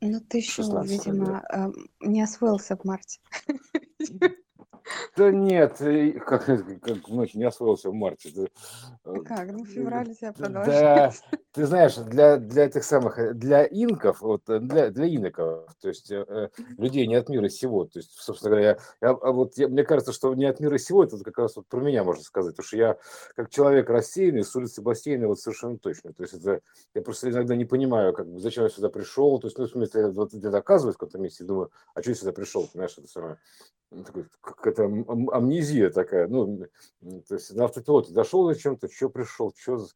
[0.00, 1.06] Ну, ты еще, 16 лет.
[1.06, 3.20] видимо, эм, не освоился в марте.
[5.16, 5.78] Да нет,
[6.24, 8.30] как, как ночь не освоился в марте.
[8.34, 8.46] Да,
[9.04, 9.50] э, как?
[9.52, 11.22] Ну, февраль у тебя да, продолжается.
[11.52, 15.88] ты знаешь, для, для этих самых, э, для инков, вот э, для, для иноков, то
[15.88, 19.68] есть э, людей не от мира сего, то есть, собственно говоря, я, а вот я-
[19.68, 22.54] мне кажется, что не от мира сего, это как раз вот про меня можно сказать,
[22.54, 22.98] потому что я
[23.34, 26.60] как человек рассеянный, с улицы бассейна вот совершенно точно, то есть это,
[26.94, 29.70] я просто иногда не понимаю, как бы, зачем я сюда пришел, то есть, ну, в
[29.70, 33.08] смысле, вот где-то оказываюсь в каком-то месте, думаю, а что я сюда пришел, понимаешь, это
[33.08, 33.38] самое,
[34.04, 34.26] такой,
[34.78, 36.66] какая-то ам- ам- амнезия такая, ну,
[37.28, 39.86] то есть на автопилоте дошел зачем-то, что пришел, что,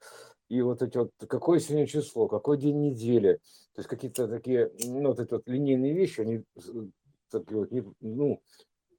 [0.48, 3.34] и вот эти вот, какое сегодня число, какой день недели,
[3.74, 6.44] то есть какие-то такие, ну, вот эти вот линейные вещи, они
[7.30, 8.42] такие вот, не- ну,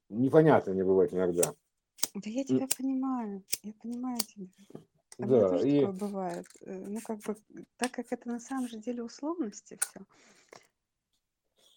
[0.08, 1.54] непонятные мне бывают иногда.
[2.14, 4.46] Да я тебя понимаю, я понимаю тебя.
[5.18, 6.46] А Да, тоже и такое бывает.
[6.62, 7.36] Э, Ну, как бы,
[7.76, 10.00] так как это на самом же деле условности все,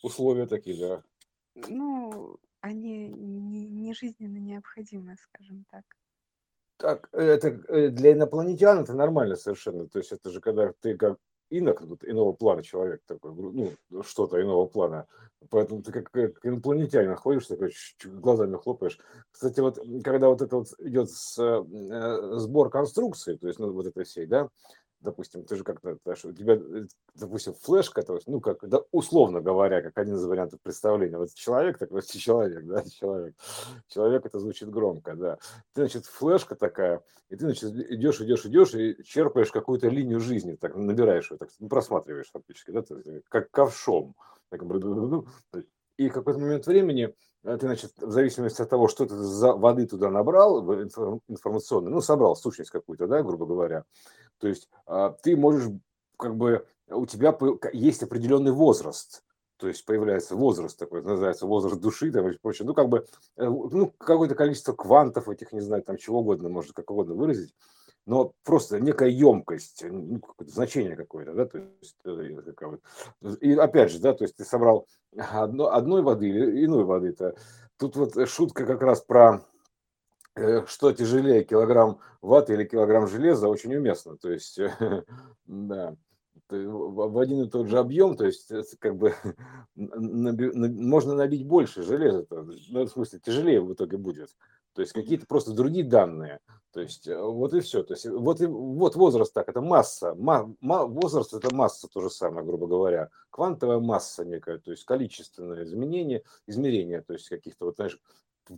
[0.01, 1.03] условия такие, да.
[1.55, 5.83] ну, они не, не жизненно необходимы, скажем так.
[6.77, 9.87] Так, это э, для инопланетян это нормально совершенно.
[9.87, 11.17] То есть это же когда ты как
[11.49, 13.51] инок, иного плана человек такой, гру-
[13.89, 15.07] ну, что-то иного плана.
[15.49, 18.99] Поэтому ты как, как инопланетянин ходишь, такой глазами хлопаешь.
[19.31, 23.87] Кстати, вот когда вот это вот идет с, э, сбор конструкции, то есть ну, вот
[23.87, 24.49] этой всей, да,
[24.99, 29.41] допустим, ты же как-то, у тебя, э, допустим, флешка, то есть, ну, как, да, условно
[29.41, 33.35] говоря, как один из вариантов представления, вот человек, такой человек, да, человек,
[33.87, 35.37] человек, это звучит громко, да,
[35.73, 40.55] ты, значит, флешка такая, и ты, значит, идешь, идешь, идешь, и черпаешь какую-то линию жизни,
[40.55, 44.15] так набираешь ее, так ну, просматриваешь фактически, да, то есть, как ковшом.
[44.49, 44.61] Так,
[45.97, 49.53] и в какой-то момент времени э, ты, значит, в зависимости от того, что ты за
[49.53, 53.83] воды туда набрал, в инфор- информационной, ну, собрал сущность какую-то, да, грубо говоря,
[54.39, 55.69] то есть а, ты можешь,
[56.17, 57.37] как бы, у тебя
[57.73, 59.23] есть определенный возраст,
[59.57, 62.67] то есть появляется возраст такой, называется возраст души там и прочее.
[62.67, 63.05] Ну, как бы,
[63.37, 67.55] э, ну, какое-то количество квантов этих, не знаю, там чего угодно, можно как угодно выразить,
[68.05, 74.13] но просто некая емкость, ну, значение какое-то, да, то есть, э, и опять же, да,
[74.13, 77.35] то есть ты собрал одно, одной воды или иной воды, -то.
[77.77, 79.41] тут вот шутка как раз про
[80.67, 84.17] что тяжелее, килограмм ваты или килограмм железа, очень уместно.
[84.17, 84.59] То есть,
[85.45, 85.95] да,
[86.49, 89.13] в один и тот же объем, то есть, это как бы
[89.75, 94.29] можно набить больше железа, ну, в смысле, тяжелее в итоге будет.
[94.73, 96.39] То есть, какие-то просто другие данные.
[96.71, 97.81] То есть, э, вот и все.
[97.81, 100.13] То есть, вот, и, вот возраст так, это масса.
[100.13, 103.09] Ма- ма- возраст это масса то же самое, грубо говоря.
[103.31, 107.99] Квантовая масса некая, то есть количественное изменение, измерение, то есть каких-то, вот, знаешь,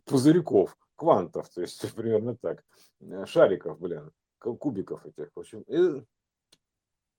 [0.06, 2.64] пузырьков, квантов, то есть примерно так,
[3.00, 6.04] э, шариков, блин, ку- кубиков этих, в общем, и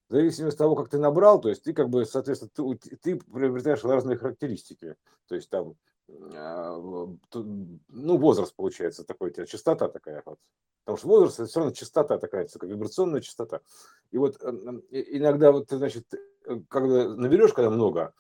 [0.09, 3.17] в зависимости от того, как ты набрал, то есть ты как бы, соответственно, ты, ты
[3.17, 4.97] приобретаешь разные характеристики,
[5.29, 5.77] то есть там,
[7.29, 10.39] ту- ну, возраст получается такой, у тебя частота такая вот,
[10.85, 13.61] потому что возраст это все равно частота такая, такая вибрационная частота,
[14.11, 14.51] и вот э,
[14.91, 18.13] иногда вот ты, значит, э, когда наберешь, когда много,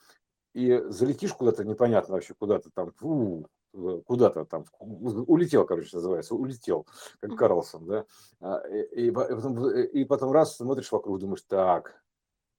[0.54, 6.86] и залетишь куда-то непонятно вообще, куда-то там, фу, э, куда-то там, улетел, короче, называется, улетел,
[7.20, 7.36] как.
[7.36, 8.04] Карлсон, да,
[8.40, 12.02] А, и, и по- и потом, э, и потом раз смотришь вокруг, думаешь, так,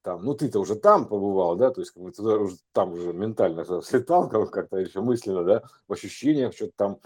[0.03, 3.13] там, ну ты-то уже там побывал, да, то есть как бы туда уже, там уже
[3.13, 6.99] ментально слетал, как- как-то еще мысленно, да, в ощущениях что-то там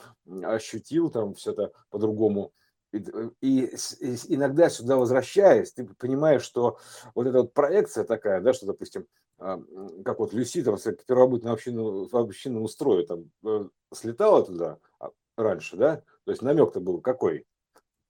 [0.43, 2.53] ощутил, там все это по-другому.
[2.91, 3.65] И, д- и
[3.99, 6.77] и иногда сюда возвращаясь, ты понимаешь, что
[7.13, 9.05] вот эта вот проекция такая, да, что, допустим,
[9.37, 15.75] как вот Люси там с первобытным общинному, общинному строю там э, слетала туда а, раньше,
[15.75, 17.45] да, то есть намек-то был какой?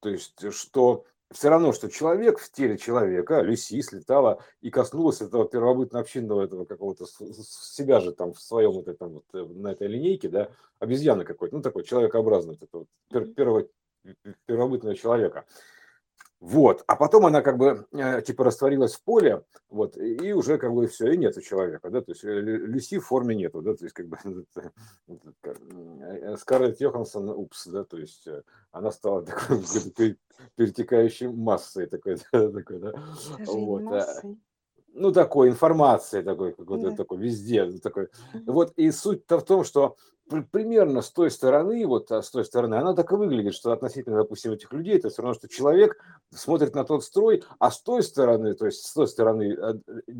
[0.02, 5.46] То есть, что все равно, что человек в теле человека, Люси слетала и коснулась этого
[5.46, 10.30] первобытно-общинного этого какого-то себя же там в своем вот этом вот э, на этой линейке,
[10.30, 13.68] да, обезьяны какой-то, ну такой человекообразный, вот пер- первого
[14.46, 15.46] первобытного человека.
[16.45, 20.75] Вот, а потом она как бы э, типа растворилась в поле, вот, и уже как
[20.75, 23.73] бы все, и нету человека, да, то есть э, Лю- Люси в форме нету, да,
[23.73, 24.20] то есть как бы
[25.08, 28.28] м, э, Скарлетт Йоханссон, упс, да, то есть
[28.72, 29.58] она стала такой
[30.55, 32.93] перетекающей массой такой, да, такой, да,
[33.47, 34.37] вот, массой.
[34.93, 36.96] ну, такой информации, такой какой-то Да.
[36.96, 38.09] такой везде, ну, такой.
[38.46, 39.97] Вот и суть-то в том, что
[40.51, 44.17] примерно с той стороны, вот а, с той стороны, она так и выглядит, что относительно,
[44.17, 45.97] допустим, этих людей, это все равно, что человек
[46.33, 49.73] смотрит на тот строй, а с той стороны, то есть с той стороны, э,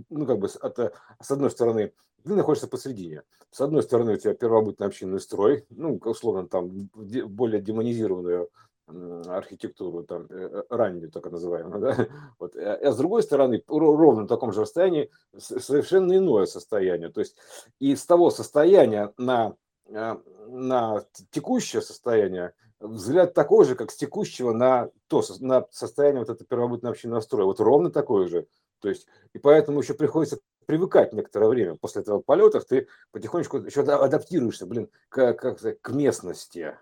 [0.10, 0.92] ну, как бы с, от, э,
[1.22, 1.94] с одной стороны,
[2.24, 3.24] ты находишься посередине.
[3.52, 8.50] С одной стороны у тебя первобытный общинный строй, ну, условно, там более демонизированную
[8.88, 12.08] архитектуру, там, э, раннюю, так называемую, да,
[12.40, 17.36] вот, а с другой стороны, ровно в таком же расстоянии совершенно иное состояние, то есть
[17.80, 19.56] из того состояния на,
[19.88, 26.48] на текущее состояние взгляд такой же, как с текущего на то, на состояние вот этого
[26.48, 28.48] первобытного общинного строя, вот ровно такой же,
[28.80, 33.82] то есть, и поэтому еще приходится привыкать некоторое время после этого полетов, ты потихонечку еще
[33.82, 36.78] адаптируешься, блин, к, как, к местности.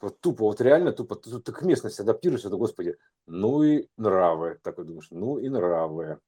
[0.00, 2.96] Вот тупо, вот реально тупо, ты, ты к местности адаптируешься, то, господи,
[3.26, 4.58] ну и нравы.
[4.62, 6.18] Такой думаешь, ну и нравы.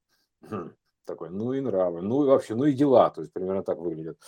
[1.09, 4.19] Такой, ну и нравы, ну и вообще, ну и дела, то есть примерно так выглядит.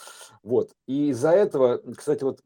[0.42, 2.40] Вот, и из-за этого, кстати, вот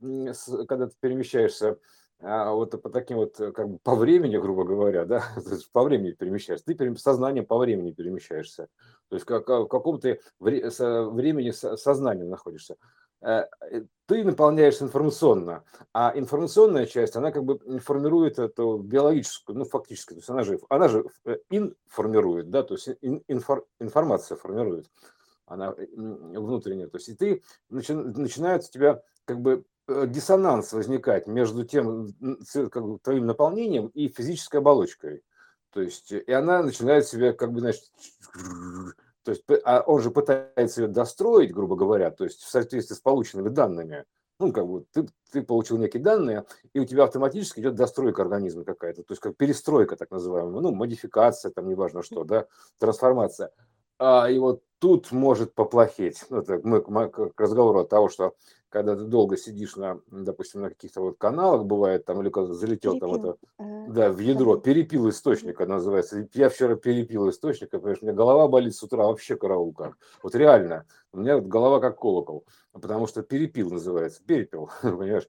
[0.67, 1.79] когда ты перемещаешься
[2.21, 5.25] а вот по таким вот, э, как бы по времени, грубо говоря, да,
[5.73, 8.69] по времени перемещаешься, ты сознанием по времени перемещаешься,
[9.09, 12.77] то есть как, в каком то времени сознанием находишься.
[13.25, 19.65] Э, э, ты наполняешься информационно, а информационная часть, она как бы формирует эту биологическую, ну
[19.65, 21.07] фактически, то есть она же, она же
[21.49, 24.91] информирует, да, то есть инфор, информация формирует,
[25.47, 31.27] она внутренняя, то есть и ты начи, начинает у тебя как бы Э, диссонанс возникать
[31.27, 32.15] между тем
[32.71, 35.23] как бы, твоим наполнением и физической оболочкой.
[35.73, 37.83] То есть, и она начинает себя, как бы, значит,
[39.25, 43.01] то есть, а он же пытается ее достроить, грубо говоря, то есть в соответствии с
[43.01, 44.05] полученными данными.
[44.41, 48.65] Ну, как бы ты, ты получил некие данные, и у тебя автоматически идет достройка организма
[48.65, 52.47] какая-то, то есть как перестройка так называемая, ну, модификация, там неважно что, да,
[52.79, 53.51] трансформация.
[53.99, 56.25] А, и вот тут может поплохеть.
[56.31, 58.35] Ну, это мы к разговору от того, что
[58.69, 62.99] когда ты долго сидишь на, допустим, на каких-то вот каналах, бывает там, или когда залетел
[62.99, 63.09] перепил.
[63.09, 66.29] там это, э, да, в ядро, перепил источника называется.
[66.35, 69.97] Я вчера перепил источника, потому что у меня голова болит с утра вообще караул как.
[70.25, 75.29] Вот реально, у меня вот голова как колокол, потому что перепил называется, перепил, понимаешь?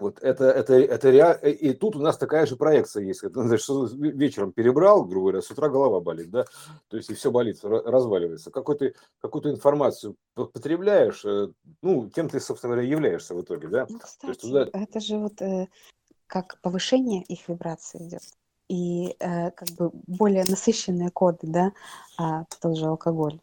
[0.00, 1.46] Вот это, это, это реально.
[1.46, 3.20] И тут у нас такая же проекция есть.
[3.32, 3.66] Значит,
[3.98, 6.46] вечером перебрал, грубо говоря, с утра голова болит, да,
[6.88, 8.50] то есть и все болит, разваливается.
[8.50, 11.48] Какую-то какую информацию потребляешь, э,
[11.82, 13.86] ну, тем ты, собственно говоря, являешься в итоге, да.
[13.88, 14.68] Ну, кстати, туда...
[14.72, 15.68] это же вот э,
[16.26, 18.22] как повышение их вибрации идет.
[18.68, 21.72] И э, как бы более насыщенные коды, да,
[22.16, 23.40] а тот же алкоголь.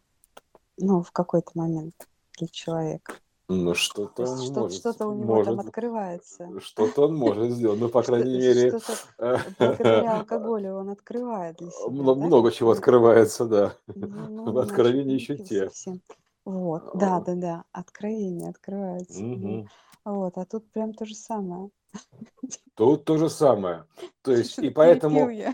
[0.77, 2.07] Ну, в какой-то момент
[2.37, 3.15] для человека.
[3.49, 4.79] Ну, что-то он что, может.
[4.79, 6.59] Что-то у него может, там открывается.
[6.59, 7.79] Что-то он может сделать.
[7.79, 8.77] Ну, по крайней мере...
[9.59, 11.89] Благодаря алкоголю он открывает для себя.
[11.89, 13.73] Много, чего открывается, да.
[13.87, 15.69] Ну, ну, Откровения еще те.
[16.43, 17.63] Вот, да, да, да.
[17.71, 19.21] Откровение открывается.
[20.07, 21.69] Вот, а тут прям то же самое.
[22.75, 23.85] Тут то же самое.
[24.21, 25.53] То есть, и поэтому э,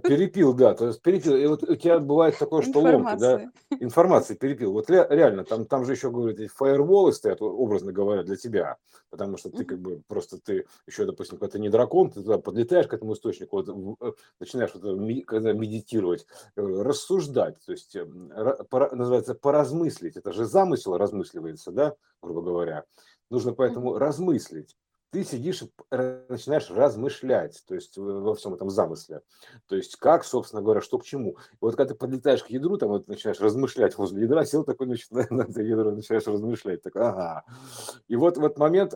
[0.00, 1.34] перепил, да, то есть перепил.
[1.34, 3.50] И вот у тебя бывает такое, что ломки, да,
[3.80, 4.72] информации перепил.
[4.72, 8.76] Вот реально, там, там же еще, говорят, эти фаерволы стоят, образно говоря, для тебя,
[9.08, 12.36] потому что ты как бы просто, ты еще, допустим, когда ты не дракон, ты туда
[12.36, 16.26] подлетаешь к этому источнику, вот, э, начинаешь вот, когда медитировать,
[16.56, 22.84] э, рассуждать, то есть называется поразмыслить, это же замысел размысливается, да, грубо говоря.
[23.30, 24.76] Нужно поэтому размыслить
[25.10, 25.70] ты сидишь и
[26.28, 29.22] начинаешь размышлять, то есть во всем этом замысле.
[29.66, 31.36] То есть как, собственно говоря, что к чему.
[31.52, 34.86] И вот когда ты подлетаешь к ядру, там вот начинаешь размышлять возле ядра, сел такой,
[34.86, 36.82] значит, на, это ядро начинаешь размышлять.
[36.82, 37.44] Так, ага.
[38.08, 38.92] И вот в этот момент,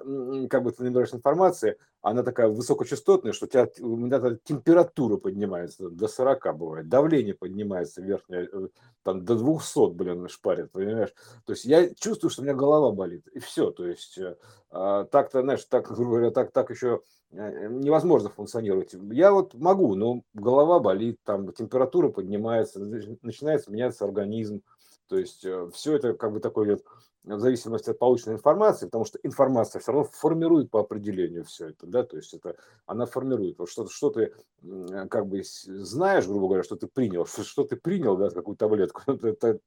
[0.50, 5.90] как бы ты набираешь информации, она такая высокочастотная, что у тебя, у меня температура поднимается
[5.90, 8.68] до 40 бывает, давление поднимается верхнее, э,
[9.02, 11.14] там до 200, блин, шпарит, понимаешь?
[11.44, 14.36] То есть я чувствую, что у меня голова болит, и все, то есть э,
[14.70, 18.94] так-то, знаешь, так, грубо говоря, так, так еще э, невозможно функционировать.
[19.10, 24.62] Я вот могу, но голова болит, там температура поднимается, начинается меняться организм,
[25.08, 26.84] то есть все это как бы такой вот
[27.24, 31.86] в зависимости от полученной информации, потому что информация все равно формирует по определению все это,
[31.86, 33.58] да, то есть это она формирует.
[33.58, 37.76] Вот что, что ты как бы знаешь, грубо говоря, что ты принял, что, что ты
[37.76, 39.60] принял, да, какую таблетку, это,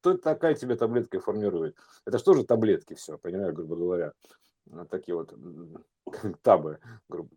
[0.00, 1.76] то такая тебе таблетка и формирует.
[2.04, 4.12] Это что же таблетки все, понимаю, грубо говоря,
[4.90, 5.34] такие вот
[6.42, 7.30] табы, грубо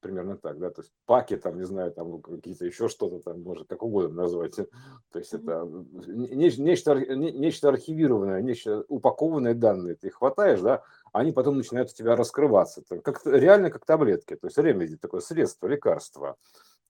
[0.00, 3.68] примерно так, да, то есть паки, там, не знаю, там какие-то еще что-то там, может,
[3.68, 4.54] как угодно назвать,
[5.12, 5.68] то есть это
[6.06, 12.16] нечто, нечто, нечто архивированное, нечто упакованные данные, ты хватаешь, да, они потом начинают у тебя
[12.16, 16.36] раскрываться, как, реально как таблетки, то есть ремеди, такое средство, лекарство,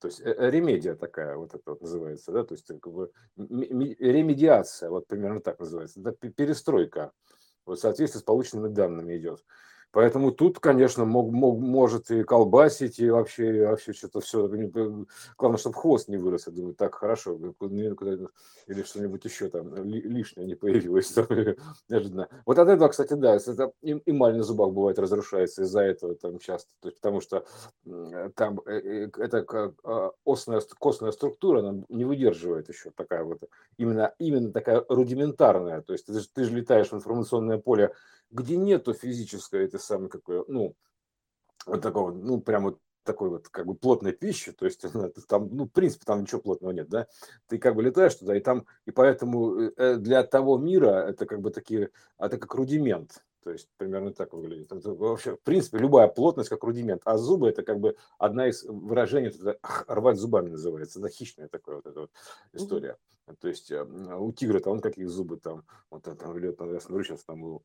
[0.01, 3.11] то есть э, э, ремедия такая вот это вот называется, да, то есть как бы
[3.37, 7.13] ремедиация, вот примерно так называется, это перестройка,
[7.77, 9.45] в соответствии с полученными данными идет.
[9.91, 14.47] Поэтому тут, конечно, мог, мог, может и колбасить, и вообще, и вообще что-то все.
[15.39, 16.47] Главное, чтобы хвост не вырос.
[16.47, 17.37] Я думаю, так хорошо.
[17.37, 21.15] Или что-нибудь еще там лишнее не появилось.
[21.89, 22.29] Неожиданно.
[22.45, 26.71] Вот от этого, кстати, да, это эмаль на зубах бывает разрушается из-за этого там часто.
[26.81, 27.45] То есть, потому что
[28.35, 33.41] там э, э, это а, осная, костная структура она не выдерживает еще такая вот,
[33.77, 35.81] именно, именно такая рудиментарная.
[35.81, 37.93] То есть ты, ты же летаешь в информационное поле
[38.31, 40.75] где нету физической этой самой какой, ну,
[41.67, 44.83] вот такого, ну, прям вот такой вот как бы плотной пищи, то есть
[45.29, 47.07] там, ну, в принципе, там ничего плотного нет, да,
[47.47, 51.25] ты как бы летаешь туда, и там, и поэтому э, э, для того мира это
[51.25, 54.71] как бы такие, это как рудимент, то есть примерно так выглядит.
[54.73, 58.63] Это вообще, в принципе, любая плотность как рудимент, а зубы это как бы одна из
[58.65, 62.11] выражений, это рвать зубами называется, это хищная такая вот эта вот
[62.53, 62.99] история.
[63.41, 67.05] То есть э, у тигра-то он какие зубы там, вот там, или вот, я смотрю
[67.05, 67.63] сейчас там у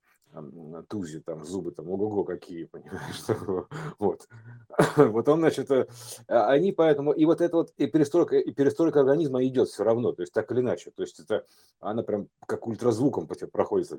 [0.87, 3.23] Тузи, там зубы там, ого-го, какие, понимаешь,
[3.99, 4.27] вот.
[4.97, 5.87] Вот он, значит, э,
[6.27, 10.13] а они поэтому, и вот это вот, и перестройка, и перестройка организма идет все равно,
[10.13, 11.45] то есть так или иначе, то есть это,
[11.79, 13.91] она прям как ультразвуком по тебе проходит,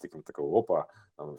[0.00, 0.86] таким такого, опа,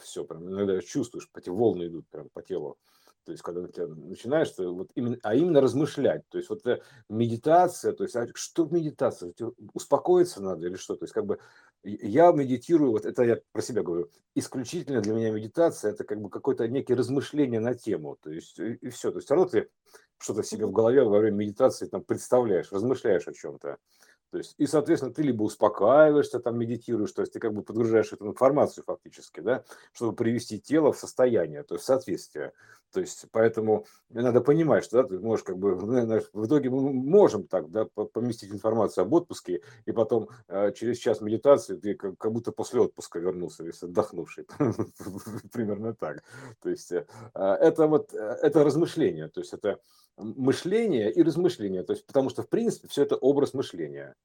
[0.01, 2.77] все, прям иногда чувствуешь, по тебе волны идут прям по телу,
[3.25, 6.27] то есть, когда ты начинаешь, вот именно, а именно размышлять.
[6.27, 6.61] То есть, вот
[7.07, 9.33] медитация, то есть, а что в медитации?
[9.73, 10.95] Успокоиться надо или что?
[10.95, 11.39] То есть, как бы
[11.83, 16.29] я медитирую, вот это я про себя говорю, исключительно для меня медитация это как бы
[16.29, 19.69] какое-то некие размышление на тему, то есть и, и все, то есть все равно ты
[20.17, 23.77] что-то себе в голове во время медитации там представляешь, размышляешь о чем-то.
[24.33, 28.11] То есть, и, соответственно, ты либо успокаиваешься, там медитируешь, то есть ты как бы подгружаешь
[28.13, 29.63] эту информацию фактически, да,
[29.93, 32.51] чтобы привести тело в состояние, то есть в соответствие.
[32.91, 36.91] То есть, поэтому надо понимать, что да, ты можешь как бы, ну, в итоге мы
[36.93, 42.31] можем так, да, поместить информацию об отпуске, и потом э, через час медитации ты как,
[42.31, 44.47] будто после отпуска вернулся, весь отдохнувший.
[45.53, 46.23] Примерно так.
[46.59, 49.79] То есть, э, это вот, э, это размышление, то есть это
[50.17, 54.15] мышление и размышление, то есть потому что в принципе все это образ мышления,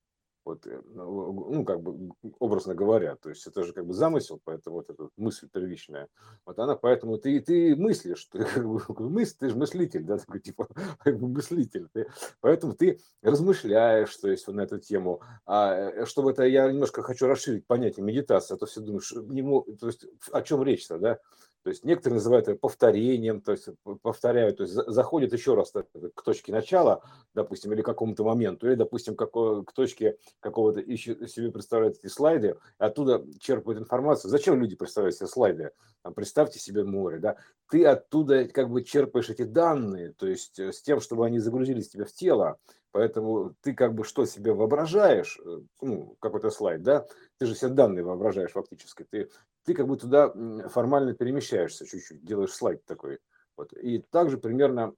[0.48, 4.40] вот, э, ну, ну, как бы образно говоря, то есть это же как бы замысел,
[4.42, 6.08] поэтому вот эта мысль первичная,
[6.46, 8.38] вот она, поэтому ты, ты мыслишь, ты,
[8.98, 10.68] мысль, ты же мыслитель, да, такой типа
[11.04, 12.08] мыслитель, ты,
[12.40, 17.26] поэтому ты размышляешь, то есть на эту тему, а э, чтобы это, я немножко хочу
[17.26, 21.18] расширить понятие медитации, а то все думаешь, не мог, то есть о чем речь-то, да,
[21.62, 23.68] то есть некоторые называют это повторением, то есть
[24.02, 25.72] повторяют, то есть заходят еще раз
[26.14, 27.02] к точке начала,
[27.34, 33.24] допустим, или к какому-то моменту, или, допустим, к точке какого-то себе представляют эти слайды, оттуда
[33.40, 34.30] черпают информацию.
[34.30, 35.72] Зачем люди представляют себе слайды?
[36.02, 37.36] Там, представьте себе море, да?
[37.70, 41.88] Ты оттуда как бы черпаешь эти данные, то есть э, с тем, чтобы они загрузились
[41.88, 42.58] тебе в тело,
[42.90, 47.06] Поэтому ты как бы что себе воображаешь, э, ну, какой-то слайд, да,
[47.38, 49.30] ты же все данные воображаешь фактически, ты,
[49.64, 50.32] ты как бы туда
[50.68, 53.18] формально перемещаешься чуть-чуть, делаешь слайд такой.
[53.56, 53.72] Вот.
[53.72, 54.94] И также примерно,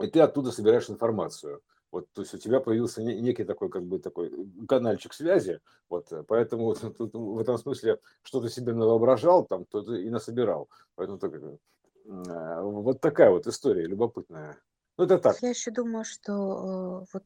[0.00, 1.62] и ты оттуда собираешь информацию.
[1.92, 4.30] Вот, то есть у тебя появился некий такой, как бы такой
[4.68, 9.64] канальчик связи, вот, э, поэтому вот, тут, в этом смысле, что ты себе воображал, там,
[9.64, 10.68] то ты и насобирал.
[10.94, 14.56] Поэтому так, э, вот такая вот история любопытная.
[14.98, 15.42] Ну, это так.
[15.42, 17.24] Я еще думаю, что э, вот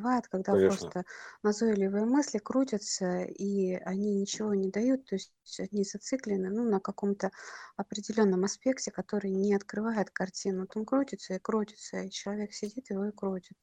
[0.00, 0.76] бывает, когда Конечно.
[0.76, 1.04] просто
[1.42, 7.30] назойливые мысли крутятся, и они ничего не дают, то есть они зациклены ну, на каком-то
[7.76, 10.62] определенном аспекте, который не открывает картину.
[10.62, 13.56] Вот он крутится и крутится, и человек сидит его и крутит.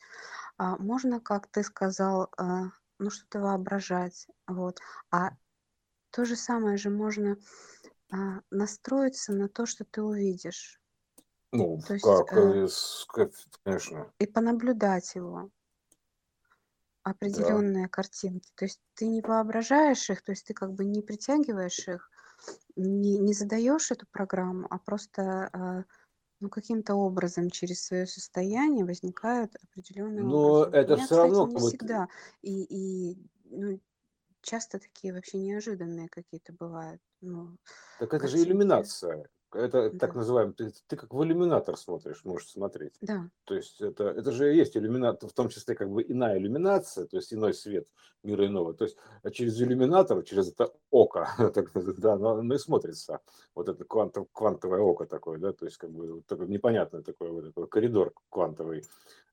[0.57, 2.65] А можно, как ты сказал, а,
[2.99, 4.79] ну что-то воображать, вот.
[5.11, 5.31] А
[6.11, 7.37] то же самое же можно
[8.11, 10.79] а, настроиться на то, что ты увидишь.
[11.51, 12.67] Ну, То есть, как, э,
[13.17, 13.29] э,
[13.63, 15.49] конечно, и понаблюдать его,
[17.09, 17.11] да.
[17.11, 18.51] определенные картинки.
[18.55, 22.09] То есть ты не воображаешь их, то есть ты как бы не притягиваешь их,
[22.75, 25.83] не, не задаешь эту программу, а просто а,
[26.39, 30.71] ну, каким-то образом через свое состояние возникают определенные Но образы.
[30.71, 32.07] Это меня, все кстати, равно, не ты- всегда.
[32.41, 32.63] И,
[33.13, 33.79] и ну,
[34.41, 37.57] часто такие вообще неожиданные какие-то бывают ну,
[37.99, 38.49] так это же картинки.
[38.49, 39.29] иллюминация.
[39.53, 43.01] Это так Да, называемый, ты, ты как в иллюминатор смотришь, можешь смотреть.
[43.01, 43.29] да.
[43.45, 47.15] То есть это, это же есть иллюминатор, в том числе как бы иная иллюминация, то
[47.15, 47.87] есть иной свет
[48.23, 48.73] мира иного.
[48.73, 53.21] То есть а через иллюминатор, через это око, так, да, оно, оно и смотрится.
[53.55, 57.31] Вот это квантов, квантовое око такое, да, то есть как бы вот такой непонятный такой
[57.31, 58.83] вот такой коридор квантовый.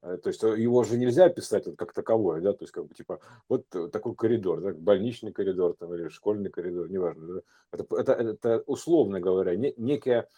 [0.05, 2.87] Э, То есть э, его же нельзя описать вот как таковое, да, то есть как
[2.87, 7.35] бы типа вот э, такой коридор, да, больничный коридор там или школьный коридор, неважно.
[7.37, 7.41] да.
[7.73, 10.29] Это, это, это условно говоря, не, некая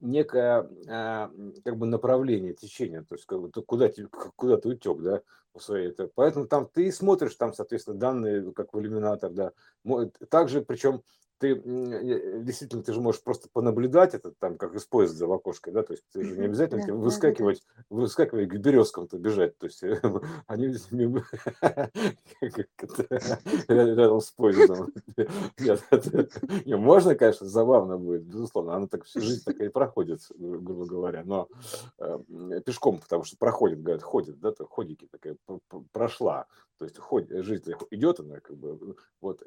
[0.00, 1.30] некое а,
[1.62, 3.90] как бы направление течения, то есть как бы, куда,
[4.34, 5.20] куда ты утек, да,
[5.52, 5.88] по своей.
[5.88, 9.52] Это, поэтому там ты смотришь, там, соответственно, данные, как в иллюминатор, да.
[10.30, 11.02] Также, причем
[11.38, 15.82] ты действительно, ты же можешь просто понаблюдать это, там, как из поезда в окошко, да,
[15.82, 17.04] то есть ты же не обязательно Да, тебе да, да, да.
[17.04, 19.82] выскакивать, выскакивать к березкам-то бежать, то есть
[20.46, 20.66] они
[23.68, 24.92] рядом с поездом.
[26.66, 31.48] Можно, конечно, забавно будет, безусловно, она так всю жизнь так и проходит, грубо говоря, но
[31.98, 32.18] э,
[32.64, 35.36] пешком, потому что проходит, говорят, ходит, да, то ходики такая
[35.92, 36.46] прошла,
[36.78, 39.42] то есть ходит, жизнь идет она, как бы, вот,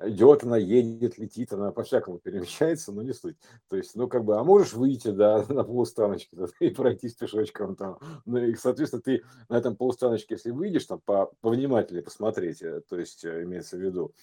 [0.00, 3.36] идет она, едет, летит, она по-всякому перемещается, но не суть.
[3.68, 7.76] То есть, ну, как бы, а можешь выйти, да, на полустаночке да, и пройтись пешочком
[7.76, 7.98] там.
[8.24, 12.98] Ну, и, соответственно, ты на этом полустаночке, если выйдешь там по, повнимательнее посмотреть, э, то
[12.98, 14.14] есть, э, имеется в виду,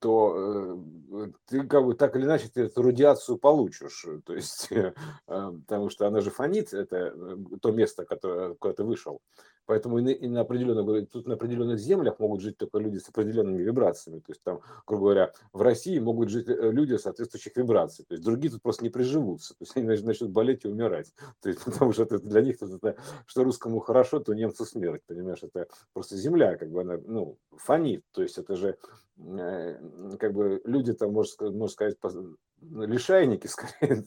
[0.00, 0.78] то
[1.12, 4.70] э, ты как бы так или иначе ты эту радиацию получишь, то есть,
[5.26, 7.14] потому что она же фонит, это
[7.60, 9.20] то место, которое, куда ты вышел,
[9.66, 14.20] Поэтому и на, определенных, тут на определенных землях могут жить только люди с определенными вибрациями.
[14.20, 18.04] То есть там, грубо говоря, в России могут жить э, люди соответствующих вибраций.
[18.04, 19.54] То есть другие тут просто не приживутся.
[19.54, 21.12] То есть они начнут болеть и умирать.
[21.40, 25.02] То есть потому что это для них это, что русскому хорошо, то немцу смерть.
[25.06, 28.04] Понимаешь, это просто земля, как бы она, ну, фонит.
[28.12, 28.78] То есть это же
[29.18, 29.22] э,
[30.18, 31.98] как бы люди там, можно сказать,
[32.70, 34.04] лишайники, скорее,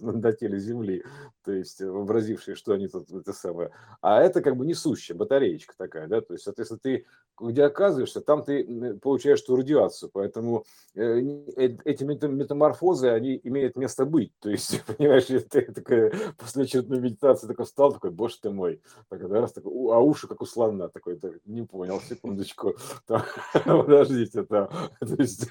[0.00, 1.04] на теле Земли,
[1.44, 3.70] то есть вообразившие, что они тут это самое.
[4.00, 7.06] А это как бы несущая батареечка такая, да, то есть, соответственно, ты
[7.40, 10.64] где оказываешься, там ты получаешь ту радиацию, поэтому
[10.94, 11.20] э,
[11.56, 17.46] э, эти метаморфозы, они имеют место быть, то есть, понимаешь, ты такой, после очередной медитации
[17.46, 20.88] такой встал, такой, боже ты мой, так, да, раз такой, а уши как у слона,
[20.88, 22.74] такой, так, не понял, секундочку,
[23.64, 24.68] подождите, там,
[25.00, 25.48] то есть,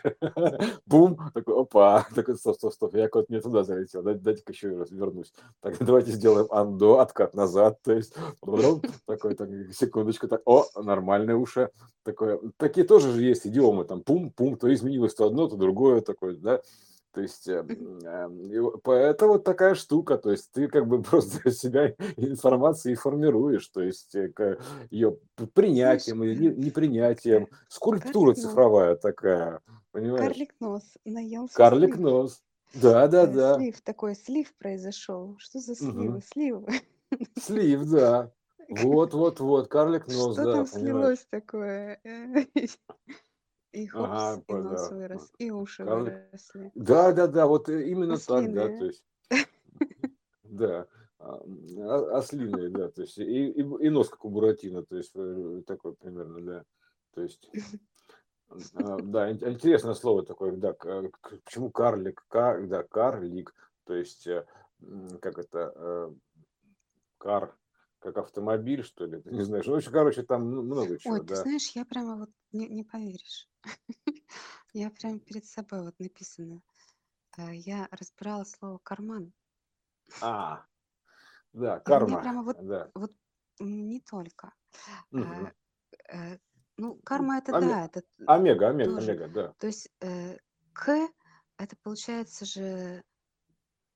[0.85, 4.91] бум, такой, опа, такой, стоп, стоп, стоп, я куда-то не туда залетел, дайте-ка еще раз
[4.91, 5.33] вернусь.
[5.61, 8.13] Так, давайте сделаем андо, откат назад, то есть,
[9.05, 11.69] такой, так, секундочку, так, о, нормальные уши,
[12.03, 12.39] такое.
[12.57, 16.61] Такие тоже же есть идиомы, там, пум-пум, то изменилось то одно, то другое такое, да,
[17.11, 17.65] то есть, э,
[18.85, 24.15] это вот такая штука, то есть ты как бы просто себя информацией формируешь, то есть
[24.15, 24.57] э,
[24.91, 25.17] ее
[25.53, 27.47] принятием или непринятием.
[27.69, 29.61] Скульптура цифровая такая,
[29.91, 30.27] понимаешь?
[30.27, 32.41] Карлик нос, наелся Карлик нос.
[32.75, 33.55] Да, да, э, да.
[33.55, 35.35] Слив, такой слив произошел.
[35.39, 36.21] Что за сливы?
[36.31, 36.73] Сливы.
[37.41, 38.31] Слив, да.
[38.69, 40.71] Вот, вот, вот, карлик нос, Что да, там понимаешь.
[40.71, 41.99] слилось такое?
[43.71, 44.95] И хопс, Ага, и нос да.
[44.95, 46.13] вырос, и уши Карлик.
[46.13, 46.71] выросли.
[46.75, 49.03] Да, да, да, вот э, именно так, да, то есть,
[50.43, 50.87] да,
[51.19, 51.39] а,
[51.77, 55.61] а- ослиные, да, то есть, и, и, и нос, как у Буратино, то есть, э,
[55.67, 56.63] такой примерно, да,
[57.13, 57.49] то есть,
[58.75, 63.53] а, да, ин- интересное слово такое, да, почему карлик, кар, да, карлик,
[63.85, 64.45] то есть, э,
[65.21, 66.11] как это, э,
[67.17, 67.55] кар,
[67.99, 71.69] как автомобиль, что ли, не знаешь, ну, короче, там много чего, Ой, ты да, знаешь,
[71.75, 73.48] я прямо вот не, не поверишь.
[74.73, 76.61] Я прям перед собой вот написано.
[77.37, 79.33] Э, Я разбирала слово карман.
[80.21, 80.65] а,
[81.53, 83.11] да, И мне карма, прямо вот, да, вот
[83.59, 84.53] м, не только.
[85.11, 85.45] Мгм.
[85.45, 85.51] Э,
[86.09, 86.39] э,
[86.77, 89.01] Ну, карма это Аме- да, это т- Омега, омега, тоже.
[89.01, 89.53] омега, да.
[89.59, 90.37] То есть э,
[90.73, 91.09] К
[91.57, 93.03] это получается же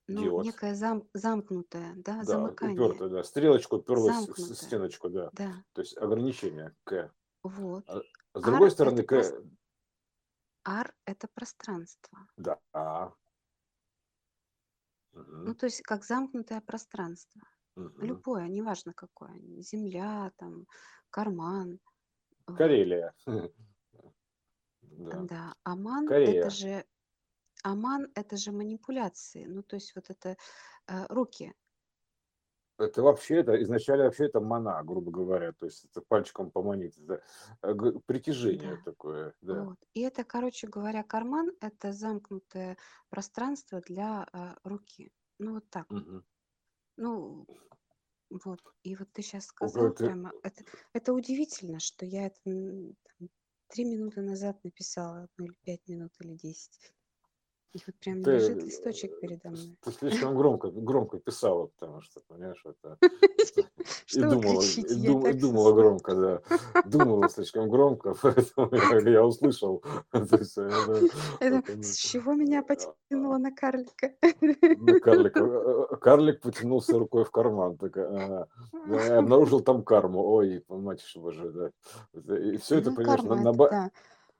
[0.07, 0.45] ну, Диод.
[0.45, 2.71] некое зам, замкнутое, да, Да, замыкание.
[2.71, 3.23] упертая, да.
[3.23, 4.55] Стрелочка уперлась в с- Замкнутое.
[4.55, 5.31] стеночку, да.
[5.31, 7.11] Да, То есть ограничение К.
[7.43, 7.85] вот.
[8.33, 9.49] С другой Ар стороны, это К, прос-
[10.65, 12.27] Ар это пространство.
[12.37, 12.59] да.
[12.73, 13.13] А.
[15.11, 17.41] Ну, Мгм, то есть как замкнутое пространство.
[17.75, 18.01] мгм.
[18.03, 19.39] Любое, неважно какое.
[19.61, 20.65] Земля, там,
[21.11, 21.79] карман.
[22.47, 22.57] Вот.
[22.57, 23.13] Карелия.
[24.81, 25.21] Да.
[25.23, 25.55] Да.
[25.63, 26.49] Аман это Корея.
[26.49, 26.85] же
[27.63, 29.45] Аман это же манипуляции.
[29.45, 30.35] Ну, то есть вот это
[30.87, 31.53] э, руки.
[32.79, 35.51] Это вообще, это изначально вообще это мана, грубо говоря.
[35.53, 36.97] То есть это пальчиком поманить.
[36.97, 37.21] Это
[37.61, 37.73] э,
[38.05, 38.81] притяжение Да.
[38.91, 39.63] такое, да.
[39.63, 39.77] Вот.
[39.93, 42.77] И это, короче говоря, карман это замкнутое
[43.09, 45.11] пространство для э, руки.
[45.39, 45.89] Ну, вот так.
[45.89, 46.23] Мгм.
[46.97, 47.45] Ну,
[48.29, 48.61] вот.
[48.83, 53.29] И вот ты сейчас Ого, сказал это- прямо, это, это удивительно, что я это там,
[53.67, 56.91] три минуты назад написала, ну или пять минут, или десять.
[57.73, 59.77] И вот прям Ты, лежит листочек передо э, мной.
[59.83, 62.97] ты слишком громко, громко писала, потому что, понимаешь, это...
[64.13, 64.61] И думала,
[65.27, 66.41] и, думала громко, да.
[66.85, 68.69] Думала слишком громко, поэтому
[69.09, 69.83] я, услышал.
[70.13, 74.13] Э, ну, с чего меня потянуло на карлика?
[74.21, 75.39] на карлика.
[75.39, 77.77] Э, э, Карлик потянулся рукой в карман,
[79.17, 80.23] обнаружил там карму.
[80.23, 81.51] Ой, мать боже,
[82.13, 82.37] да.
[82.37, 83.91] И все это, Ну, понимаешь, на, карма на.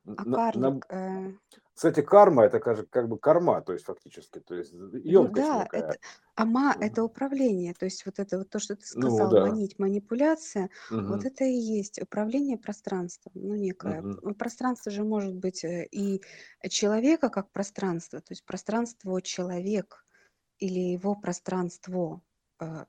[0.06, 1.32] А карлик, э,
[1.76, 4.74] Кстати, карма это как, как бы карма, то есть фактически, то есть
[5.06, 5.74] Ну емкость да, некая.
[5.74, 5.98] это
[6.36, 6.80] ама- Мгм.
[6.80, 7.74] это управление.
[7.74, 9.44] То есть вот это вот то, что ты Ну сказал, да.
[9.44, 10.70] манить, манипуляция,
[11.06, 11.26] вот Мгм.
[11.26, 13.34] это и есть управление пространством.
[13.36, 14.06] Ну, некое.
[14.06, 14.24] Мгм.
[14.38, 16.22] Пространство же может быть э, и
[16.70, 20.06] человека как пространство, то есть пространство человек
[20.60, 22.22] или его пространство,
[22.62, 22.86] э,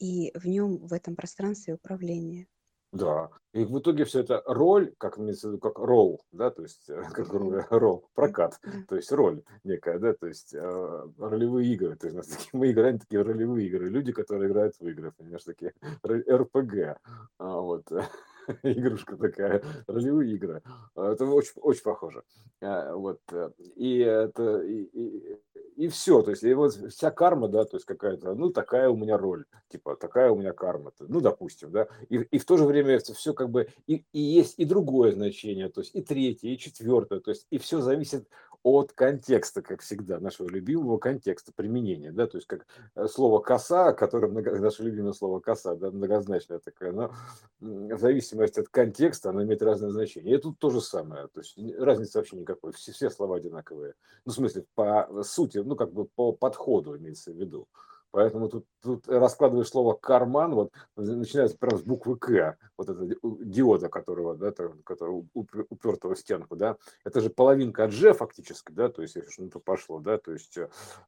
[0.00, 2.48] и в нем, в этом пространстве управление.
[2.92, 3.30] Да.
[3.54, 5.18] И в итоге все это роль, как
[5.60, 7.28] как ролл, да, то есть, э, как
[7.70, 12.18] ролл, прокат, то есть роль некая, да, то есть э, ролевые игры, то есть у
[12.18, 15.72] нас такие, мы играем такие ролевые игры, люди, которые играют в игры, понимаешь, такие
[16.04, 16.98] РПГ,
[17.38, 17.84] а, вот,
[18.62, 20.62] игрушка такая, ролевые игры,
[20.94, 22.22] А, это очень, очень похоже,
[22.62, 25.38] А, вот, э, и это, и, и,
[25.76, 28.96] и все, то есть, и вот вся карма, да, то есть какая-то, ну, такая у
[28.96, 32.64] меня роль, типа, такая у меня карма, ну, допустим, да, и, и в то же
[32.64, 36.48] время это все как бы, и, и есть и другое значение, то есть и третье,
[36.48, 38.28] и четвертое, то есть и все зависит
[38.62, 43.92] от контекста, как всегда, нашего любимого контекста применения, да, то есть как э, слово коса,
[43.92, 47.12] которое много, наше любимое слово коса, да, многозначное такое, но
[47.60, 50.36] в зависимости от контекста оно имеет разное значение.
[50.36, 53.94] И тут то же самое, то есть разницы вообще никакой, все, все слова одинаковые,
[54.24, 57.68] ну, в смысле, по сути, ну, как бы по подходу имеется в виду.
[58.12, 63.88] Поэтому тут, тут раскладываешь слово карман, вот начинается прям с буквы К, вот это диода,
[63.88, 64.52] которого, да,
[64.84, 69.30] который упертого в стенку, да, это же половинка от G фактически, да, то есть если
[69.30, 70.58] что-то пошло, да, то есть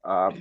[0.02, 0.32] а,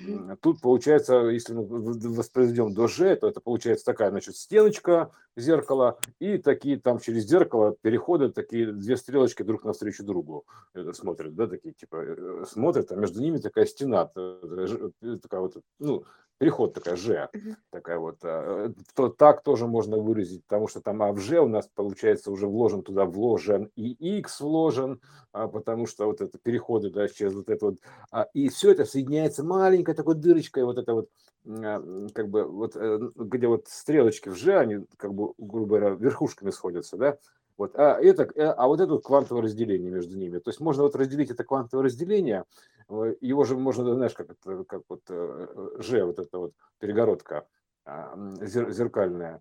[0.41, 6.37] тут получается, если мы воспроизведем до G, то это получается такая, значит, стеночка, зеркало, и
[6.37, 10.45] такие там через зеркало переходят такие две стрелочки друг навстречу другу
[10.93, 16.05] смотрят, да, такие типа э, смотрят, а между ними такая стена, такая вот, ну,
[16.37, 17.29] переход такая Ж,
[17.69, 21.69] такая вот, а, то так тоже можно выразить, потому что там а в у нас
[21.73, 27.07] получается уже вложен туда вложен и X вложен, а, потому что вот это переходы, да,
[27.07, 27.77] через вот это вот,
[28.11, 31.09] а, и все это соединяется маленькой такой дырочкой, вот это вот,
[31.45, 36.51] как бы вот, э, где вот стрелочки в Ж, они как бы, грубо говоря, верхушками
[36.51, 37.17] сходятся, да,
[37.57, 40.39] вот, а, это, э, а вот это вот квантовое разделение между ними.
[40.39, 42.45] То есть можно вот разделить это квантовое разделение,
[42.89, 47.45] э, его же можно, знаешь, как, это, как вот Ж, вот эта вот перегородка
[47.85, 49.39] а, зеркальная, Э,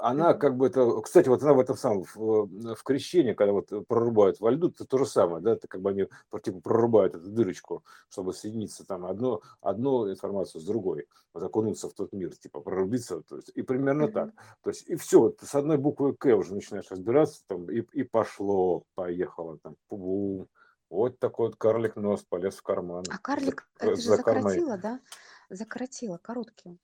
[0.00, 3.70] она как бы это, кстати, вот она в этом самом, в, в крещении, когда вот
[3.88, 6.06] прорубают во льду, это то же самое, да, это как бы они
[6.42, 11.94] типа прорубают эту дырочку, чтобы соединиться там одно, одну информацию с другой, вот окунуться в
[11.94, 14.12] тот мир, типа прорубиться, то есть, и примерно mm-hmm.
[14.12, 14.30] так.
[14.62, 18.02] То есть, и все, вот с одной буквы К уже начинаешь разбираться, там, и, и
[18.02, 20.48] пошло, поехало, там, пу
[20.90, 23.04] вот такой вот карлик нос полез в карман.
[23.08, 25.00] А карлик, за, это же за закоротило, да?
[25.48, 26.78] Закоротило, короткий.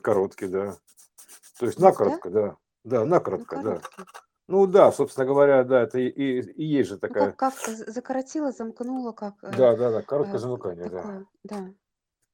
[0.00, 0.76] Короткий, да.
[1.58, 2.40] То есть накоротко, да?
[2.42, 2.56] да.
[2.84, 3.80] Да, накоротко, ну, да.
[4.48, 7.30] Ну да, собственно говоря, да, это и, и, и есть же такая.
[7.30, 9.34] Ну, как, как закоротила, замкнула, как.
[9.40, 11.58] Да, да, да, короткое э, замыкание, такое, да.
[11.58, 11.74] Да.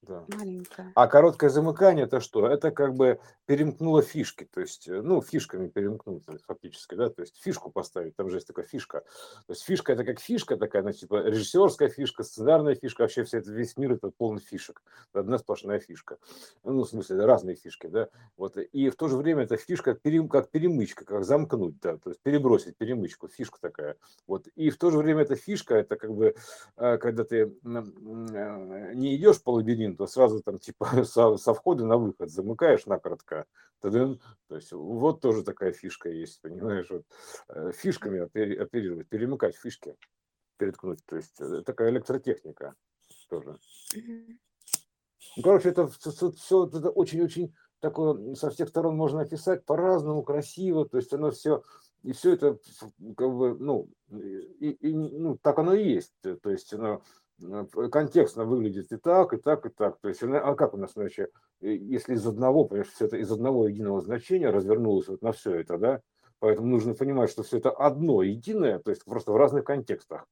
[0.02, 0.24] Да.
[0.28, 0.92] Маленькая.
[0.94, 2.46] А короткое замыкание это что?
[2.46, 7.36] Это как бы перемкнуло фишки, то есть, э, ну, фишками перемкнуть фактически, да, то есть
[7.42, 9.00] фишку поставить, там же есть такая фишка.
[9.46, 13.38] То есть фишка это как фишка такая, значит, типа режиссерская фишка, сценарная фишка, вообще все
[13.38, 14.82] это, весь мир это полный фишек,
[15.12, 16.18] одна сплошная фишка.
[16.62, 18.08] Ну, в смысле, разные фишки, да.
[18.36, 22.20] Вот, и в то же время это фишка как перемычка, как замкнуть, да, то есть
[22.22, 23.96] перебросить перемычку, фишка такая.
[24.26, 26.34] Вот, и в то же время эта фишка, это как бы,
[26.76, 31.84] э, когда ты э, не идешь по лабиринту, то сразу там типа со, со входа
[31.84, 33.46] на выход замыкаешь накоротко.
[33.80, 34.18] То
[34.50, 37.04] есть вот тоже такая фишка есть, понимаешь, вот,
[37.48, 39.96] э, фишками оперировать, перемыкать фишки,
[40.56, 41.04] переткнуть.
[41.06, 42.74] То есть э, такая электротехника
[43.28, 43.56] тоже.
[45.36, 50.96] Ну, короче, это все, это очень-очень такое со всех сторон можно описать по-разному, красиво, то
[50.96, 51.62] есть оно все,
[52.02, 52.58] и все это
[53.16, 57.27] как бы, ну, и, и, ну, так оно и есть, то есть оно Э,
[57.90, 59.98] контекстно выглядит и так, и так, и так.
[60.00, 61.28] То есть, а как у нас иначе,
[61.60, 65.78] если из одного, понимаешь, все это из одного единого значения развернулось вот на все это,
[65.78, 66.00] да,
[66.40, 70.26] поэтому нужно понимать, что все это одно единое, то есть просто в разных контекстах.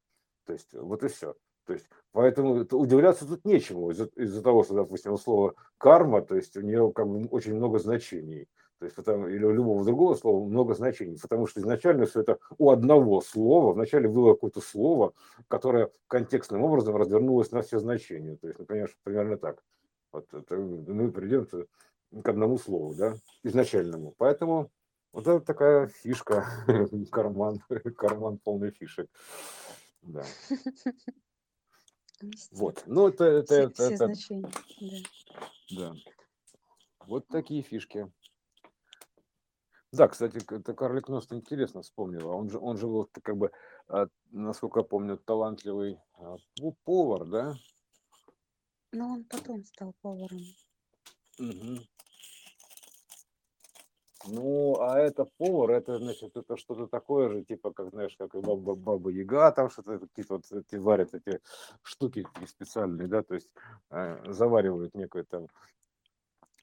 [0.47, 1.35] То есть вот и все.
[1.67, 6.57] То есть, поэтому удивляться тут нечему из-за, из того, что, допустим, слово карма, то есть
[6.57, 8.47] у нее как бы очень много значений.
[8.79, 12.39] То есть, потому, или у любого другого слова много значений, потому что изначально все это
[12.59, 15.15] у одного слова, вначале было какое-то слово,
[15.49, 18.37] которое контекстным образом развернулось на все значения.
[18.37, 19.63] То есть, например, примерно так.
[20.13, 21.47] Вот это, мы придем
[22.23, 24.15] к одному слову, да, изначальному.
[24.19, 24.71] Поэтому
[25.13, 26.47] вот это такая фишка,
[27.11, 27.61] карман,
[27.97, 29.09] карман полный фишек.
[30.03, 30.23] Да.
[32.53, 32.83] Вот.
[32.87, 34.51] Ну, это, это, все, это, все это, значения.
[35.71, 35.91] Да.
[35.91, 35.95] да.
[37.07, 38.11] Вот такие фишки.
[39.93, 42.33] Да, кстати, это Карлик Нос ты интересно вспомнила.
[42.33, 43.51] Он же он же вот как бы,
[43.89, 46.37] а, насколько я помню, талантливый, а,
[46.85, 47.55] повар, да?
[48.93, 50.41] Но он потом стал поваром.
[51.39, 51.79] Мгм.
[54.29, 58.41] Ну, а это повар, это, значит, это что-то такое же, типа, как, знаешь, как и
[58.41, 61.41] баба Баба Яга, там что-то какие-то вот эти варят эти
[61.83, 63.49] штуки специальные, да, то есть,
[63.91, 65.47] э, заваривают некую там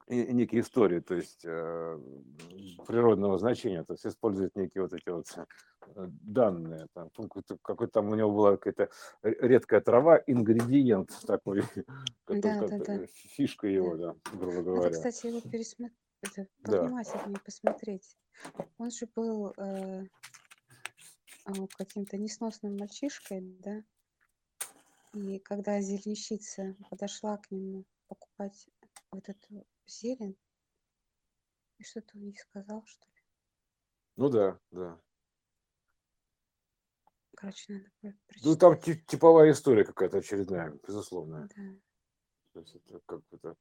[0.07, 1.99] некие истории, то есть э,
[2.87, 5.45] природного значения, то есть используют некие вот эти вот э,
[6.21, 8.89] данные, там, какой-то, какой там у него была какая-то
[9.23, 11.63] редкая трава, ингредиент такой,
[12.27, 13.73] Да, да, да, фишка да.
[13.73, 14.91] его, да, грубо Надо, говоря.
[14.91, 15.97] кстати, его пересмотреть,
[16.63, 16.79] Да.
[16.79, 18.17] повнимательнее посмотреть.
[18.77, 20.03] Он же был э,
[21.45, 23.83] а, каким-то несносным мальчишкой, да?
[25.13, 28.67] И когда зеленщица подошла к нему покупать
[29.11, 29.65] вот эту
[29.99, 30.37] зелень,
[31.77, 33.21] и что-то он ей сказал, что ли.
[34.15, 34.99] Ну да, да.
[37.35, 38.99] Короче, надо про- Ну там прочитать.
[38.99, 41.49] ти- типовая история какая-то очередная, безусловно.
[41.55, 41.75] Да.
[42.53, 43.57] То есть это как это.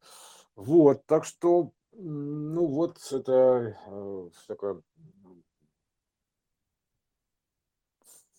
[0.54, 4.82] Вот, так что, ну вот это э, такое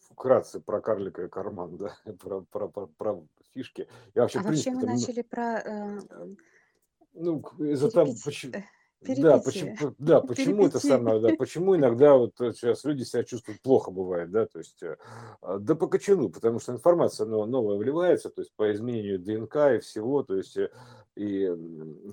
[0.10, 3.88] вкратце про карлика и карман, да, про, про, про, про фишки.
[4.13, 5.99] Я вообще, А в вообще принципе, мы ну, начали про э,
[7.13, 8.54] ну, из-за того, перипетии, почему,
[9.02, 13.23] э, да, почему, да, почему это самое, да, почему иногда вот э, сейчас люди себя
[13.23, 14.97] чувствуют плохо бывает, да, то есть, э,
[15.41, 19.56] а, да по кочану, потому что информация но- новая вливается, то есть по изменению ДНК
[19.76, 20.58] и всего, то есть,
[21.15, 21.47] и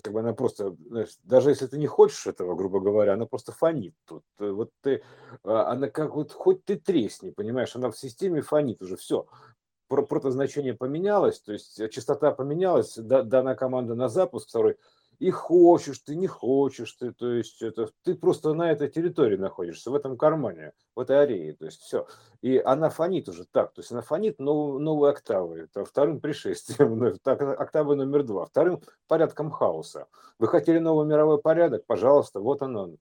[0.02, 3.52] как бы она просто, знаешь, даже если ты не хочешь этого, грубо говоря, она просто
[3.52, 4.24] фонит тут.
[4.38, 5.02] Вот ты,
[5.42, 9.26] а, она как вот, хоть ты тресни, понимаешь, она в системе фонит уже, все.
[9.90, 14.76] Про протозначение поменялось, то есть э, частота поменялась, да- дана команда на запуск второй,
[15.18, 19.90] и хочешь ты, не хочешь ты, то есть это ты просто на этой территории находишься,
[19.90, 22.06] в этом кармане, в этой арее, то есть все.
[22.40, 27.18] И она фонит уже так, то есть она фонит новую, новую октаву, это вторым пришествием,
[27.24, 30.06] так, октавой номер два, вторым порядком хаоса.
[30.38, 32.98] Вы хотели новый мировой порядок, пожалуйста, вот он он.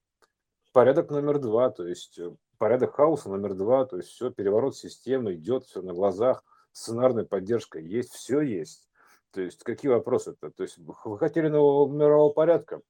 [0.72, 5.34] Порядок номер два, то есть э, порядок хаоса номер два, то есть все, переворот системы
[5.34, 6.42] идет, все на глазах,
[6.72, 8.88] сценарная поддержка есть, все есть.
[9.32, 10.50] То есть какие вопросы-то?
[10.50, 12.80] То есть вы хотели нового мирового порядка?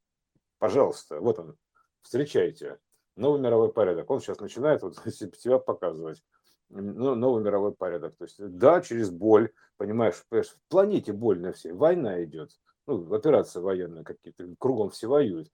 [0.59, 1.57] Пожалуйста, вот он,
[2.03, 2.79] встречайте.
[3.17, 4.11] Новый мировой порядок.
[4.11, 6.23] Он сейчас начинает вот себя показывать.
[6.71, 8.17] Новый мировой порядок.
[8.17, 11.73] То есть, да, через боль, понимаешь, понимаешь, в планете больно все.
[11.73, 12.53] Война идет.
[12.87, 15.51] Ну, операции военные какие-то, кругом все воюют.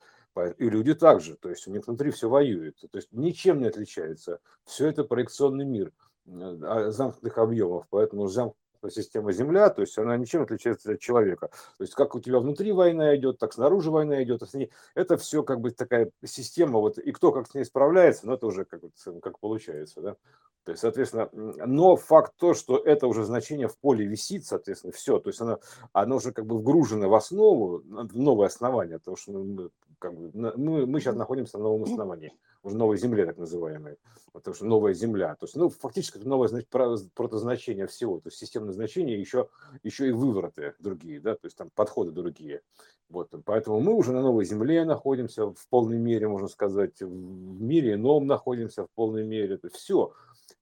[0.59, 2.77] И люди также, то есть у них внутри все воюет.
[2.79, 4.41] То есть ничем не отличается.
[4.65, 5.93] Все это проекционный мир
[6.27, 7.87] замкнутых объемов.
[7.91, 11.49] Поэтому замкнутая система Земля, то есть она ничем отличается от человека.
[11.79, 14.43] То есть как у тебя внутри война идет, так снаружи война идет.
[14.43, 14.47] а
[14.95, 18.47] Это все как бы такая система, вот, и кто как с ней справляется, но это
[18.47, 18.83] уже как,
[19.23, 20.17] как получается, да.
[20.65, 25.21] То есть, соответственно, но факт то, что это уже значение в поле висит, соответственно, все,
[25.21, 25.61] то есть оно,
[25.93, 30.13] оно уже как бы вгружено в основу, в новое основание, потому что ну, мы, как
[30.13, 32.33] бы, мы, мы сейчас находимся на новом основании,
[32.67, 33.97] уже новой земле так называемой,
[34.33, 38.29] потому что новая земля, то есть, ну, фактически это новое знач- про- протозначение всего, то
[38.29, 39.49] есть системное значение, еще,
[39.83, 42.63] еще и вывороты другие, да, то есть там подходы другие.
[43.09, 47.95] Вот, поэтому мы уже на новой земле находимся в полной мере, можно сказать, в мире
[47.95, 50.13] ином находимся в полной мере, то есть все,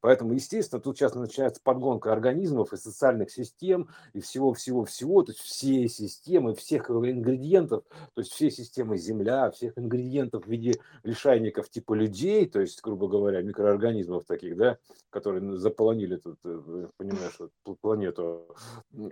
[0.04, 5.88] Поэтому, естественно, тут сейчас начинается подгонка организмов и социальных систем, и всего-всего-всего, то есть все
[5.88, 12.44] системы, всех ингредиентов, то есть все системы Земля, всех ингредиентов в виде лишайников типа людей,
[12.44, 14.76] то есть, грубо говоря, микроорганизмов таких, да,
[15.08, 18.54] которые заполонили тут, э, понимаешь, вот планету.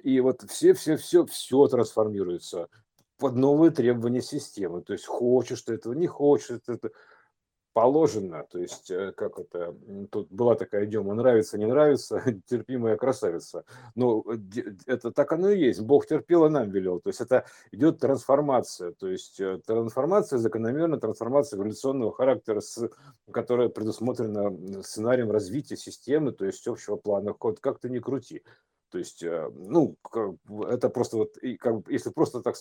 [0.02, 2.68] И вот все-все-все, все трансформируется
[3.22, 4.82] под новые требования системы.
[4.82, 6.90] То есть хочешь ты этого, не хочешь ты это,
[7.72, 9.74] положено, то есть, э, как это,
[10.10, 13.64] тут была такая идема, нравится, не нравится, терпимая красавица.
[13.94, 14.38] Ну, э,
[14.86, 18.92] это так оно и есть, Бог терпел и нам велел, то есть это идет трансформация,
[18.92, 22.90] то есть э, трансформация, закономерно трансформация эволюционного характера, с,
[23.30, 28.42] которая предусмотрена сценарием развития системы, то есть общего плана, хоть как ты ни крути.
[28.90, 29.96] То есть, ну,
[30.68, 32.56] это просто вот, как если просто так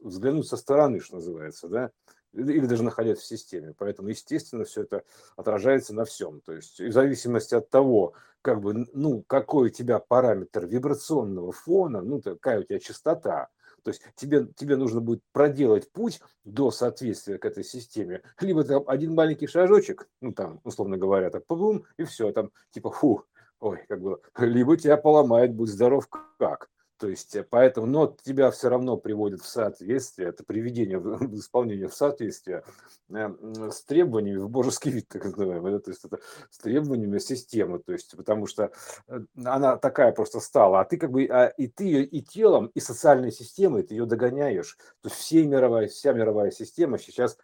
[0.00, 1.90] взглянуть со стороны, что называется, да,
[2.32, 3.74] или даже находясь в системе.
[3.76, 5.04] Поэтому, естественно, все это
[5.36, 6.40] отражается на всем.
[6.40, 12.02] То есть, в зависимости от того, как бы, ну, какой у тебя параметр вибрационного фона,
[12.02, 13.48] ну, какая у тебя частота,
[13.82, 18.22] то есть тебе, тебе нужно будет проделать путь до соответствия к этой системе.
[18.40, 22.90] Либо там один маленький шажочек, ну там, условно говоря, так пум, и все, там типа
[22.90, 23.24] фу,
[23.60, 26.68] ой, как бы, либо тебя поломает, будь здоров как.
[27.00, 31.88] То есть, э, поэтому, но тебя все равно приводит в соответствие, это приведение в исполнение
[31.88, 32.62] в соответствие
[33.08, 37.78] э, с требованиями в божеский вид, так называемый, да, то есть это с требованиями системы,
[37.78, 38.70] то есть потому что
[39.08, 42.66] э, она такая просто стала, а ты как бы, а, и ты ее и телом,
[42.74, 47.38] и социальной системой, ты ее догоняешь, то есть все мировая, вся мировая система сейчас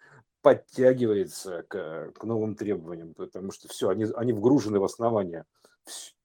[0.47, 5.45] подтягивается к, к новым требованиям, потому что все, они, они вгружены в основание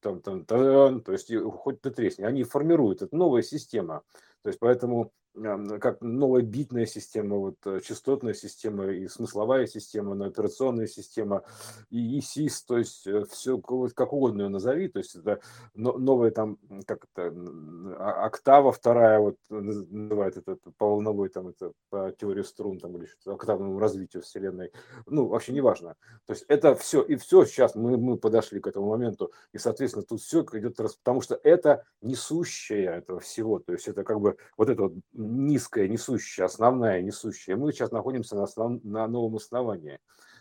[0.00, 4.02] там, там, там, то есть хоть ты тресни, они формируют, это новая система.
[4.42, 10.26] То есть поэтому как новая битная система, вот э, частотная система и смысловая система, но
[10.26, 11.42] операционная система
[11.88, 15.40] и, и СИС, то есть э, все как угодно ее назови, то есть это
[15.74, 17.34] новая там, как это,
[17.98, 23.06] а, октава вторая, вот называют это по волновой, там это по теории струн, там или
[23.06, 24.70] что-то, октавному развитию Вселенной,
[25.06, 25.96] ну, вообще неважно.
[26.26, 30.04] То есть это все, и все сейчас мы, мы подошли к этому моменту, и, соответственно,
[30.04, 34.68] тут все идет, потому что это несущее этого всего, то есть это как бы вот
[34.68, 37.56] это вот низкая, несущая, основная несущая.
[37.56, 38.82] Мы сейчас находимся на, основ...
[38.84, 39.98] на новом основании,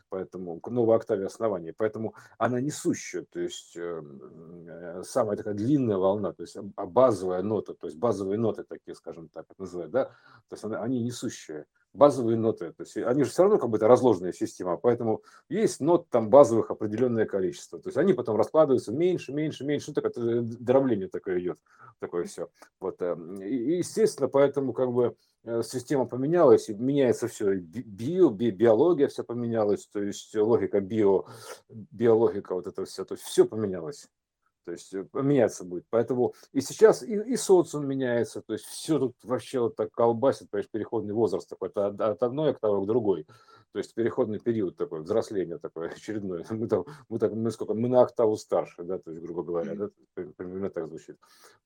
[0.09, 6.33] поэтому новой октаве основания, поэтому она несущая, то есть эм, э, самая такая длинная волна,
[6.33, 10.53] то есть а базовая нота, то есть базовые ноты такие, скажем так, называют, да, то
[10.53, 12.71] есть она, они несущие базовые ноты.
[12.71, 16.29] То есть они же все равно как бы это разложенная система, поэтому есть нот там
[16.29, 17.79] базовых определенное количество.
[17.79, 19.85] То есть они потом раскладываются меньше, меньше, меньше.
[19.89, 21.59] Ну, так это э, дробление такое идет,
[21.99, 22.49] такое все.
[22.79, 23.01] Вот.
[23.01, 29.23] Э, и, естественно, поэтому как бы э, система поменялась, меняется все, био, би, биология все
[29.23, 31.25] поменялась, то есть логика био,
[31.69, 34.07] биологика вот это все, то есть все поменялось.
[34.65, 35.85] То есть э, меняться будет.
[35.89, 38.41] Поэтому и сейчас и, и социум меняется.
[38.41, 42.51] То есть все тут вообще вот так колбасит, понимаешь, переходный возраст такой от, от одной
[42.51, 43.25] октавы к другой.
[43.73, 46.45] То есть переходный период такой, взросление такое очередное.
[46.49, 49.75] Мы там, мы так, мы сколько, мы на октаву старше, да, то есть, грубо говоря,
[49.75, 51.17] да, примерно так звучит.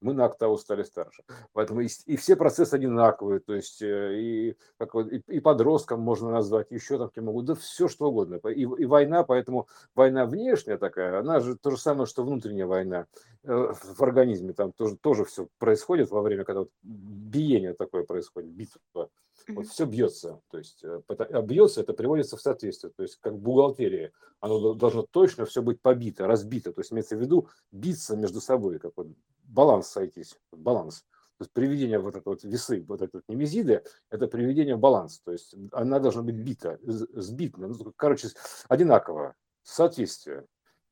[0.02, 1.24] Мы на октаву стали старше.
[1.54, 6.30] Поэтому и, и все процессы одинаковые, то есть э, и, как, и, и подросткам можно
[6.30, 8.36] назвать, еще там кем могут, да все что угодно.
[8.50, 13.08] И, и война, поэтому война внешняя такая, она же то же самое, что внутренняя война
[13.44, 18.52] э, в организме, там тоже, тоже все происходит во время, когда вот биение такое происходит,
[18.52, 19.10] битва
[19.50, 20.42] вот все бьется.
[20.50, 22.92] То есть э, а бьется, это приводится в соответствие.
[22.96, 24.12] То есть как в бухгалтерии.
[24.40, 26.72] Оно должно точно все быть побито, разбито.
[26.72, 29.08] То есть имеется в виду биться между собой, как вот
[29.44, 30.38] баланс сойтись.
[30.52, 31.06] Баланс.
[31.38, 35.20] То есть приведение вот этого вот весы, вот этой вот немезиды, это приведение в баланс.
[35.20, 37.60] То есть она должна быть бита, сбита.
[37.60, 38.30] Ну, короче,
[38.70, 40.46] одинаково, соответствие.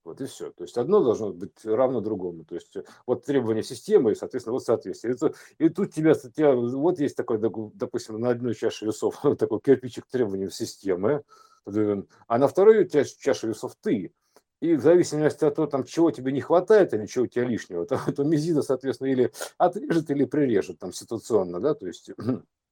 [0.04, 0.52] Вот и все.
[0.52, 2.44] То есть одно должно быть равно другому.
[2.44, 5.16] То есть вот требования системы и, соответственно, вот соответствие.
[5.60, 10.06] И, и тут тебя, тебя, вот есть такой, допустим, на одной чаше весов такой кирпичик
[10.08, 11.24] требований системы,
[11.66, 14.14] а на второй чаше весов ты.
[14.60, 17.86] И в зависимости от того, там, чего тебе не хватает или чего у тебя лишнего,
[17.88, 22.12] то, то мизида, соответственно, или отрежет, или прирежет там ситуационно, да, то есть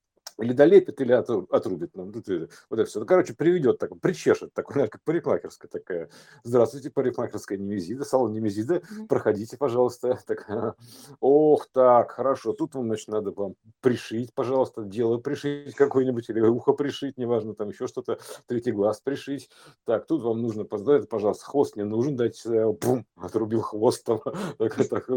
[0.41, 1.91] или долепит, или отрубит.
[1.93, 2.99] Ну, вот это все.
[2.99, 6.10] Ну, короче, приведет, так, причешет, такой, знаешь, как парикмахерская такая.
[6.43, 9.08] Здравствуйте, парикмахерская Немезида, салон Немезида, mm-hmm.
[9.08, 10.19] проходите, пожалуйста.
[10.32, 10.77] Так,
[11.19, 16.73] ох, так, хорошо, тут вам, значит, надо вам пришить, пожалуйста, дело пришить какое-нибудь, или ухо
[16.73, 19.49] пришить, неважно, там еще что-то, третий глаз пришить.
[19.84, 24.21] Так, тут вам нужно, пожалуйста, хвост не нужен, дать, бум, отрубил хвост, там,
[24.58, 25.10] так, так,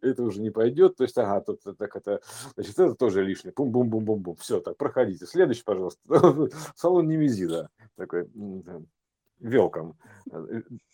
[0.00, 2.20] это уже не пойдет, то есть, ага, тут так это,
[2.54, 5.26] значит, это тоже лишнее, бум-бум-бум-бум-бум, все, так, проходите.
[5.26, 6.00] Следующий, пожалуйста.
[6.74, 7.68] Салон Немезида.
[7.96, 8.28] Такой,
[9.42, 9.96] велком.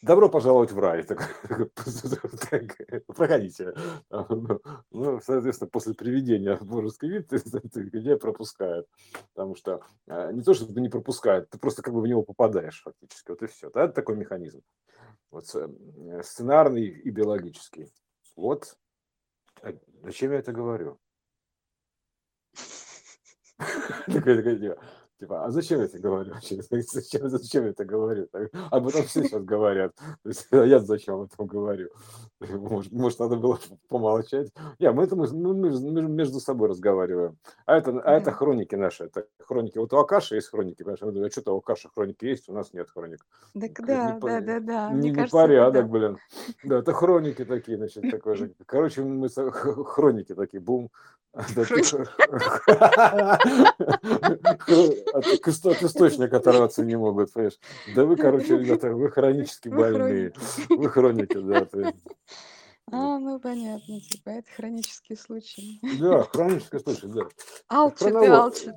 [0.02, 1.02] Добро пожаловать в рай.
[1.02, 1.18] Так,
[2.50, 2.76] так,
[3.06, 3.74] проходите.
[4.90, 7.30] Ну, соответственно, после приведения в божеский вид
[7.92, 8.86] людей пропускают.
[9.34, 12.22] Потому что а, не то, что ты не пропускают, ты просто как бы в него
[12.22, 13.30] попадаешь фактически.
[13.30, 13.68] Вот и все.
[13.68, 14.62] Это такой механизм.
[15.30, 17.92] Вот сценарный и биологический.
[18.34, 18.78] Вот
[19.62, 20.98] э, зачем я это говорю?
[24.06, 24.78] Такой, такой, типа,
[25.18, 26.34] типа, а зачем я это говорю?
[26.70, 28.28] Зачем, зачем я это говорю?
[28.70, 29.94] Об этом все сейчас говорят.
[30.22, 31.90] То есть, а я зачем об этом говорю?
[32.40, 34.52] Может, может надо было помолчать?
[34.78, 37.36] Не, мы, это, мы, мы между собой разговариваем.
[37.66, 39.04] А это, а это хроники наши.
[39.04, 39.78] Это хроники.
[39.78, 40.84] Вот у Акаши есть хроники.
[40.84, 41.02] Понимаешь?
[41.02, 43.26] А что-то у Акаши хроники есть, у нас нет хроник.
[43.60, 44.92] Так да, не, да, да, да.
[44.92, 45.92] Не, не порядок, да.
[45.92, 46.18] блин.
[46.62, 48.54] Да, это хроники такие, значит, такой же.
[48.66, 50.90] Короче, мы хроники такие, бум.
[55.12, 55.26] От
[55.82, 57.58] источника оторваться не могут, понимаешь?
[57.94, 60.32] Да вы, короче, ребята, вы хронически больные.
[60.68, 61.66] Вы хроники, да.
[62.90, 65.78] А, ну понятно, типа это хронический случай.
[66.00, 67.28] Да, хронический случай, да.
[67.68, 68.74] Алчит и алчит.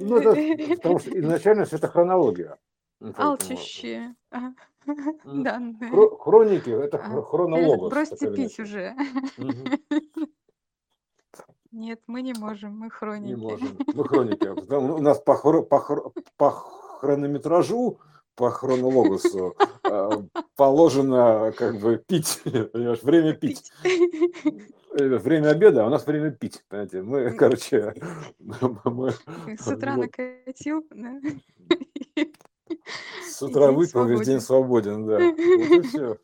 [0.00, 2.56] Ну, это, потому что изначально это хронология.
[3.16, 4.14] Алчащие.
[4.30, 5.60] Да.
[6.20, 7.90] Хроники– это хронологос.
[7.90, 8.96] Бросьте пить уже.
[11.72, 13.28] Нет, мы не можем, мы хроники.
[13.28, 14.48] Не можем, мы хроники.
[14.74, 18.00] У нас по, хро, по, хро, по хронометражу,
[18.34, 20.10] по хронологусу э,
[20.56, 23.70] положено как бы пить, понимаешь, время пить.
[24.92, 27.02] Э, время обеда, а у нас время пить, понимаете.
[27.02, 27.94] Мы, короче...
[28.84, 29.12] Мы,
[29.56, 30.06] С утра вот.
[30.06, 31.20] накатил, да?
[33.24, 35.18] С утра выпил, весь день свободен, да.
[35.18, 36.18] Вот и все.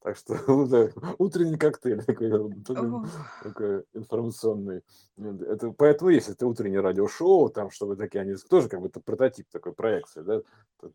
[0.00, 0.34] Так что
[1.18, 2.30] утренний коктейль такой,
[2.64, 3.02] такой,
[3.42, 4.82] такой информационный.
[5.16, 9.48] Это, поэтому есть это утреннее радиошоу, там, чтобы такие, они тоже как бы это прототип
[9.50, 10.42] такой проекции, да,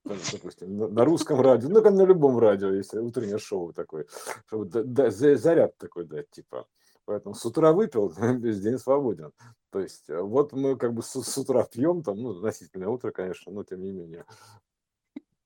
[0.06, 4.06] допустим, на, на русском радио, ну, как на любом радио, есть утреннее шоу такое,
[4.47, 6.66] чтобы да, да, заряд такой дать, типа.
[7.06, 9.34] Поэтому с утра выпил, весь день свободен.
[9.72, 13.12] То есть э, вот мы как бы с, с утра пьем, там, ну, относительное утро,
[13.12, 14.26] конечно, но тем не менее.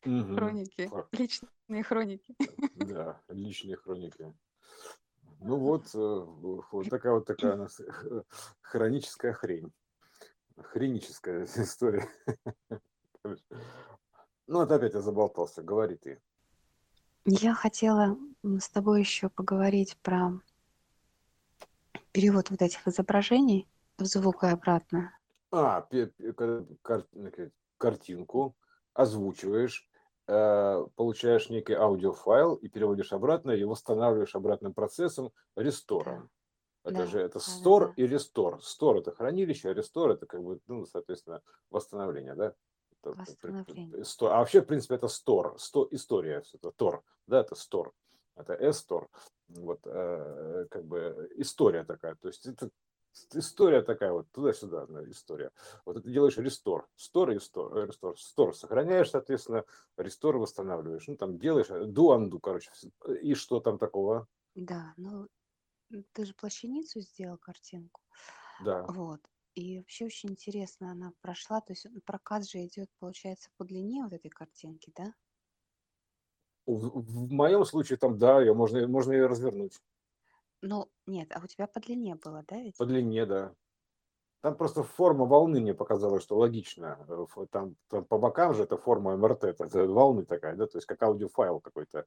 [0.02, 2.36] Хроники, личные хроники.
[2.76, 4.34] Да, личные хроники.
[5.40, 7.82] Ну вот, э, вот такая вот такая у нас
[8.62, 9.72] хроническая хрень.
[10.58, 12.08] Хроническая история.
[14.48, 15.62] Ну, это опять я заболтался.
[15.62, 16.22] Говори ты.
[17.26, 20.32] Я хотела с тобой еще поговорить про
[22.14, 23.68] перевод вот этих изображений
[23.98, 25.12] в звук и обратно.
[25.52, 25.86] А,
[27.78, 28.56] картинку
[28.98, 29.88] озвучиваешь,
[30.30, 36.30] Э, получаешь некий аудиофайл и переводишь обратно, и восстанавливаешь обратным процессом рестором.
[36.84, 37.94] Это да, же это store да, да.
[37.96, 38.60] и restore.
[38.60, 42.54] Store это хранилище, а restore это как бы, ну, соответственно, восстановление, да?
[43.04, 44.04] Восстановление.
[44.22, 47.92] А вообще, в принципе, это store, сто, история, это Tor, да, это store,
[48.36, 49.08] это S-Store.
[49.48, 52.70] Вот, э, как бы история такая, то есть это
[53.34, 55.52] история такая вот, туда-сюда история.
[55.86, 59.66] Вот ты делаешь рестор, стор и рестор, рестор, стор сохраняешь, соответственно,
[59.98, 61.08] рестор восстанавливаешь.
[61.08, 62.72] Ну, там делаешь do undo, короче.
[63.22, 64.28] И что там такого?
[64.56, 65.28] Да, ну,
[66.14, 68.02] ты же плащаницу сделал картинку.
[68.66, 68.86] Да.
[68.88, 69.22] Вот.
[69.56, 74.14] И вообще очень интересно, она прошла, то есть прокат же идет, получается, по длине вот
[74.14, 75.14] этой картинки, да?
[76.68, 79.82] В, в моем случае там, да, ее можно, можно ее развернуть.
[80.62, 82.78] Ну, нет, а у тебя по длине было, да, ведь?
[82.78, 83.54] По длине, да.
[84.42, 87.06] Там просто форма волны мне показалась, что логично.
[87.08, 90.88] Э, там, там по бокам же это форма МРТ, это волны такая, да, то есть
[90.88, 92.06] как аудиофайл какой-то.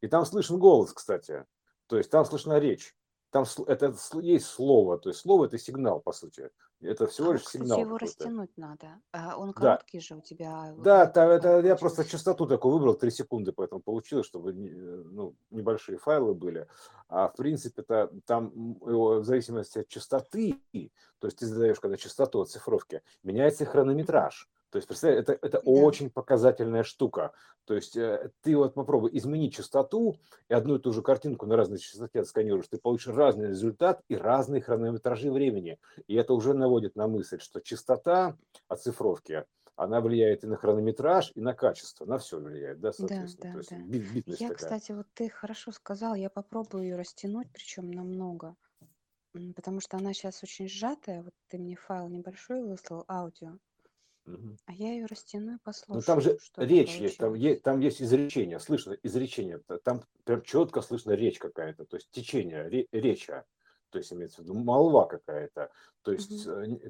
[0.00, 1.44] И там слышен голос, кстати.
[1.86, 2.94] То есть там слышна речь.
[3.34, 6.50] Там это есть слово, то есть слово это сигнал, по сути.
[6.80, 7.80] Это всего лишь кстати, сигнал.
[7.80, 9.00] его растянуть надо.
[9.10, 10.04] А он короткий да.
[10.04, 10.72] же у тебя.
[10.78, 15.98] Да, там, это я просто частоту такую выбрал, 3 секунды, поэтому получилось, чтобы ну, небольшие
[15.98, 16.68] файлы были.
[17.08, 20.60] А в принципе это там в зависимости от частоты,
[21.18, 24.48] то есть ты задаешь когда частоту оцифровки, меняется хронометраж.
[24.74, 25.70] То есть, представляешь, это, это да.
[25.70, 27.30] очень показательная штука.
[27.64, 30.16] То есть э, ты вот попробуй изменить частоту
[30.48, 34.16] и одну и ту же картинку на разной частоте отсканируешь, ты получишь разный результат и
[34.16, 35.78] разные хронометражи времени.
[36.08, 39.44] И это уже наводит на мысль, что частота оцифровки,
[39.76, 43.54] она влияет и на хронометраж, и на качество, на все влияет, да, соответственно.
[43.54, 44.32] Да, да, То есть, да.
[44.32, 44.54] Я, такая.
[44.56, 48.56] кстати, вот ты хорошо сказал, я попробую ее растянуть, причем намного,
[49.54, 51.22] потому что она сейчас очень сжатая.
[51.22, 53.56] Вот ты мне файл небольшой выслал, аудио.
[54.66, 55.96] А я ее растяну и послушаю.
[55.96, 60.80] Ну там же речь есть, там, есть, там есть изречение, слышно изречение, там прям четко
[60.80, 63.44] слышно речь какая-то, то есть течение, ре, реча
[63.94, 65.70] то есть имеется в виду молва какая-то,
[66.02, 66.80] то есть угу.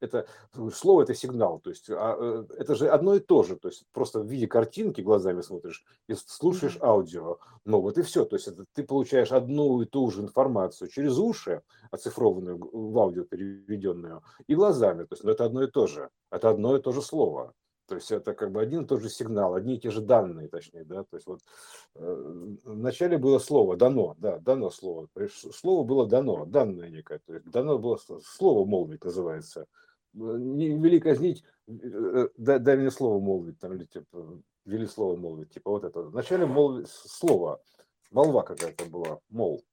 [0.00, 0.26] это
[0.74, 3.86] слово это сигнал, то есть а, э, это же одно и то же, то есть
[3.90, 8.48] просто в виде картинки глазами смотришь и слушаешь аудио, ну вот и все, то есть
[8.48, 14.54] это, ты получаешь одну и ту же информацию через уши, оцифрованную в аудио переведенную, и
[14.54, 17.54] глазами, то есть ну, это одно и то же, это одно и то же слово.
[17.86, 20.48] То есть это как бы один и тот же сигнал, одни и те же данные,
[20.48, 21.02] точнее, да.
[21.04, 21.40] То есть вот
[21.96, 25.08] э, вначале было слово дано, да, дано слово.
[25.30, 27.18] Слово было дано, данное некое.
[27.18, 29.66] То есть дано было слово молвить называется.
[30.14, 35.50] Не вели казнить, э, дай, дай мне слово молвить, там или типа вели слово молвить,
[35.50, 36.02] типа вот это.
[36.02, 37.60] Вначале молвить слово,
[38.10, 39.64] молва какая-то была, мол.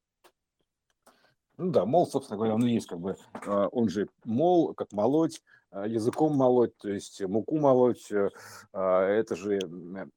[1.57, 5.41] Ну да, мол, собственно говоря, он и есть как бы, он же мол, как молоть,
[5.71, 8.29] языком молоть, то есть муку молоть, э,
[8.73, 9.59] а, это же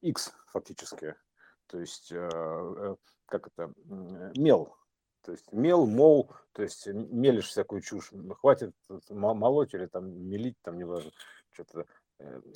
[0.01, 1.15] X фактически,
[1.67, 2.97] то есть э, э,
[3.27, 3.73] как это,
[4.37, 4.75] мел,
[5.23, 8.75] то есть мел, мол, то есть мелишь всякую чушь, хватит
[9.11, 11.11] молоть или там мелить, там неважно,
[11.51, 11.87] что-то.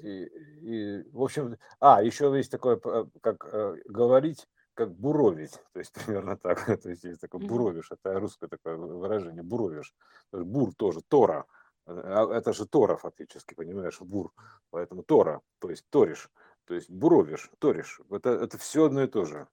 [0.02, 0.24] И,
[0.62, 2.78] и, в общем, а, еще есть такое,
[3.20, 3.38] как
[3.86, 8.76] говорить, как буровить, то есть примерно так, то есть есть такое буровишь, это русское такое
[8.76, 9.94] выражение, буровишь,
[10.32, 11.46] бур тоже, тора, а,
[11.86, 14.32] это же тора фактически, понимаешь, бур,
[14.70, 16.30] поэтому тора, то есть торишь,
[16.64, 19.46] то есть буровишь, торишь, это, это все одно и то же,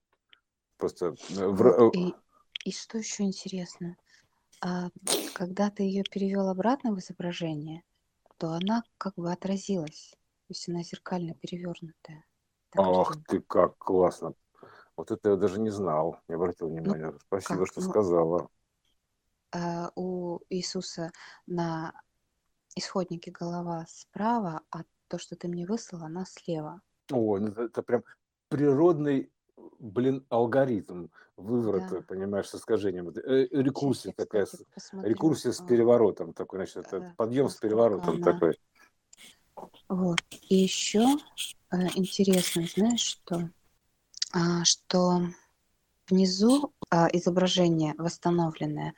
[0.76, 1.90] просто э, в...
[1.94, 2.14] и,
[2.64, 3.96] и что еще интересно,
[4.60, 4.88] а,
[5.34, 7.82] когда ты ее перевел обратно в изображение,
[8.38, 10.10] то она как бы отразилась.
[10.46, 12.24] То есть она зеркально перевернутая.
[12.76, 14.34] Ах ты, как классно.
[14.96, 17.10] Вот это я даже не знал, не обратил ну, внимания.
[17.12, 17.68] Ну, Спасибо, как?
[17.68, 18.48] что ну, сказала.
[19.52, 21.12] А, у Иисуса
[21.46, 21.92] на
[22.76, 26.80] исходнике голова справа, а то, что ты мне выслал, она слева.
[27.10, 28.02] О, ну это, это прям
[28.48, 29.30] природный,
[29.78, 32.02] блин, алгоритм выворота, да.
[32.02, 33.08] понимаешь, с искажением.
[33.10, 35.10] Э, рекурсия Сейчас такая, посмотрю.
[35.10, 38.32] рекурсия с а, переворотом такой, значит, это э, подъем с переворотом она...
[38.32, 38.58] такой.
[39.88, 40.20] Вот.
[40.48, 41.04] И еще
[41.70, 43.50] э, интересно, знаешь, что,
[44.32, 45.22] а, что
[46.08, 48.94] внизу а, изображение восстановленное,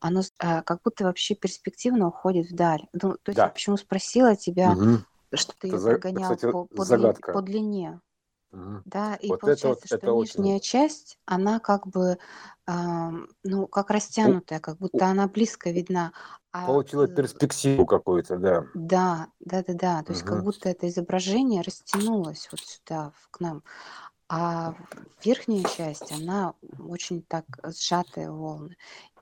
[0.00, 2.86] оно а, как будто вообще перспективно уходит вдаль.
[2.92, 3.44] Ну, то есть да.
[3.44, 4.98] я почему спросила тебя, угу.
[5.34, 8.00] что ты ее прогонял кстати, по, по, дли, по длине.
[8.52, 8.82] Угу.
[8.86, 10.64] Да, и вот получается, вот, что нижняя очень...
[10.64, 12.18] часть, она как бы,
[12.66, 13.10] э,
[13.44, 16.12] ну, как растянутая, как будто она близко видна.
[16.50, 18.64] А, Получила перспективу какую-то, да.
[18.74, 20.02] Да, да, да, да.
[20.02, 23.62] То есть как будто это изображение растянулось вот сюда, к нам.
[24.30, 24.74] А
[25.24, 28.76] верхняя часть, она очень так сжатые волны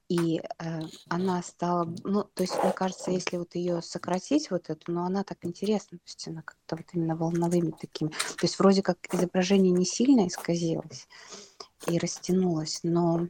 [0.09, 4.93] и э, она стала, ну, то есть, мне кажется, если вот ее сократить, вот эту,
[4.93, 8.83] но она так интересна, то есть она как-то вот именно волновыми такими, то есть вроде
[8.83, 11.09] как изображение не сильно исказилось
[11.89, 13.29] и растянулось, но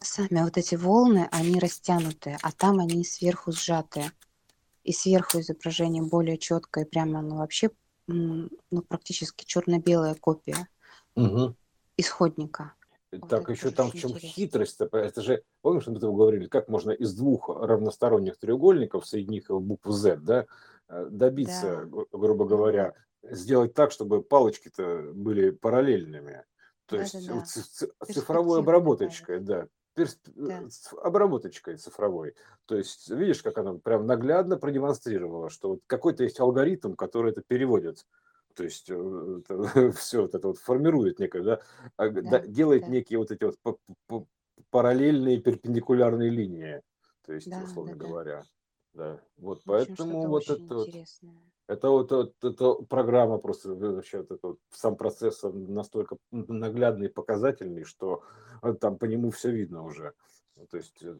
[0.00, 4.12] сами вот эти волны, они растянутые, а там они сверху сжатые.
[4.84, 7.70] И сверху изображение более четкое, прямо оно вообще,
[8.06, 8.48] ну,
[8.88, 10.66] практически черно-белая копия
[11.14, 11.54] угу.
[11.98, 12.72] исходника.
[13.10, 14.88] Вот так еще там в чем хитрость-то?
[14.92, 20.16] Это же, помнишь, мы этого говорили, как можно из двух равносторонних треугольников, соединив букву Z,
[20.16, 20.46] да,
[20.88, 22.04] э, добиться, да.
[22.12, 26.44] грубо говоря, сделать так, чтобы палочки-то были параллельными.
[26.86, 28.12] То да, есть да, да.
[28.12, 29.68] цифровой обработочкой, да.
[29.94, 30.20] Персп...
[30.26, 30.62] да.
[31.02, 32.34] обработочкой цифровой.
[32.66, 37.42] То есть, видишь, как она прям наглядно продемонстрировала, что вот какой-то есть алгоритм, который это
[37.46, 38.06] переводит
[38.58, 41.60] то есть э, это, все вот это вот формирует некое, да,
[41.96, 42.88] а, да, делает да.
[42.88, 43.86] некие вот эти вот
[44.70, 46.82] параллельные перпендикулярные линии,
[47.24, 48.42] то есть, да, условно да, говоря.
[48.94, 49.20] Да.
[49.36, 50.88] Вот в общем, поэтому вот это вот,
[51.68, 57.12] это вот, вот это программа просто вообще вот это вот, сам процесс настолько наглядный и
[57.12, 58.24] показательный, что
[58.62, 60.04] э, там по нему все видно уже.
[60.06, 60.12] Ну,
[60.66, 61.16] то есть э,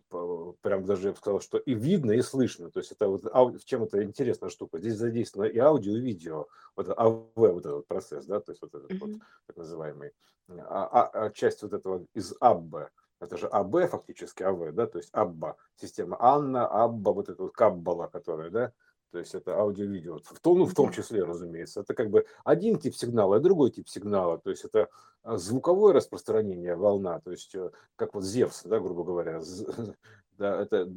[0.60, 2.70] прям даже я бы сказал, что и видно, и слышно.
[2.70, 4.78] То есть это вот в чем это интересная штука.
[4.78, 6.46] Здесь задействовано и аудио, и видео.
[6.76, 8.98] Вот АВ, вот этот процесс, да, то есть вот этот mm-hmm.
[9.00, 10.12] вот так называемый.
[10.48, 14.98] А, а, а часть вот этого из АБ, это же АБ фактически АВ, да, то
[14.98, 18.72] есть АББА, система Анна, АББА, вот эта вот Каббала, которая, да,
[19.10, 20.18] то есть это аудио-видео.
[20.22, 21.80] В том, ну, в том числе, разумеется.
[21.80, 24.38] Это как бы один тип сигнала, а другой тип сигнала.
[24.38, 24.88] То есть это
[25.22, 29.42] а, звуковое распространение волна, то есть э, как вот Зевс, да, грубо говоря,
[30.38, 30.90] да, это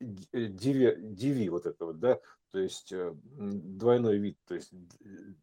[0.00, 2.18] диви, диви вот это вот, да,
[2.50, 4.72] то есть э, двойной вид, то есть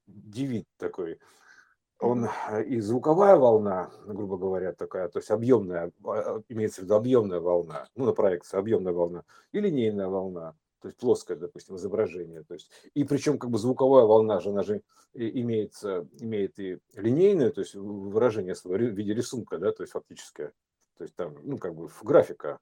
[0.08, 1.20] дивид такой.
[2.00, 6.96] Он э, и звуковая волна, грубо говоря, такая, то есть объемная, а, имеется в виду
[6.96, 10.56] объемная волна, ну, на проекции объемная волна, и линейная волна
[10.86, 12.44] то есть плоское, допустим, изображение.
[12.44, 14.84] То есть, и причем как бы звуковая волна же, она же
[15.16, 20.54] имеется, имеет и линейное, то есть выражение в виде рисунка, да, то есть фактическое.
[20.96, 22.60] То есть там, ну, как бы графика.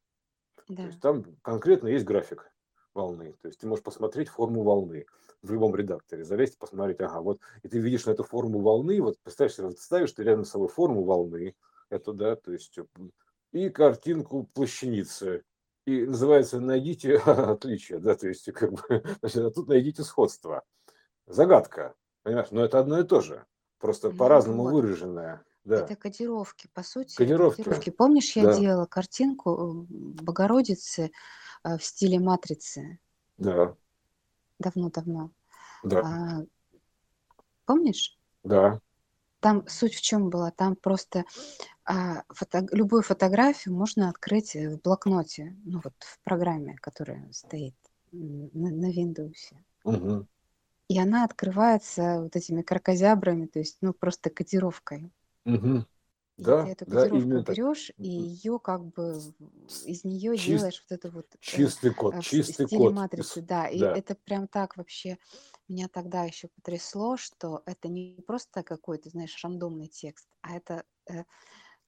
[0.69, 0.83] Да.
[0.83, 2.49] То есть там конкретно есть график
[2.93, 3.35] волны.
[3.41, 5.05] То есть ты можешь посмотреть форму волны
[5.41, 9.19] в любом редакторе, залезть, посмотреть, ага, вот, и ты видишь на эту форму волны, вот
[9.21, 11.57] представляешь, вот ставишь ты рядом с собой форму волны,
[11.89, 12.79] это, да, то есть
[13.51, 15.43] и картинку плащаницы,
[15.85, 20.63] и называется «Найдите отличия», да, то есть как бы, значит, а тут найдите сходство.
[21.27, 23.45] Загадка, понимаешь, но это одно и то же,
[23.79, 24.73] просто ну, по-разному вот.
[24.73, 25.43] выраженное.
[25.63, 25.77] Да.
[25.77, 27.15] Это кодировки, по сути.
[27.15, 27.63] Кодировки.
[27.63, 27.89] кодировки.
[27.89, 28.59] Помнишь, я да.
[28.59, 31.11] делала картинку Богородицы
[31.63, 32.99] э, в стиле матрицы?
[33.37, 33.75] Да.
[34.59, 35.31] Давно-давно.
[35.83, 35.99] Да.
[36.01, 36.45] А,
[37.65, 38.17] помнишь?
[38.43, 38.81] Да.
[39.39, 40.51] Там суть в чем была?
[40.51, 41.23] Там просто
[41.85, 47.75] а, фото, любую фотографию можно открыть в блокноте, ну вот в программе, которая стоит
[48.11, 49.53] на, на Windows.
[49.83, 50.27] Угу.
[50.89, 55.11] И она открывается вот этими кракозябрами, то есть, ну, просто кодировкой.
[55.45, 55.85] Угу.
[56.35, 59.19] И да, ты эту кодировку да, берешь и ее как бы
[59.85, 62.93] из нее Чист, делаешь вот это вот э, чистый код, э, чистый код.
[62.93, 63.67] матрицы, да.
[63.67, 63.95] И да.
[63.95, 65.19] это прям так вообще
[65.67, 71.23] меня тогда еще потрясло, что это не просто какой-то, знаешь, рандомный текст, а это э,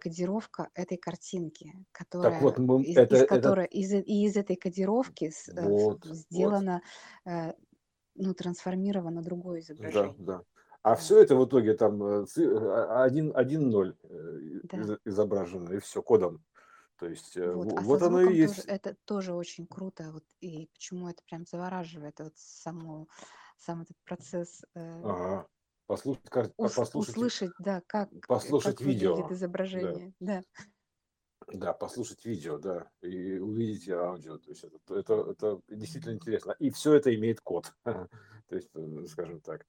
[0.05, 3.75] кодировка этой картинки, которая так вот, мы, из, это, из которой это...
[3.75, 6.81] из, и из этой кодировки э, вот, сделано,
[7.25, 7.31] вот.
[7.31, 7.53] э,
[8.15, 10.15] ну трансформировано другое изображение.
[10.19, 10.43] Да, да.
[10.83, 10.95] А да.
[10.95, 13.09] все это в итоге там 1-0 э, а,
[14.63, 14.97] да.
[15.05, 16.43] изображено, и все, кодом.
[16.99, 18.65] То есть Вот, во- а вот оно и звуком тоже есть.
[18.67, 20.11] это тоже очень круто.
[20.13, 23.07] Вот и почему это прям завораживает, вот само,
[23.57, 25.47] сам этот процесс э, Ага.
[25.87, 29.27] Послушать, а ус- послушать, услышать, да, как, послушать как видео.
[29.27, 29.33] Да.
[29.33, 30.41] изображение, да.
[31.47, 34.39] Да, послушать видео, да, и увидеть аудио.
[34.39, 36.55] То есть это, это, это действительно интересно.
[36.57, 37.71] И все это имеет код.
[37.85, 38.09] То
[38.55, 39.65] есть, э, скажем так.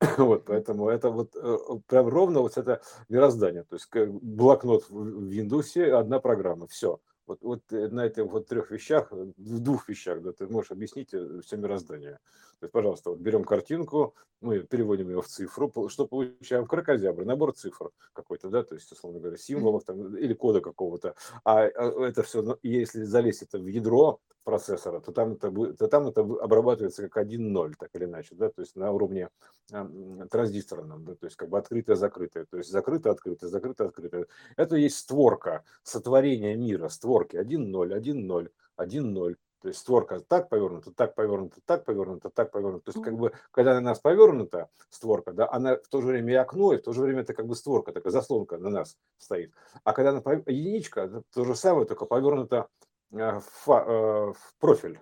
[0.18, 1.56] Вот, поэтому это вот э,
[1.88, 3.64] прям ровно вот это мироздание.
[3.64, 7.00] То есть как блокнот в Windows, одна программа, все.
[7.28, 10.70] Вот, вот э, на этих вот трех вещах, э, в двух вещах, да, ты можешь
[10.70, 12.18] объяснить все мироздание.
[12.58, 16.66] То есть, пожалуйста, вот берем картинку, мы переводим ее в цифру, что получаем?
[16.66, 21.14] Кракозябр, набор цифр какой-то, да, то есть, условно говоря, символов там, или кода какого-то.
[21.44, 26.22] А это все, если залезть это в ядро процессора, то там это, то там это
[26.22, 29.28] обрабатывается как 1.0, так или иначе, да, то есть на уровне
[29.72, 33.84] а, м, транзисторном, да, то есть как бы открытое, закрытое, то есть закрыто, открытое, закрыто,
[33.84, 34.26] открытое.
[34.56, 36.88] Это есть створка сотворения мира,
[37.18, 39.36] створки 1.0, 1.0, 1.0.
[39.60, 42.84] То есть створка так повернута, так повернута, так повернута, так повернута.
[42.84, 46.32] То есть как бы, когда на нас повернута створка, да, она в то же время
[46.32, 48.96] и окно, и в то же время это как бы створка, такая заслонка на нас
[49.18, 49.52] стоит.
[49.82, 52.68] А когда она пов- единичка, то же самое, только повернута
[53.12, 55.00] а, в, э, в профиль.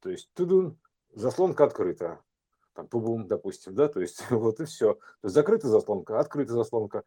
[0.00, 0.76] То есть тудун,
[1.12, 2.18] заслонка открыта.
[2.74, 4.94] Там пубум, допустим, да, то есть вот и все.
[4.94, 7.04] То есть закрытая заслонка, открытая заслонка.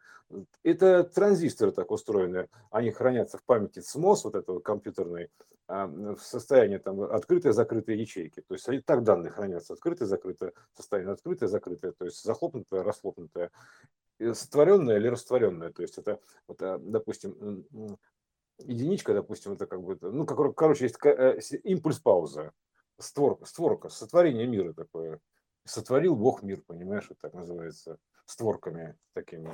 [0.64, 2.48] Это транзисторы так устроены.
[2.72, 5.30] Они хранятся в памяти СМОС, вот этого компьютерной,
[5.68, 8.42] а, в состоянии там открытые, закрытые ячейки.
[8.42, 9.74] То есть они так данные хранятся.
[9.74, 11.92] Открытое, закрытое состояние, открытое, закрытое.
[11.92, 13.52] То есть захлопнутое, расхлопнутое.
[14.20, 15.72] И Сотворенное или растворенное.
[15.72, 17.66] То есть это, вот, а, допустим,
[18.60, 22.54] единичка, допустим, это как бы, ну, как, короче, есть э, с- импульс-пауза,
[22.98, 25.20] створка, створка, сотворение мира такое.
[25.68, 29.52] Сотворил Бог мир, понимаешь, вот так называется, створками такими.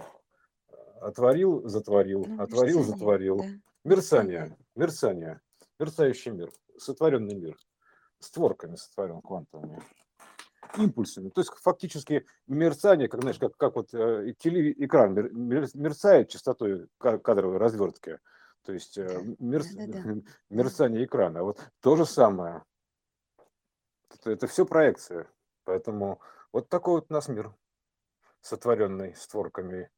[1.02, 3.38] Отворил, затворил, Ну, отворил, мерцание, затворил.
[3.40, 3.46] да,
[3.84, 5.42] Мерцание, мерцание.
[5.80, 7.58] мерцающий мир, сотворенный мир,
[8.20, 9.82] створками сотворен квантовыми
[10.78, 11.30] импульсами.
[11.30, 16.88] То есть фактически мерцание, как знаешь, как, как вот э, телеэкран мер- мер- мерцает частотой
[17.00, 18.20] ка- кадровой развертки.
[18.64, 19.08] То есть э,
[19.40, 20.02] да, да, да.
[20.16, 20.22] Да.
[20.50, 21.44] мерцание экрана.
[21.44, 22.64] Вот то же самое.
[24.10, 25.28] Это, это все проекция.
[25.64, 26.20] Поэтому
[26.52, 27.54] вот такой вот у нас мир,
[28.42, 29.90] сотворенный створками.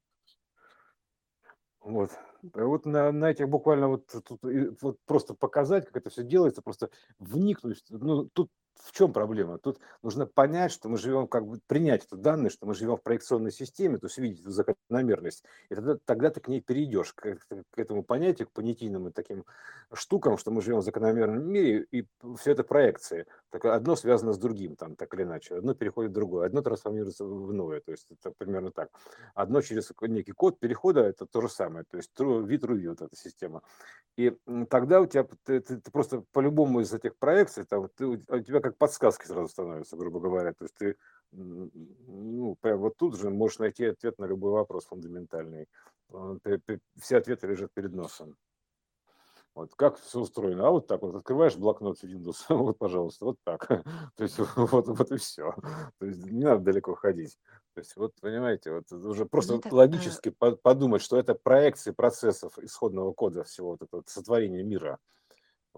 [1.80, 2.12] Вот.
[2.54, 4.40] Вот на, на этих буквально вот, тут,
[4.82, 6.90] вот просто показать, как это все делается, просто
[7.20, 7.84] вникнуть.
[7.90, 9.58] Ну, тут в чем проблема?
[9.58, 13.04] Тут нужно понять, что мы живем, как бы принять эту данные, что мы живем в
[13.04, 15.44] проекционной системе, то есть видеть закономерность.
[15.70, 17.38] И тогда, тогда ты к ней перейдешь, к,
[17.70, 19.46] к этому понятию, к понятийным таким
[19.94, 22.06] штукам, что мы живем в закономерном мире, и
[22.38, 23.26] все это проекции.
[23.56, 25.56] Так одно связано с другим, там, так или иначе.
[25.56, 27.80] Одно переходит в другое, одно трансформируется в иное.
[27.80, 28.90] То есть это примерно так.
[29.34, 31.86] Одно через некий код перехода, это то же самое.
[31.90, 33.62] То есть вид ревью, вот эта система.
[34.18, 34.38] И
[34.70, 38.60] тогда у тебя, ты, ты- ты просто по-любому из этих проекций, там, ты, у тебя
[38.60, 40.52] как подсказки сразу становятся, грубо говоря.
[40.52, 40.98] То есть ты
[41.32, 45.70] ну, прям вот тут же можешь найти ответ на любой вопрос фундаментальный.
[47.00, 48.36] Все ответы лежат перед носом.
[49.56, 50.68] Вот как все устроено.
[50.68, 53.68] А вот так вот открываешь блокнот Windows, вот, пожалуйста, вот так.
[54.18, 55.56] То есть вот, вот и все.
[55.98, 57.38] То есть не надо далеко ходить.
[57.74, 61.18] То есть вот, понимаете, вот это уже Ну, просто это, э, логически по- подумать, что
[61.18, 65.00] это проекции процессов исходного кода всего вот этого сотворения мира.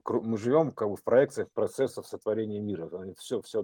[0.05, 2.89] Мы живем как бы в проекциях процессов сотворения мира.
[3.17, 3.63] Все, все,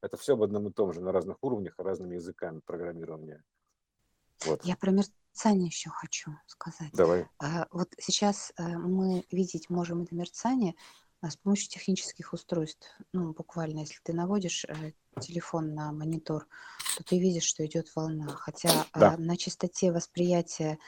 [0.00, 3.42] это все об одном и том же, на разных уровнях, разными языками программирования.
[4.46, 6.90] Вот, я про мерцание еще хочу сказать.
[6.92, 7.26] давай.
[7.38, 10.74] А, Вот сейчас э, мы видеть можем это мерцание
[11.20, 12.88] а, с помощью технических устройств.
[13.12, 16.46] Ну, буквально, если ты наводишь э, телефон на монитор,
[16.96, 18.28] то ты видишь, что идет волна.
[18.28, 19.14] Хотя Да.
[19.14, 20.78] а, на частоте восприятия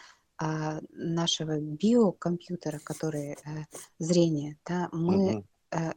[0.91, 3.65] нашего биокомпьютера, который э,
[4.01, 5.95] зрение, да, мы, Мгм.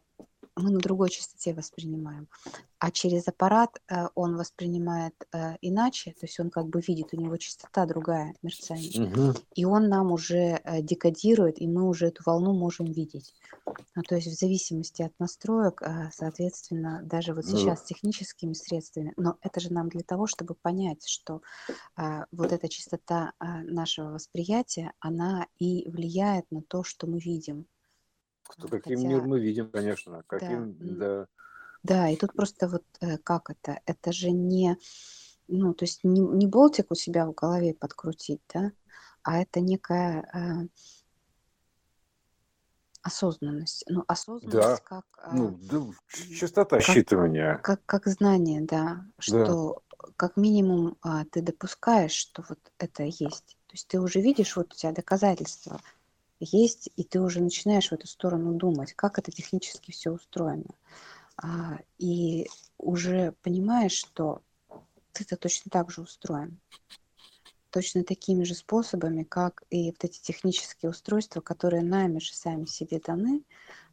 [0.57, 2.27] Э, мы на другой частоте воспринимаем.
[2.79, 7.17] А через аппарат э, он воспринимает э, иначе, то есть он как бы видит, у
[7.17, 9.35] него частота другая, мерцание Мгм.
[9.55, 13.33] и он нам уже э, декодирует, и мы уже эту волну можем видеть.
[13.95, 19.13] Ну, то есть в зависимости от настроек, э, соответственно, даже вот Ну, сейчас техническими средствами,
[19.17, 21.41] но это же нам для того, чтобы понять, что
[21.95, 27.65] а, вот эта частота а, нашего восприятия, она и влияет на то, что мы видим.
[28.47, 30.13] Кто, А, каким мир Хотя, мы видим, конечно.
[30.13, 31.27] да, Каким, м, да.
[31.83, 33.79] да, и тут просто вот э, как это?
[33.85, 34.77] Это же не,
[35.47, 38.71] ну, то есть не, не болтик у себя в голове подкрутить, да,
[39.23, 40.67] а это некая э,
[43.01, 43.83] осознанность.
[43.87, 44.77] Ну, осознанность Да.
[44.83, 45.81] как, а, Ну, да,
[46.35, 47.59] частота как, считывания.
[47.61, 49.19] как, как знание, да, Да.
[49.19, 49.81] что
[50.15, 53.57] как минимум а, ты допускаешь, что вот это есть.
[53.67, 55.79] То есть ты уже видишь, вот у тебя доказательства,
[56.39, 60.75] есть, и ты уже начинаешь в эту сторону думать, как это технически все устроено.
[61.37, 64.41] А, и уже понимаешь, что
[65.13, 66.59] ты-то точно так же устроен
[67.77, 72.99] точно такими же способами, как и вот эти технические устройства, которые нами же сами себе
[72.99, 73.43] даны,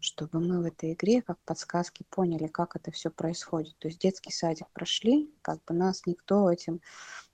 [0.01, 3.77] чтобы мы в этой игре, как подсказки, поняли, как это все происходит.
[3.79, 6.81] То есть детский садик прошли, как бы нас никто этим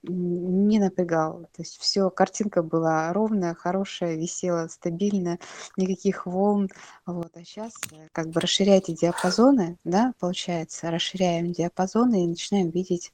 [0.02, 1.42] не напрягал.
[1.52, 5.38] То есть все, картинка была ровная, хорошая, висела стабильно,
[5.76, 6.68] никаких волн.
[7.06, 7.30] Вот.
[7.34, 13.12] А сейчас э, как бы расширяйте диапазоны, да, получается, расширяем диапазоны и начинаем видеть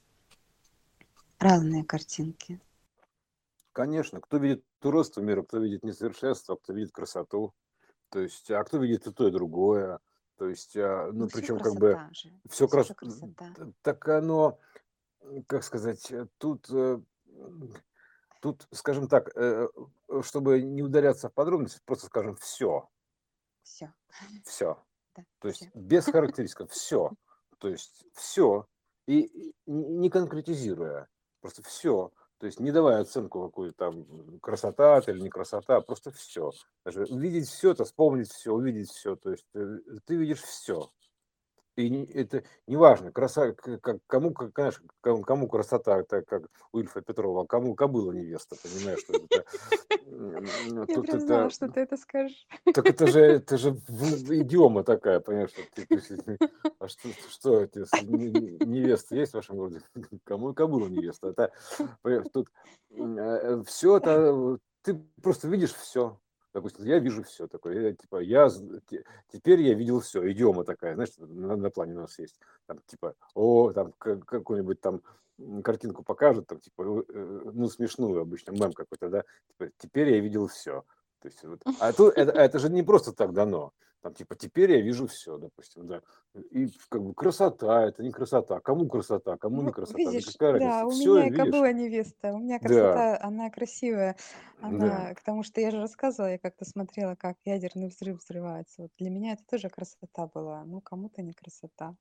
[1.39, 2.59] разные картинки.
[3.73, 7.53] Конечно, кто видит уродство мира, кто видит несовершенство, кто видит красоту.
[8.09, 9.99] То есть, а кто видит и то, и другое.
[10.37, 12.87] То есть, а, ну, Ну, причем как бы же, все все крас...
[12.95, 13.53] красота.
[13.81, 14.59] Так оно,
[15.47, 16.99] как сказать, э, тут, э,
[18.41, 19.67] тут, скажем так, э,
[20.21, 22.89] чтобы не ударяться в подробности, просто скажем все,
[23.63, 23.93] Все,
[24.45, 24.83] все.
[25.15, 25.71] да, То есть все.
[25.73, 27.11] без характеристиков все.
[27.59, 28.67] То есть все.
[29.07, 31.07] И не конкретизируя,
[31.41, 32.11] просто все.
[32.39, 36.51] То есть не давая оценку какую там красота это или не красота, а просто все.
[36.85, 39.15] Даже увидеть все, это вспомнить все, увидеть все.
[39.15, 40.91] То есть ты видишь все.
[41.77, 46.79] И не- это неважно, краса, как, кому, как, знаешь, кому, кому красота, это как у
[46.79, 49.45] Ильфа Петрова, а кому кобыла невеста, понимаешь, что это,
[50.87, 52.47] Я прям знала, что ты это скажешь.
[52.73, 55.51] так это же, это же идиома такая, понимаешь,
[56.79, 59.81] а что, что это, невеста есть в вашем городе,
[60.23, 61.51] кому кобыла невеста, это,
[62.33, 62.49] тут
[63.67, 66.19] все это, э, ты просто видишь все,
[66.57, 68.49] допустим, я вижу все такое, я, типа, я,
[69.31, 73.13] теперь я видел все, идиома такая, знаешь, на, на плане у нас есть, там, типа,
[73.35, 75.01] о, там, какую-нибудь там
[75.63, 80.19] картинку покажут, там, типа, э, э, ну, смешную обычно, мем какой-то, да, типа, теперь я
[80.19, 80.83] видел все,
[81.21, 84.71] то есть, вот, а тут это, это же не просто так дано, там, типа, теперь
[84.71, 86.01] я вижу все, допустим, да,
[86.51, 90.25] и как бы красота, это не красота, кому красота, кому не Ну, красота, да видишь,
[90.33, 94.15] какая да, разница, у все меня кобыла невеста, у меня да, красота, она красивая,
[94.61, 98.83] да, она, к тому, что я же рассказывала, я как-то смотрела, как ядерный взрыв взрывается.
[98.83, 101.95] Вот для меня это тоже красота была, ну, кому-то не красота.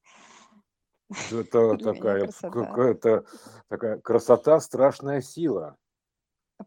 [1.30, 2.50] это такая, красота.
[2.50, 3.24] какая-то
[3.68, 5.76] такая красота, страшная сила,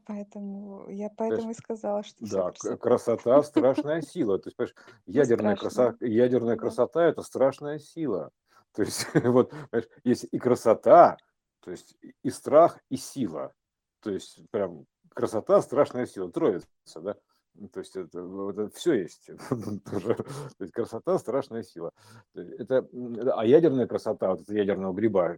[0.06, 2.78] Поэтому я поэтому и сказала, что все Да, к- красота.
[2.78, 4.38] красота, страшная сила.
[4.40, 4.76] То есть, понимаешь,
[5.06, 6.62] ядерная, краса, ядерная да.
[6.62, 8.32] красота– это страшная сила.
[8.74, 11.18] То есть, вот, понимаешь, есть и красота,
[11.62, 13.54] то есть и и страх, и сила.
[14.02, 16.68] То есть, прям красота, страшная сила, троица,
[16.98, 17.16] да?
[17.60, 19.30] Ну, То есть, это, все есть.
[19.92, 20.16] Тоже.
[20.16, 21.92] То есть, красота, страшная сила.
[22.34, 22.88] Это,
[23.36, 25.38] а ядерная красота, вот это ядерного гриба,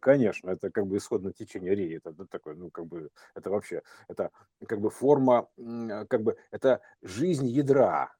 [0.00, 1.96] конечно, это как бы исходное течение реи.
[1.96, 4.30] Это да, такое, ну, как бы, это вообще, это
[4.66, 8.12] как бы форма, м, как бы, это жизнь ядра.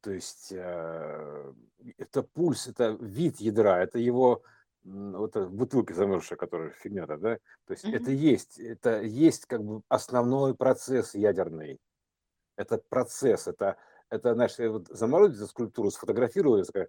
[0.00, 1.52] То есть э,
[1.98, 4.42] это пульс, это вид ядра, это его
[4.84, 7.38] вот эта бутылка замерзшая, которая фигня-то, да?
[7.66, 8.20] То есть это Мгм.
[8.20, 11.78] есть, это есть как бы основной процесс ядерный.
[12.58, 13.76] Это процесс, это,
[14.10, 16.88] это, знаешь, вот заморозить эту скульптуру, сфотографировали, такая,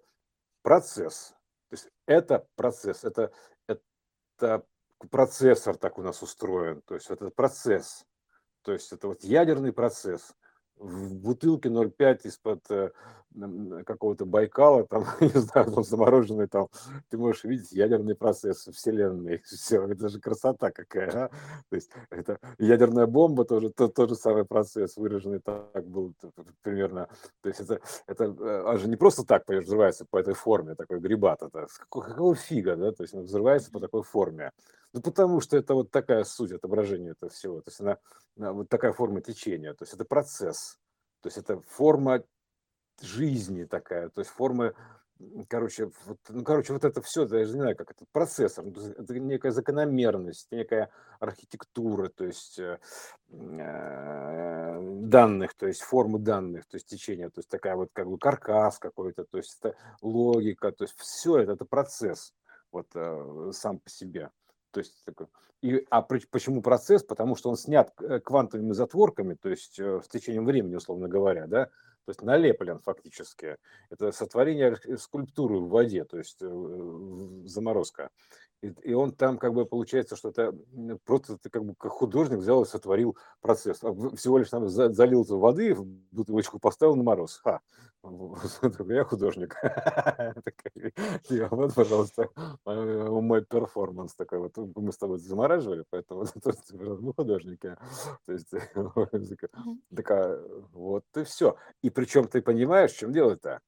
[0.62, 1.28] процесс.
[1.68, 3.30] То есть это процесс, это,
[3.68, 4.66] это
[5.10, 8.04] процессор так у нас устроен, то есть это процесс.
[8.62, 10.34] То есть это вот ядерный процесс.
[10.74, 12.90] В бутылке 0,5 из-под э,
[13.84, 16.68] какого-то Байкала, там, не знаю, там замороженный, там,
[17.08, 19.38] ты можешь видеть ядерный процесс Вселенной.
[19.44, 21.28] Все, это же красота какая, а?
[21.68, 26.14] То есть это ядерная бомба тоже, то, тот же самый процесс, выраженный так был
[26.62, 27.08] примерно.
[27.42, 31.00] То есть это, это э, он же не просто так взрывается по этой форме, такой
[31.00, 31.42] грибат.
[31.42, 32.92] Это какого, какого фига, да?
[32.92, 34.52] То есть он взрывается по такой форме.
[34.92, 37.60] Ну, потому что это вот такая суть отображения этого всего.
[37.60, 37.98] То есть она
[38.40, 39.72] а, вот такая форма течения.
[39.74, 40.78] То есть это процесс.
[41.22, 42.24] То есть это форма
[43.02, 44.08] жизни такая.
[44.10, 44.74] То есть форма,
[45.18, 48.64] м, короче, вот, ну, короче, вот это все, я же не знаю, как это процессор.
[48.64, 50.90] Ну, Это некая закономерность, некая
[51.20, 52.78] архитектура, то есть э,
[53.30, 58.18] э, данных, то есть формы данных, то есть течения, то есть такая вот как бы
[58.18, 62.32] каркас какой-то, то есть это логика, то есть все это, это процесс
[62.72, 64.30] вот э, сам по себе.
[64.70, 65.26] То есть такой,
[65.62, 67.02] и, а почему процесс?
[67.02, 71.46] Потому что он снят э, квантовыми затворками, то есть э, с течением времени, условно говоря,
[71.46, 71.68] да,
[72.04, 73.56] то есть налеплен фактически.
[73.90, 78.10] Это сотворение арх- скульптуры в воде, то есть э, заморозка.
[78.62, 80.54] И, и он там как бы получается, что это
[81.04, 83.82] просто ты как бы как художник взял и сотворил процесс.
[83.82, 87.40] А всего лишь там залил воды в бутылочку, поставил на мороз.
[87.42, 87.60] Ха,
[88.88, 89.56] я художник.
[91.50, 92.28] Вот, пожалуйста,
[92.64, 94.38] мой перформанс такой.
[94.38, 96.24] Вот мы с тобой замораживали, поэтому
[97.00, 97.76] мы художники.
[98.26, 98.50] То есть,
[99.94, 100.40] такая,
[100.72, 101.56] вот и все.
[101.82, 103.60] И причем ты понимаешь, в чем дело-то?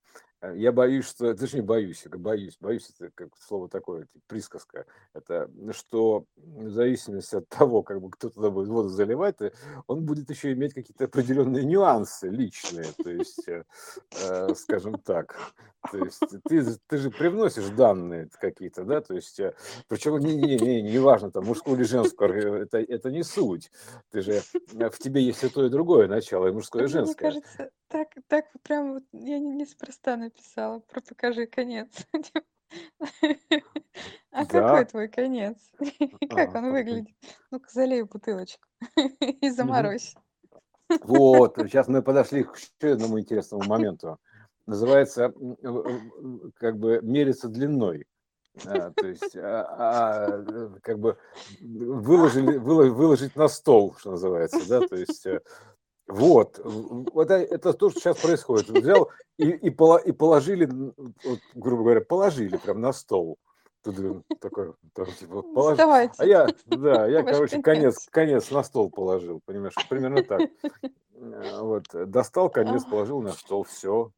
[0.42, 4.86] Э, я боюсь, что, точнее боюсь, я боюсь, боюсь, это как слово такое, типа, присказка,
[5.14, 9.52] это что в зависимости от того, как бы кто туда будет воду заливать, э,
[9.86, 13.64] он будет еще иметь какие-то определенные нюансы личные, то есть, э,
[14.20, 15.36] э, скажем так,
[15.90, 19.40] то есть ты, ты же привносишь данные какие-то, да, то есть,
[19.88, 23.70] причем не, не, не, не важно, там, мужскую или женскую, это, это не суть,
[24.10, 27.30] ты же, в тебе есть и то, и другое начало, и мужское, и женское.
[27.30, 31.88] Мне кажется, так, так прям вот я не, неспроста написала про покажи конец.
[34.30, 35.58] А какой твой конец?
[36.30, 37.14] Как он выглядит?
[37.50, 38.66] Ну-ка, залей бутылочку
[39.20, 40.14] и заморозь.
[41.02, 44.18] Вот, сейчас мы подошли к еще одному интересному моменту.
[44.64, 45.34] Называется
[46.54, 48.06] как бы мериться длиной.
[48.64, 51.18] А, то есть, а, а, как бы
[51.60, 55.40] выложили, выложить на стол, что называется, да, то есть э,
[56.12, 58.68] вот, вот это то, что сейчас происходит.
[58.68, 63.38] Взял и, и, и положили, вот, грубо говоря, положили прям на стол.
[63.82, 63.96] Тут
[64.38, 65.72] такой, там, типа, положил.
[65.72, 66.14] Вставайте.
[66.18, 70.42] А я, да, я, короче, конец, конец на стол положил, понимаешь, примерно так.
[71.14, 74.12] Э, вот, достал конец, положил на стол, все.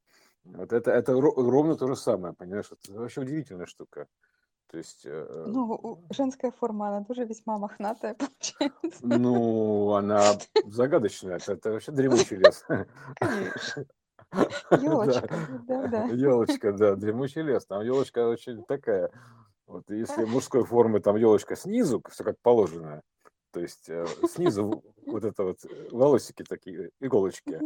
[0.45, 4.07] Вот это, это ровно то же самое, понимаешь, это вообще удивительная штука.
[4.71, 5.03] То есть...
[5.05, 9.01] Э, ну, женская форма, она тоже весьма мохнатая получается.
[9.03, 10.23] Ну, она
[10.67, 11.37] загадочная.
[11.37, 12.65] Это, это вообще дремучий лес.
[14.71, 16.05] Елочка, да, да.
[16.07, 17.67] Елочка, да, дремучий лес.
[17.67, 19.11] Там елочка очень такая.
[19.67, 23.03] Вот если мужской формы там елочка снизу, все как положено,
[23.55, 27.61] то есть э, снизу вот это вот э, волосики такие, иголочки,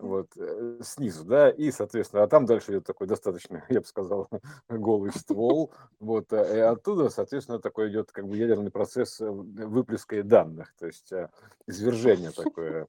[0.00, 4.28] вот э, снизу, да, и, соответственно, а там дальше идет такой достаточно, я бы сказал,
[4.68, 10.86] голый ствол, вот, и оттуда, соответственно, такой идет как бы ядерный процесс выплеска данных, то
[10.86, 11.12] есть
[11.66, 12.86] извержение такое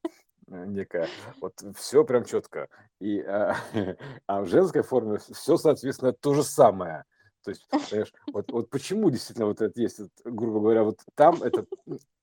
[0.48, 1.08] некое.
[1.42, 2.70] Вот все прям четко.
[3.00, 3.56] И, а,
[4.28, 7.06] а в женской форме все, соответственно, то же самое.
[7.46, 11.44] То есть, понимаешь, вот, вот почему действительно вот это есть, вот, грубо говоря, вот там
[11.44, 11.68] это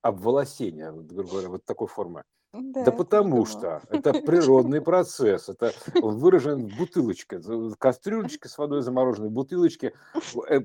[0.01, 2.23] обволосение, вот, грубо говоря, вот такой формы.
[2.51, 7.41] Да, да потому что это природный процесс, это выражен в бутылочке,
[7.79, 9.93] кастрюлечке с водой замороженной, бутылочке.
[10.49, 10.59] Э,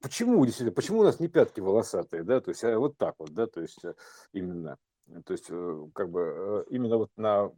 [0.00, 3.34] почему действительно, почему у нас не пятки волосатые, да, то есть а вот так вот,
[3.34, 3.94] да, то есть э,
[4.32, 4.78] именно,
[5.26, 5.48] то есть
[5.92, 7.52] как бы именно вот на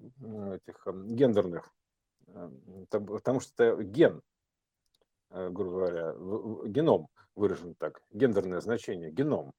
[0.57, 1.71] этих гендерных,
[2.91, 4.21] потому что это ген,
[5.31, 6.15] грубо говоря,
[6.69, 9.53] геном выражен так, гендерное значение, геном,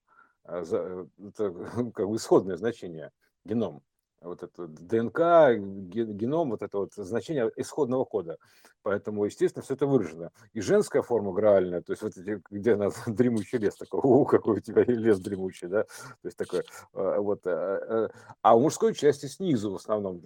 [0.44, 1.52] а э, это
[1.94, 3.12] как бы исходное значение,
[3.46, 3.82] геном,
[4.22, 8.38] вот это ДНК, геном, вот это вот значение исходного кода.
[8.84, 10.32] Поэтому, естественно, все это выражено.
[10.54, 14.58] И женская форма граальная, то есть вот эти, где она дремучий лес такой, у, какой
[14.58, 16.62] у тебя лес дремучий, да, то есть такой,
[16.94, 20.22] э, вот, а у мужской части снизу в основном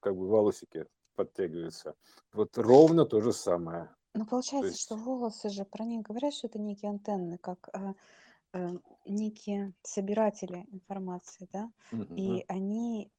[0.00, 1.94] как бы волосики подтягиваются.
[2.32, 3.88] Вот ровно то же самое.
[4.14, 7.94] Ну, получается, что волосы же, про них говорят, что это некие антенны, как э,
[8.52, 11.70] э, некие собиратели информации, да,
[12.16, 13.10] и они,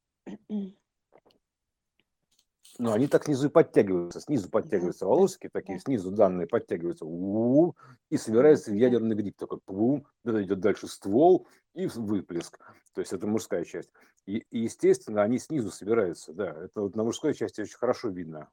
[2.78, 7.74] Ну, они так снизу и подтягиваются, снизу подтягиваются волосики, такие да, снизу данные подтягиваются, у
[8.10, 12.60] и собирается в ядерный гриб, такой пум, это идет дальше ствол и выплеск,
[12.93, 13.91] то есть это мужская часть.
[14.26, 18.50] И, и, естественно, они снизу собираются, да, это вот на мужской части очень хорошо видно.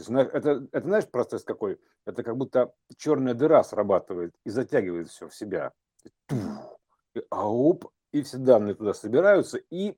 [0.00, 1.78] То есть это, это знаешь процесс какой?
[2.06, 5.72] Это как будто черная дыра срабатывает и затягивает все в себя.
[7.14, 9.96] И, ауп, и все данные туда собираются и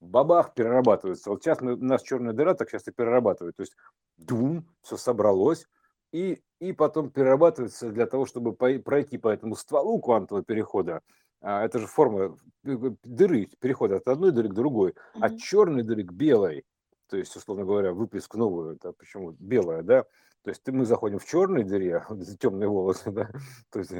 [0.00, 1.30] бабах перерабатываются.
[1.30, 3.56] Вот сейчас мы, у нас черная дыра так часто перерабатывает.
[3.56, 3.74] То есть
[4.16, 5.66] дум, все собралось,
[6.12, 11.00] и, и потом перерабатывается для того, чтобы по, пройти по этому стволу квантового перехода.
[11.40, 15.24] А, это же форма э, дыры, перехода от одной дыры к другой, mm-hmm.
[15.24, 16.64] от черной дыры к белой
[17.12, 20.04] то есть, условно говоря, выплеск новую, это почему белая, да,
[20.44, 22.06] то есть мы заходим в черной дыре,
[22.40, 23.30] темные волосы, да,
[23.68, 23.92] то есть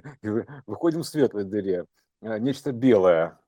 [0.65, 1.85] выходим в светлой дыре,
[2.23, 3.39] а, нечто белое.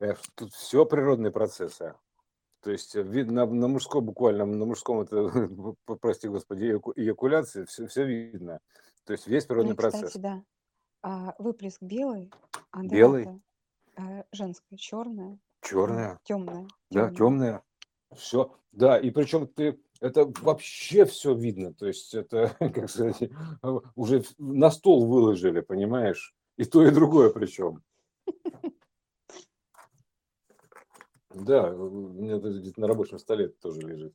[0.00, 1.94] Э, тут все природные процессы.
[2.62, 5.30] То есть видно на мужском буквально, на мужском это,
[6.00, 6.64] прости господи,
[6.96, 8.58] эякуляции, все, все видно.
[9.04, 10.20] То есть весь природный ну, кстати, процесс.
[10.20, 10.42] да.
[11.02, 12.32] А, выплеск белый,
[12.72, 13.40] а белый,
[13.94, 17.62] а, женская черная, черная, темная, да, темная.
[18.16, 21.72] Все, да, и причем ты это вообще все видно.
[21.72, 23.30] То есть это, как сказать,
[23.94, 26.34] уже на стол выложили, понимаешь?
[26.56, 27.82] И то, и другое причем.
[31.30, 34.14] Да, у меня где-то на рабочем столе тоже лежит.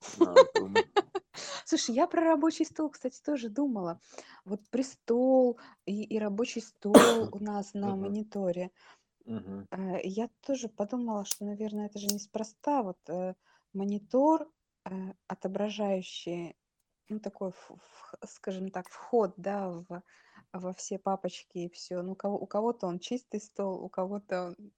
[1.64, 4.00] Слушай, я про рабочий стол, кстати, тоже думала.
[4.44, 6.94] Вот престол и, и рабочий стол
[7.32, 8.70] у нас на мониторе.
[9.26, 9.66] Мгм.
[9.70, 12.82] Э, Я тоже подумала, что, наверное, это же неспроста.
[12.82, 13.34] Вот э,
[13.72, 14.50] монитор,
[14.84, 14.90] э,
[15.28, 16.56] отображающий,
[17.08, 20.02] ну, такой, в- в- скажем так, вход, да, в,
[20.52, 22.02] во все папочки и все.
[22.02, 24.72] Ну, у кого, у кого-то он чистый стол, у кого-то он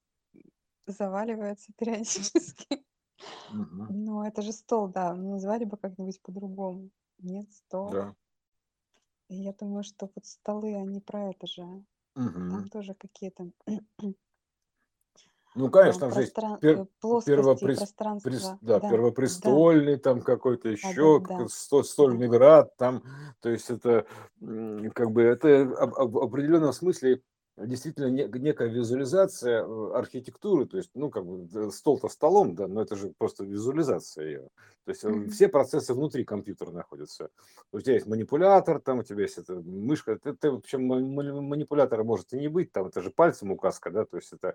[0.87, 2.85] заваливается периодически.
[3.53, 3.89] Мгм.
[3.89, 5.15] Ну, это же стол, да.
[5.15, 6.91] Ну, назвали бы как-нибудь по-другому.
[7.19, 7.93] Нет, стол.
[7.93, 8.15] Да.
[9.29, 11.63] И я думаю, что вот столы, они про это же.
[12.49, 12.69] Там Мгм.
[12.69, 13.53] тоже какие-то
[15.55, 16.87] Ну, конечно, там же есть пер- э,
[17.27, 18.59] прес- пространства.
[18.61, 23.03] да, Да, да, первопрестольный, там какой-то да, еще, да, сто- стольный град, там,
[23.41, 24.07] то есть это
[24.95, 27.23] как бы это об- в определенном смысле
[27.67, 32.83] действительно не- некая визуализация э, архитектуры, то есть, ну, как бы стол-то столом, да, но
[32.83, 34.49] это же просто визуализация ее.
[34.85, 35.29] То есть Мгм.
[35.31, 37.31] все процессы внутри компьютера находятся.
[37.73, 40.19] У тебя есть манипулятор, там у тебя есть эта мышка.
[40.19, 43.51] Ты, ты, в общем, ма- ма- манипулятора может и не быть, там это же пальцем
[43.53, 44.55] указка, да, то есть это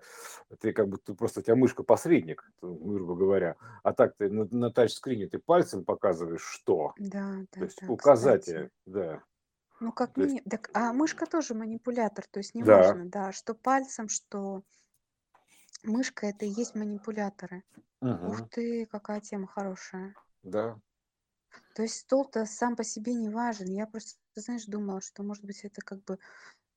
[0.58, 3.56] ты как бы ты просто у тебя мышка посредник, грубо говоря.
[3.82, 6.92] А так ты на, на тачскрине ты пальцем показываешь что.
[6.98, 8.70] Да, То да, есть да, указатель, кстати.
[8.86, 9.22] да.
[9.84, 10.42] Ну, как То есть, мини...
[10.48, 14.62] Так, а мышка тоже манипулятор, то есть да, неважно, да, что пальцем, что
[15.82, 17.62] мышка, это и есть манипуляторы.
[18.00, 20.14] Ух мгм, ты, какая тема хорошая.
[20.42, 20.78] да.
[21.74, 23.68] То есть стол-то сам по себе не важен.
[23.68, 26.18] Я просто, ты знаешь, думала, что, может быть, это как бы...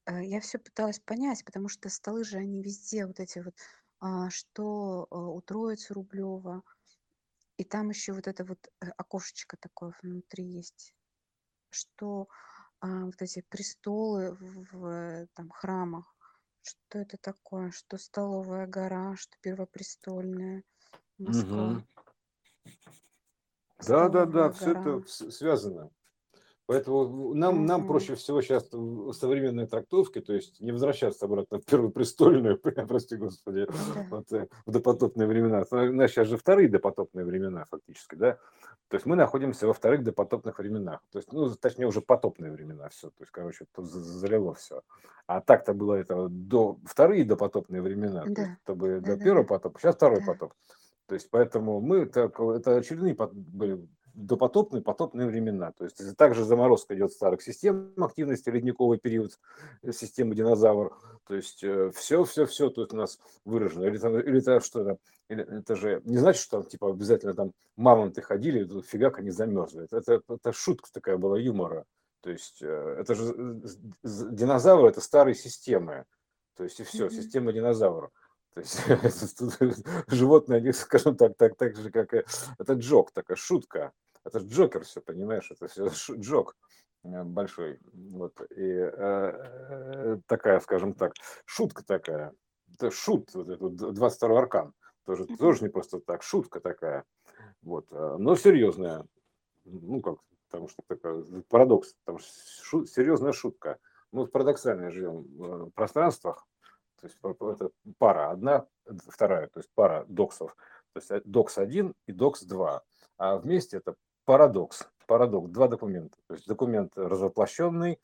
[0.07, 3.55] э, Я все пыталась понять, потому что столы же, они везде вот эти вот,
[3.99, 6.63] а, что э, у Троицы Рублева,
[7.57, 10.93] и там еще вот это вот э, окошечко такое внутри есть,
[11.71, 12.27] что
[12.79, 16.15] а, вот эти престолы в, в, э, там храмах,
[16.61, 20.63] что это такое, что столовая гора, что первопрестольная
[21.17, 21.87] Москва, Мгм.
[23.87, 25.31] Да, да, да, столовая все это гора.
[25.31, 25.89] связано.
[26.67, 31.65] Поэтому нам, нам проще всего сейчас в современной трактовке, то есть не возвращаться обратно в
[31.65, 33.67] первопрестольную, прости господи,
[34.09, 35.63] вот, э, в допотопные времена.
[35.71, 38.37] У нас сейчас же вторые допотопные времена фактически, да?
[38.89, 40.99] То есть мы находимся во вторых допотопных временах.
[41.11, 43.07] То есть, ну, точнее, уже потопные времена все.
[43.11, 44.81] То есть, короче, залило все.
[45.25, 48.23] А так-то было это до вторые допотопные времена.
[48.23, 50.33] Есть, Да, это бы да, до да, первого потопа, сейчас второй да.
[50.33, 50.53] потоп.
[51.07, 53.87] То есть, поэтому мы, так, это очередные были
[54.17, 55.71] допотопные, потопные времена.
[55.71, 59.39] То есть, также заморозка идет старых систем активности, ледниковый период
[59.83, 60.97] э, системы динозавр.
[61.27, 61.63] То есть,
[61.95, 63.85] все, все, все тут у нас выражено.
[63.85, 64.97] Или, там, или это что то
[65.29, 69.85] или это же не значит, что там типа обязательно там мамонты ходили, фигак они замерзли.
[69.85, 71.85] Это, это, это шутка такая была юмора.
[72.21, 73.67] То есть э, это же э,
[74.03, 76.05] динозавры это старые системы.
[76.55, 78.11] То есть и все, система динозавров.
[78.53, 82.23] То есть животные, они, скажем так, так, так же, как и...
[82.57, 83.91] Это джок, такая шутка.
[84.27, 85.49] Это же Джокер все, понимаешь?
[85.51, 86.55] Это все джок
[87.03, 87.79] э, большой.
[87.93, 88.39] Вот.
[88.51, 91.13] И э, э, такая, скажем так,
[91.45, 92.33] шутка такая.
[92.73, 94.73] Это шут, вот этот 22 аркан.
[95.05, 97.05] Тоже, тоже не просто так, шутка такая.
[97.61, 97.87] Вот.
[97.91, 99.05] э, Но серьезная.
[99.63, 100.19] Ну, как,
[100.49, 101.95] потому что такая парадокс.
[102.03, 103.77] Там шу- серьезная шутка.
[104.11, 106.45] Мы в парадоксально живем в пространствах.
[106.99, 107.69] То есть это
[107.99, 108.65] пара одна,
[109.07, 110.55] вторая, то есть пара доксов.
[110.93, 112.81] То есть докс 1 и докс 2.
[113.17, 113.95] А вместе это
[114.27, 114.89] парадокс.
[115.07, 116.17] Парадокс, два документа.
[116.27, 117.97] То есть документ развоплощенный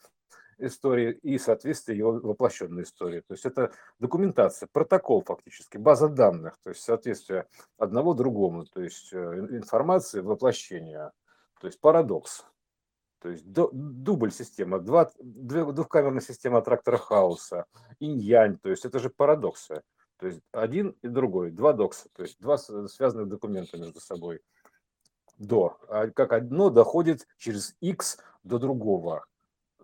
[0.57, 3.19] истории и соответствие его воплощенной истории.
[3.19, 7.47] То есть это документация, протокол фактически, база данных, то есть соответствие
[7.77, 11.11] одного другому, то есть э, информации воплощения,
[11.59, 12.45] то есть парадокс.
[13.19, 17.65] То есть дубль система, два, двухкамерная система трактора Хауса,
[17.99, 19.81] инь-янь, то есть это же парадоксы.
[20.17, 24.41] То есть один и другой, два докса, то есть два связанных документа между собой.
[25.37, 25.77] До.
[25.87, 29.25] А как одно доходит через x до другого.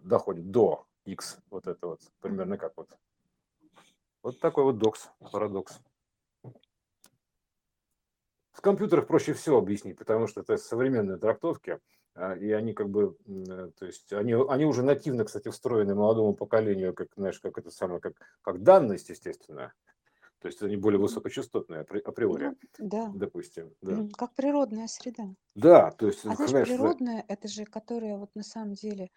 [0.01, 1.37] Доходит до x.
[1.49, 2.89] Вот это вот примерно как вот.
[4.21, 5.79] Вот такой вот докс, парадокс.
[8.51, 11.79] В компьютерах проще всего объяснить, потому что это современные трактовки,
[12.13, 13.15] а, и они как бы,
[13.79, 18.01] то есть они, они уже нативно, кстати, встроены молодому поколению, как, знаешь, как это самое,
[18.01, 19.73] как, как данность, естественно.
[20.39, 23.13] То есть они более высокочастотные апри- априори, Ну, да.
[23.13, 23.75] допустим.
[23.81, 24.05] Да.
[24.17, 25.35] Как природная среда.
[25.55, 29.09] да, то есть, А знаешь, знаешь, да, природная это же, которая вот на самом деле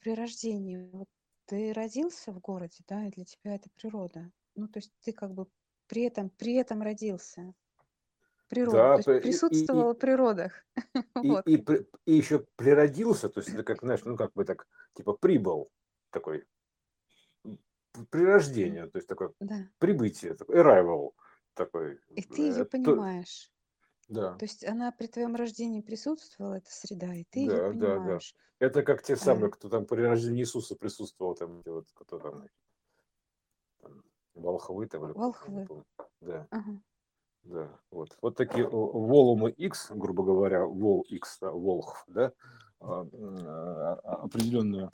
[0.00, 1.08] при рождении, вот
[1.46, 4.32] ты родился в городе, да, и для тебя это природа.
[4.56, 5.48] Ну, то есть ты как бы
[5.88, 7.54] при этом, при этом родился.
[8.48, 10.64] природу, Да, то есть п и и присутствовала и в природах.
[11.22, 14.44] и Вот и п и еще природился, то есть это как, знаешь, ну, как бы
[14.44, 15.70] так, типа прибыл
[16.10, 16.46] такой,
[17.96, 18.10] м, п
[18.64, 19.70] М, прирождение, то есть такое да.
[19.78, 21.12] прибытие, такой arrival
[21.54, 23.50] такой, И ты ее э, то понимаешь.
[24.08, 24.40] Да.
[24.40, 28.20] То есть она при твоем рождении присутствовала, эта среда, и ты ее Да, да, да.
[28.20, 28.34] понимаешь.
[28.58, 32.18] Это как те А самые, кто там при рождении Иисуса присутствовал, там эти вот, кто
[32.18, 32.42] там
[33.80, 34.02] там
[34.34, 35.66] волхвы там или кто там, не волхвы.
[35.66, 35.84] помню.
[36.20, 36.82] Да, Ага.
[37.44, 37.80] да.
[37.90, 38.18] Вот.
[38.22, 42.32] Вот такие о волумы Икс, грубо говоря, вол Икс, да, волхв, да,
[42.80, 44.90] определенные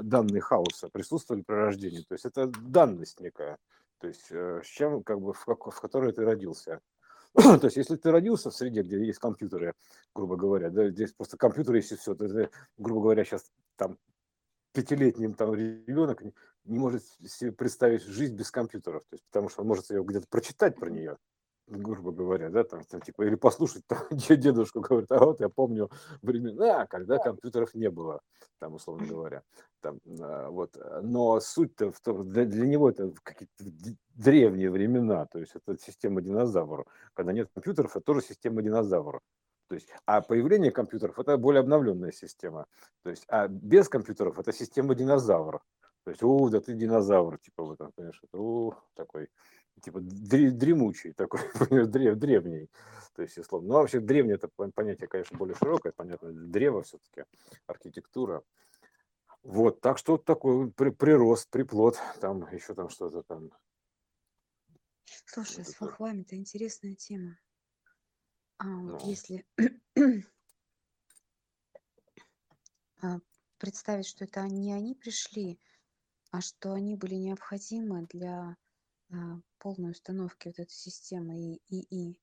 [0.00, 2.02] данные хаоса присутствовали при рождении.
[2.02, 3.58] То есть это данность некая,
[3.98, 6.80] то есть э, с чем, как бы, в, как, в которой ты родился.
[7.34, 9.74] То есть если ты родился в среде, где есть компьютеры,
[10.14, 13.98] грубо говоря, да, здесь просто компьютеры есть и все, то есть, грубо говоря, сейчас там
[14.72, 19.68] пятилетний там ребенок не, может себе представить жизнь без компьютеров, то есть потому что он
[19.68, 21.16] может ее где-то прочитать про нее,
[21.68, 25.48] грубо говоря, да, там, там, типа, или послушать, там, где дедушку говорит, а вот я
[25.48, 25.90] помню
[26.22, 28.20] времена, когда компьютеров не было,
[28.58, 29.42] там, условно говоря,
[29.80, 33.64] там, а, вот, но суть-то в том, для, для него это какие-то
[34.14, 39.20] древние времена, то есть это система динозавра, когда нет компьютеров, это тоже система динозавра,
[39.68, 42.66] то есть, а появление компьютеров это более обновленная система,
[43.02, 45.60] то есть, а без компьютеров это система динозавра,
[46.04, 49.28] то есть, о, да ты динозавр, типа, в этом, понимаешь, это, о, такой,
[49.78, 51.40] типа дре- дремучий такой,
[51.86, 52.68] древ, древний.
[53.14, 53.68] То есть, условно.
[53.68, 57.24] Ну, вообще, древнее это понятие, конечно, более широкое, понятно, древо все-таки,
[57.66, 58.42] архитектура.
[59.42, 63.50] Вот, так что вот такой при, прирост, приплод, там еще там что-то там.
[65.24, 67.38] Слушай, Вот с волхвами это интересная тема.
[68.58, 69.46] А вот ну, если
[73.00, 73.20] а,
[73.58, 75.60] представить, что это не они пришли,
[76.30, 78.56] а что они были необходимы для
[79.58, 82.20] полной установки вот этой системы и, и, и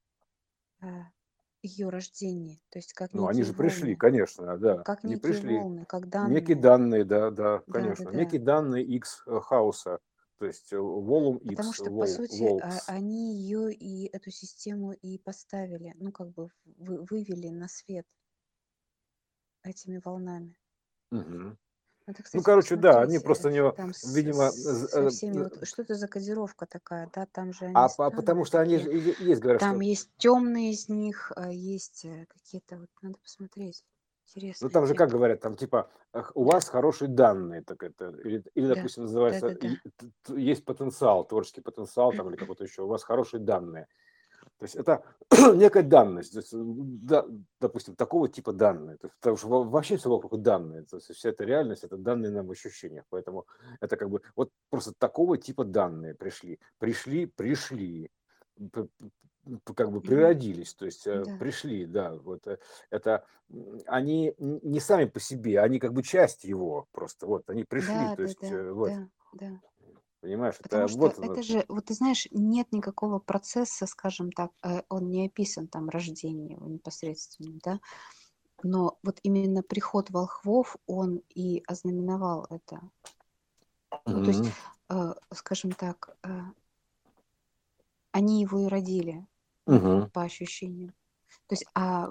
[1.62, 5.42] ее рождения, то есть как ну, они же пришли, волны, конечно, да, как некие пришли.
[5.42, 6.58] волны, как Некие данные.
[6.58, 8.10] данные, да, да, Да, да, конечно.
[8.10, 8.26] да.
[8.26, 10.00] Некие данные X хаоса,
[10.40, 12.86] то есть волум Потому X, что, по вол, сути, а, волкс.
[12.86, 18.06] они ее и эту систему и поставили, ну, как бы вы- вывели на свет
[19.64, 20.58] этими волнами.
[22.08, 25.42] Надо, Ну, кстати, короче, да, они просто у него, там с- видимо, с- э, всеми,
[25.42, 28.46] э, вот что это за кодировка такая, да, там же а они по- потому странные
[28.46, 32.78] что они же есть, говорят, Там что есть темные из них, а есть э, какие-то,
[32.80, 33.86] вот надо посмотреть.
[34.62, 35.90] Ну, Интересная там же, как говорят, там типа,
[36.34, 39.76] у Да, вас хорошие данные, так это, или, или, да, допустим, да, называется, да, да.
[40.24, 43.88] т- есть потенциал, творческий потенциал, там, или какой-то еще, у вас хорошие данные.
[44.58, 45.04] То есть это
[45.56, 47.26] некая данность, то есть, м, да,
[47.60, 48.98] допустим, такого типа данные.
[48.98, 51.98] То есть, потому что во- вообще все вокруг данные, то есть вся эта реальность, это
[51.98, 53.04] данные нам в ощущениях.
[53.10, 53.46] Поэтому
[53.82, 56.60] это как бы вот просто такого типа данные пришли.
[56.80, 58.10] Пришли, пришли,
[59.76, 62.58] как бы природились, то есть э, Да, пришли, да, вот э,
[62.90, 63.26] это
[63.86, 68.16] они не сами по себе, они как бы часть его просто, вот они пришли, да,
[68.16, 69.62] то да, есть да, э, вот, да, да.
[70.26, 74.52] Понимаешь, Потому это что вот, это же, вот ты знаешь, нет никакого процесса, скажем так,
[74.64, 77.80] э, он не описан там рождение непосредственно, да,
[78.64, 82.82] но вот именно приход волхвов, он и ознаменовал это.
[84.06, 84.44] Ну, то есть,
[84.90, 86.42] э, скажем так, э,
[88.12, 89.26] они его и родили,
[89.68, 90.10] Мгм.
[90.12, 90.94] по ощущениям.
[91.48, 92.08] То есть, а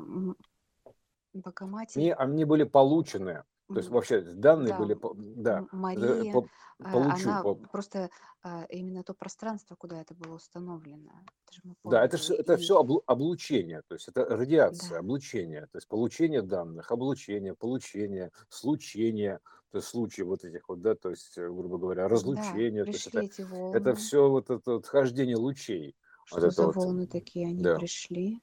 [1.33, 4.99] Богоматерь, Они, они были получены, то есть вообще данные да, были,
[5.43, 6.49] да, э, Мария, по-
[6.83, 8.11] а, получу, она по- просто
[8.43, 11.11] а, именно то пространство, куда это было установлено,
[11.47, 14.25] это же мы да, это помним, все, и, это и все облучение, то есть это
[14.25, 19.41] радиация, да, облучение, то есть получение данных, облучение, получение, случение,
[19.71, 22.91] то есть случаи вот этих вот, да, то есть, э, грубо говоря, да, разлучение, то
[22.91, 23.29] есть это,
[23.73, 25.97] это все вот это вот хождение лучей,
[26.31, 27.77] вот что это за вот, волны такие, они да.
[27.77, 28.41] пришли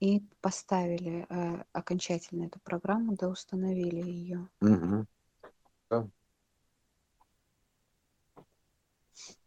[0.00, 4.48] и поставили э, окончательно эту программу, да, установили ее.
[4.60, 5.06] Мгм.
[5.90, 6.08] Да.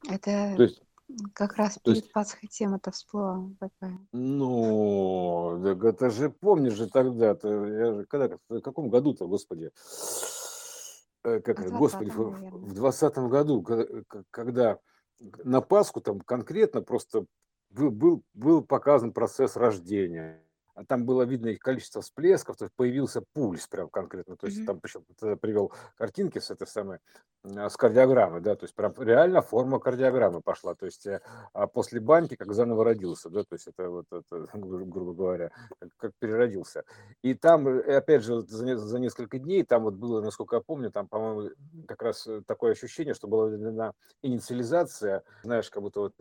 [0.10, 0.82] Это То есть,
[1.34, 3.98] как раз то есть перед Пасхой тема-то всплыла такая.
[4.12, 9.72] Ну, так это же, помнишь же тогда-то, я же, когда, в каком году-то, господи,
[11.24, 12.50] э, как В господи, наверное.
[12.50, 13.66] в двадцатом году,
[14.32, 14.80] когда
[15.20, 17.26] на Пасху там конкретно просто
[17.72, 20.44] был, был, был показан процесс рождения.
[20.74, 24.38] А Там было видно их количество всплесков, то есть появился пульс прям конкретно.
[24.38, 24.68] То есть Мгм.
[24.68, 25.04] там причем
[25.40, 27.00] привел картинки с этой самой,
[27.44, 30.74] м, с кардиограммы, да, то есть прям реально форма кардиограммы пошла.
[30.74, 31.20] То есть э,
[31.54, 35.52] а после баньки как заново родился, да, то есть это вот это, гру- грубо говоря,
[35.80, 36.86] как, как переродился.
[37.22, 40.90] И там, э, опять же, за, за несколько дней, там вот было, насколько я помню,
[40.92, 41.50] там, по-моему,
[41.86, 43.50] как раз э, такое ощущение, что была
[44.22, 46.14] инициализация, знаешь, как будто вот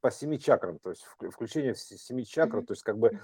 [0.00, 3.18] по семи чакрам, то есть включение в семи чакр, то есть как бы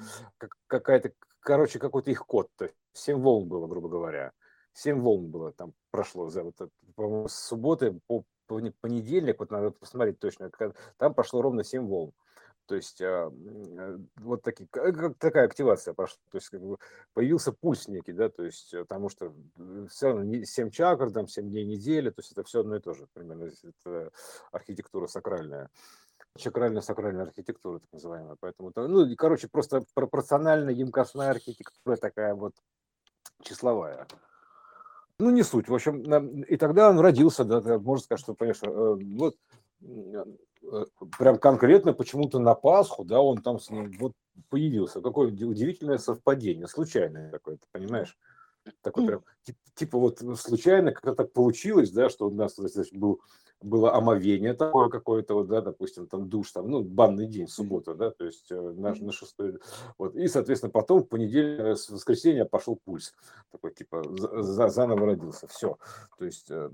[0.67, 4.33] какая-то, короче, какой-то их код, то есть семь волн было, грубо говоря.
[4.73, 6.57] Семь волн было там прошло за вот,
[6.95, 8.25] по с субботы по
[8.81, 10.51] понедельник, вот надо посмотреть точно,
[10.97, 12.13] там прошло ровно семь волн.
[12.71, 16.19] То есть а, э, вот такие, как такая активация пошла.
[16.31, 16.79] То есть как бы
[17.15, 19.35] появился пульс некий, да, то есть э, потому что
[19.89, 22.95] все равно 7 чакр, там 7 дней недели, то есть это все одно и то
[22.95, 23.51] же примерно.
[23.65, 24.13] Это
[24.53, 25.69] архитектура сакральная.
[26.39, 28.37] Чакральная сакральная архитектура, так называемая.
[28.41, 32.55] Поэтому, ну, и, короче, просто пропорционально емкостная архитектура такая вот
[33.43, 34.07] числовая.
[35.19, 35.69] Ну, не суть.
[35.69, 36.03] В общем,
[36.45, 39.37] и тогда он родился, да, можно сказать, что, конечно, э, вот
[40.63, 40.85] Э,
[41.19, 44.13] прям конкретно почему-то на Пасху, да, он там с ним вот
[44.49, 45.01] появился.
[45.01, 48.17] Какое удивительное совпадение, случайное какое-то, понимаешь?
[48.83, 49.25] Такой прям,
[49.75, 53.21] типа вот случайно как-то так получилось, да, что у нас значит, был
[53.63, 58.11] было омовение такое какое-то, вот, да, допустим, там душ, там, ну, банный день, суббота, да,
[58.11, 59.59] то есть э, на, на шестой,
[59.99, 63.13] вот, и, соответственно, потом в понедельник, э, с воскресенья пошел пульс,
[63.51, 65.77] такой, типа, за, заново родился, все,
[66.19, 66.71] то есть э,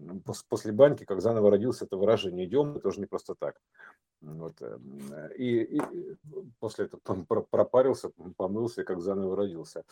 [0.49, 3.57] после баньки, как заново родился, это выражение идем, тоже не просто так,
[4.35, 4.61] вот,
[5.37, 6.17] и, и
[6.59, 9.85] после этого пропарился, помылся, как заново родился,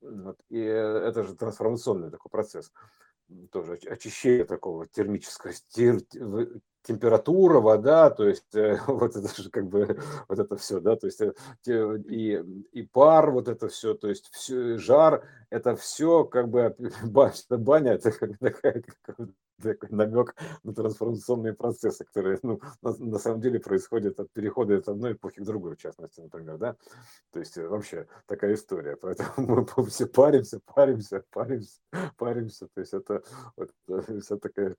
[0.00, 2.72] вот, и это же трансформационный такой процесс
[3.50, 5.52] тоже очищение такого термического,
[6.82, 9.98] температура, вода, то есть э, вот это же как бы
[10.28, 11.32] вот это все, да, то есть э,
[12.08, 12.42] и,
[12.72, 16.74] и пар, вот это все, то есть все, жар, это все как бы
[17.50, 18.82] баня, это как такая,
[19.62, 24.88] такой намек на трансформационные процессы, которые ну, на, на самом деле происходят от перехода от
[24.88, 26.76] одной эпохи к другой, в частности, например, да,
[27.32, 31.80] то есть э, вообще такая история, поэтому мы все паримся, паримся, паримся,
[32.16, 33.22] паримся, то есть это
[33.56, 33.70] вот,
[34.20, 34.76] вся такая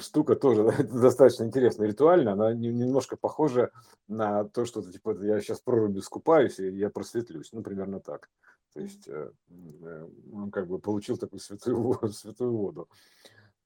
[0.00, 3.70] штука тоже достаточно интересная, ритуальная, она немножко похожа
[4.08, 8.28] на то, что типа я сейчас проруби скупаюсь и я просветлюсь, ну, примерно так.
[8.74, 12.88] То есть э, э, он как бы получил такую святую, святую воду.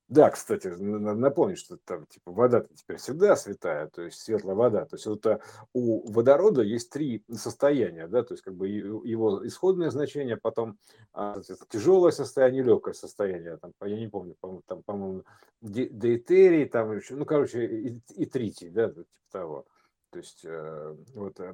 [0.09, 4.87] Да, кстати, надо напомнить, что там типа вода теперь всегда святая, то есть светлая вода.
[4.87, 5.41] То есть вот а,
[5.75, 10.79] у водорода есть три состояния, да, то есть как бы его исходное значение, потом
[11.13, 15.25] а, тяжелое состояние, легкое состояние, там, я не помню, по там, по-моему,
[15.61, 19.67] дейтерий, там еще, ну, короче, и, и тритий, да, типа того.
[20.11, 21.53] То есть э, вот, э,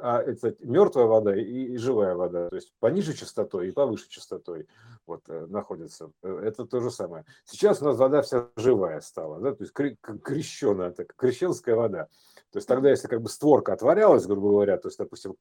[0.00, 4.66] а это мертвая вода и, и живая вода, то есть пониже частотой и повыше частотой
[5.06, 6.10] вот, э, находится.
[6.22, 7.26] Это то же самое.
[7.44, 12.08] Сейчас у нас вода вся живая стала, да, то есть крещенная, так, крещенская вода.
[12.50, 15.36] То есть тогда, если как бы створка отворялась, грубо говоря, то есть, допустим,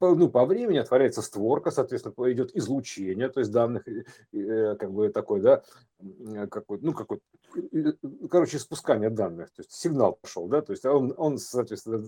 [0.00, 5.62] ну, по времени отворяется створка, соответственно, идет излучение, то есть данных, как бы такой, да,
[6.50, 7.20] какой, ну, какой,
[8.30, 12.04] короче, спускание данных, то есть сигнал пошел, да, то есть он, он соответственно,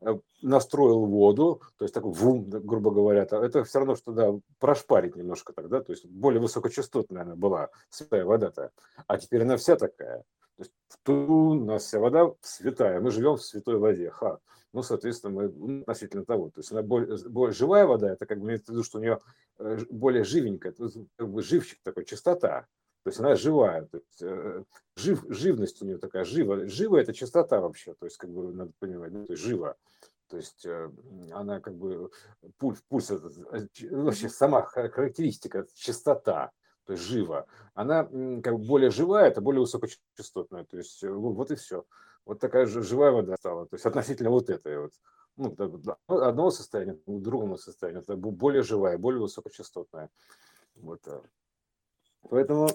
[0.00, 5.16] э, настроил воду, то есть такой вум, грубо говоря, это все равно, что, да, прошпарить
[5.16, 8.70] немножко тогда, то есть более высокочастотная она была, святая вода-то,
[9.06, 10.22] а теперь она вся такая,
[10.56, 10.72] то есть
[11.08, 14.38] у нас вся вода святая, мы живем в святой воде, ха,
[14.72, 16.50] ну, соответственно, мы ну, относительно того.
[16.50, 19.02] То есть она более, более живая вода, это как бы имеется в виду, что у
[19.02, 19.20] нее
[19.58, 20.74] э, более живенькая,
[21.16, 22.66] как бы живчик такой, чистота.
[23.04, 24.64] То есть она живая, то есть э,
[24.96, 26.66] жив, живность у нее такая, жива.
[26.66, 29.76] Жива это чистота вообще, то есть как бы надо понимать, ну, то есть жива.
[30.28, 30.90] То есть э,
[31.32, 32.10] она как бы
[32.58, 36.52] пульс, пульс вообще сама характеристика, чистота,
[36.86, 37.46] то есть жива.
[37.74, 40.64] Она как бы более живая, это более высокочастотная.
[40.64, 41.84] То есть вот и все
[42.24, 44.92] вот такая же живая вода стала, то есть относительно вот этой вот,
[45.36, 45.54] ну,
[46.08, 50.10] одного состояния к другому состоянию, это более живая, более высокочастотная.
[50.74, 51.06] Вот.
[51.06, 51.20] Э.
[52.28, 52.68] Поэтому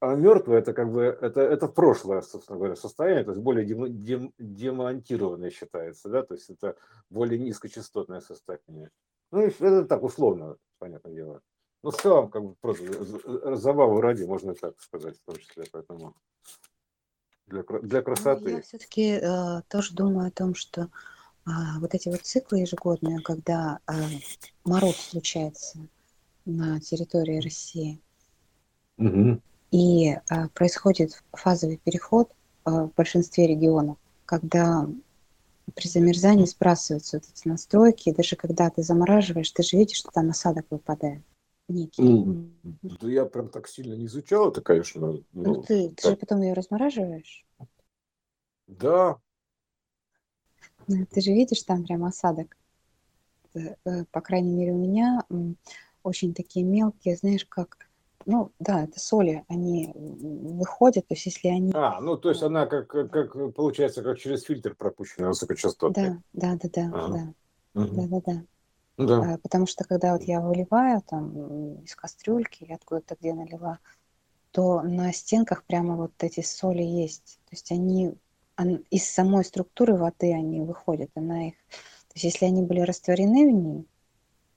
[0.00, 4.02] а мертвое это как бы это, это прошлое, собственно говоря, состояние, то есть более дем,
[4.02, 6.76] дем, демонтированное считается, да, то есть это
[7.10, 8.90] более низкочастотное состояние.
[9.30, 11.42] Ну, это так условно, понятное дело.
[11.82, 16.14] Ну, в целом, как бы просто забаву ради, можно так сказать, в том числе, поэтому
[17.50, 18.50] для, для ну, красоты.
[18.50, 20.82] Я все-таки э, тоже думаю о том, что
[21.46, 23.92] э, вот эти вот циклы ежегодные, когда э,
[24.64, 25.78] мороз случается
[26.44, 28.00] на территории России,
[28.96, 29.40] угу.
[29.70, 30.18] и э,
[30.54, 32.30] происходит фазовый переход
[32.64, 34.88] э, в большинстве регионов, когда
[35.74, 40.10] при замерзании сбрасываются вот эти настройки, и даже когда ты замораживаешь, ты же видишь, что
[40.10, 41.22] там осадок выпадает
[41.70, 42.02] некий.
[42.02, 42.50] Ну,
[42.82, 45.00] да я прям так сильно не изучал это, конечно.
[45.00, 47.44] Ну, ну ты, ты же потом ее размораживаешь.
[48.66, 49.18] Да.
[50.86, 52.56] Ну, ты же видишь там прям осадок.
[53.54, 55.24] Э, по крайней мере, у меня
[56.02, 57.90] очень такие мелкие, знаешь, как
[58.26, 61.72] ну да, это соли, они выходят, то есть если они...
[61.74, 66.22] А, ну то есть она как, как, как получается, как через фильтр пропущена высокочастотная.
[66.32, 67.34] Да, да, да, да, Ага.
[67.74, 68.42] да, да, да, да.
[69.00, 69.34] Ну да.
[69.34, 73.78] А, Потому что когда вот я выливаю там из кастрюльки или откуда-то где налила,
[74.52, 77.38] то на стенках прямо вот эти соли есть.
[77.46, 78.12] То есть они
[78.56, 81.10] ан- из самой структуры воды они выходят.
[81.14, 83.86] Она их, то есть если они были растворены в ней,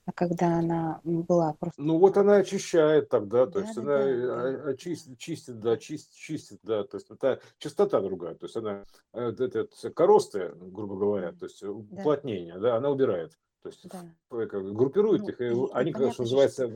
[0.06, 1.80] а когда она была просто...
[1.80, 5.76] Ну вот она очищает тогда, то Да, есть да, она да, а- очистит, чистит, да,
[5.78, 10.96] чистит, чистит, да, то есть это частота другая, то есть она, это вот коросты, грубо
[10.96, 14.04] говоря, то есть уплотнение, да, она убирает, то есть да.
[14.30, 16.70] группирует Ну их, и и, они, как что понятно что называется,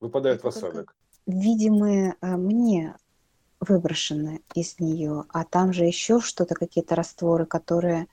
[0.00, 0.96] выпадают в осадок.
[1.26, 2.96] видимые а, мне
[3.60, 8.06] выброшены из нее, а там же еще что-то, какие-то растворы, которые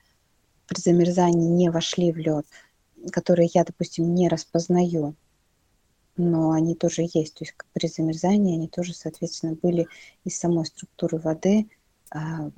[0.66, 2.46] при замерзании не вошли в лед,
[3.10, 5.14] которые я, допустим, не распознаю,
[6.18, 7.36] но они тоже есть.
[7.36, 9.88] То есть при замерзании они тоже, соответственно, были
[10.24, 11.70] из самой структуры воды
[12.10, 12.50] а,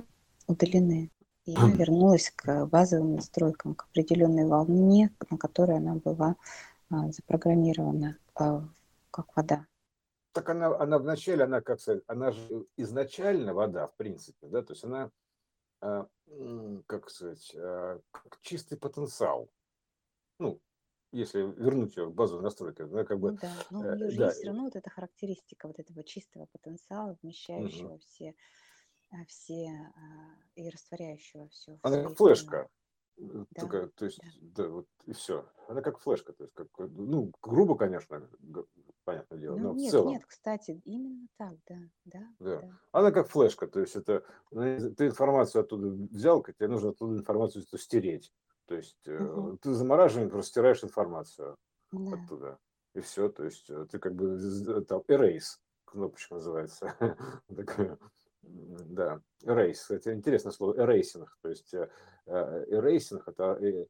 [0.48, 1.10] удалены.
[1.44, 6.36] И вернулась к базовым настройкам, к определенной волне, на которой она была
[6.88, 8.62] а, запрограммирована а,
[9.10, 9.66] как вода.
[10.32, 14.72] Так она, она вначале, она как сказать, она же изначально вода, в принципе, да, то
[14.72, 15.10] есть она,
[15.80, 16.06] а,
[16.86, 19.50] как сказать, как чистый потенциал.
[20.38, 20.60] Ну,
[21.12, 24.10] если вернуть ее в базовую настройку, она как Ну бы, да, но у э, нее
[24.10, 28.32] же да, есть все равно вот эта характеристика вот этого чистого потенциала, вмещающего все, а,
[29.28, 32.68] все а, и растворяющего все в она как флешка,
[33.18, 34.30] э, Да, только, то есть, да.
[34.40, 35.46] да, вот и все.
[35.68, 38.28] Она как флешка, то есть, как, э, ну, грубо, конечно,
[39.04, 42.60] понятное дело, Ну но в нет, целом, нет, кстати, именно так, да, да, да.
[42.60, 42.78] да.
[42.92, 47.64] Она как флешка, то есть это ну, ты информацию оттуда взял, тебе нужно оттуда информацию
[47.78, 48.32] стереть.
[48.66, 49.58] То есть э, Мгм.
[49.60, 51.56] ты замораживанием просто стираешь информацию
[51.92, 52.30] Да.
[52.30, 52.58] оттуда.
[52.94, 54.38] И все, то есть э, ты как бы
[54.88, 56.94] там erase, кнопочка называется.
[57.56, 57.98] Такая,
[58.42, 59.72] Да, erase.
[59.74, 61.26] Кстати, интересное слово erasing.
[61.42, 61.88] То есть э,
[62.26, 62.64] э,
[63.26, 63.86] это, э,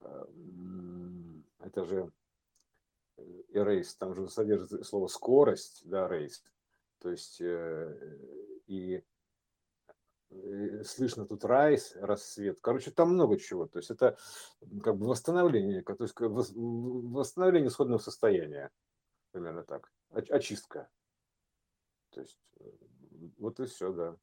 [0.00, 2.12] м, это же
[3.16, 3.22] э,
[3.52, 6.42] erase, там же содержится слово скорость, да, race.
[7.00, 8.18] То есть э,
[8.66, 9.02] и
[10.30, 12.58] э, слышно тут райс, рассвет.
[12.60, 13.66] Короче, там много чего.
[13.66, 14.16] То есть это
[14.82, 18.70] как бы восстановление, то есть восстановление исходного состояния,
[19.32, 19.90] примерно так.
[20.10, 20.88] Оч- Очистка.
[22.10, 22.38] То есть
[23.38, 24.16] вот и все, да.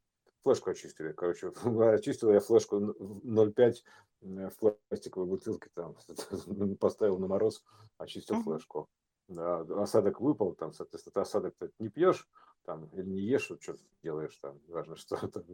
[0.44, 1.48] Флешку очистили, короче,
[1.94, 3.84] очистил я флешку н- в 0,5
[4.22, 4.58] м, в
[4.90, 5.96] пластиковой бутылке, там
[6.80, 7.64] поставил на мороз,
[7.98, 8.44] очистил Мгм.
[8.44, 8.90] флешку.
[9.30, 12.28] Да, осадок выпал, там, соответственно, ты осадок не пьешь,
[12.66, 15.46] там, или не ешь, вот что ты делаешь, там, важно, что это,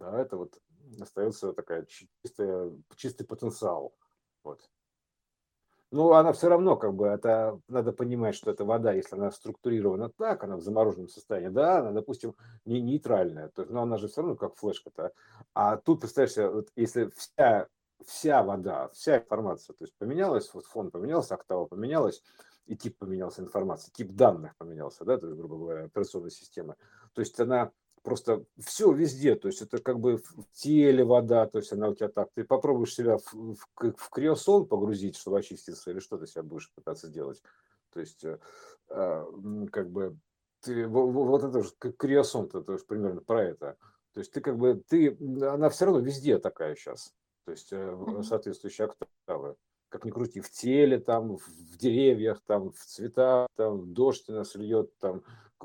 [0.00, 0.60] да, это вот
[1.00, 3.94] остается такая чистая, чистый потенциал,
[4.42, 4.68] вот.
[5.92, 10.08] Ну, она все равно, как бы, это надо понимать, что это вода, если она структурирована
[10.08, 14.08] так, она в замороженном состоянии, да, она, допустим, не нейтральная, то, есть, но она же
[14.08, 15.12] все равно как флешка-то.
[15.52, 17.68] А тут, представляешь вот если вся,
[18.06, 22.22] вся вода, вся информация, то есть поменялась, вот фон поменялся, октава поменялась,
[22.64, 26.76] и тип поменялся информации, тип данных поменялся, да, то есть, грубо говоря, операционной системы.
[27.12, 27.70] То есть она
[28.02, 31.94] просто все везде, то есть это как бы в теле вода, то есть она у
[31.94, 33.56] тебя так, ты попробуешь себя в, в,
[33.96, 37.42] в криосон погрузить, чтобы очиститься, или что ты себя будешь пытаться сделать.
[37.92, 38.38] То есть э,
[38.88, 39.24] а,
[39.70, 40.16] как бы
[40.60, 43.76] ты, во- во- вот это же криосон, это тоже примерно про это.
[44.12, 47.14] То есть ты как бы, ты, она все равно везде такая сейчас,
[47.44, 49.56] то есть э, соответствующие октавы.
[49.88, 54.96] Как ни крути, в теле, там, в деревьях, там, в цветах, там, дождь нас льет,
[54.98, 55.22] там,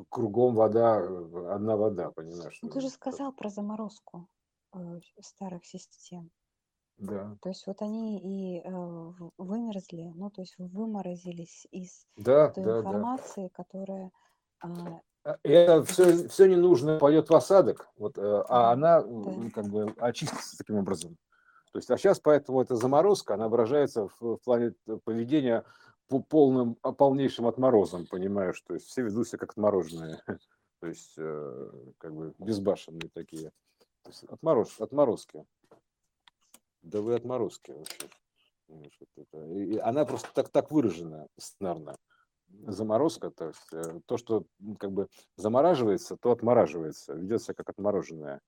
[0.09, 2.59] кругом вода, э, одна вода, понимаешь?
[2.61, 4.27] Ну ты же ну, как- сказал про заморозку
[4.73, 6.31] э, старых систем.
[6.97, 12.63] Да, То есть вот они и э, вымерзли, ну то есть выморозились из да, той
[12.63, 12.79] да, да.
[12.79, 14.11] информации, которая
[14.59, 18.71] а, А, И это все, все не нужно пойдет в осадок, вот, э, а да,
[18.71, 19.49] она да.
[19.53, 21.17] как бы очистится таким образом.
[21.71, 25.65] То есть, а сейчас поэтому эта заморозка, она выражается в, в плане т- поведения
[26.07, 28.61] по полным, а, полнейшим отморозом, понимаешь?
[28.61, 30.21] То есть все ведут себя как отмороженные,
[30.79, 33.51] то есть э, как бы безбашенные такие.
[34.03, 35.45] То есть отмороз, отморозки.
[36.81, 38.09] Да вы отморозки вообще.
[38.69, 41.97] И, она просто так, так выражена сценарно.
[42.49, 44.45] Заморозка, то есть э, то, что
[44.79, 48.39] как бы замораживается, то отмораживается, ведет себя как отмороженное.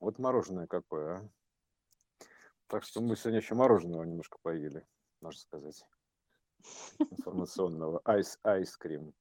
[0.00, 1.28] Вот мороженое какое, а?
[2.68, 4.86] Так что мы сегодня еще мороженого немножко поели,
[5.20, 5.84] можно сказать,
[6.98, 8.00] информационного.
[8.04, 9.14] Айс, айскрим.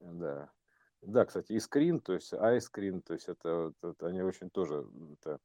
[0.00, 0.52] Да.
[1.00, 5.40] Да, кстати, искрин, то есть айскрин, то есть это, это они очень тоже это,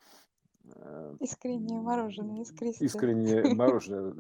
[0.76, 2.88] Э, Искреннее мороженое, искристое.
[2.88, 4.14] Искреннее мороженое.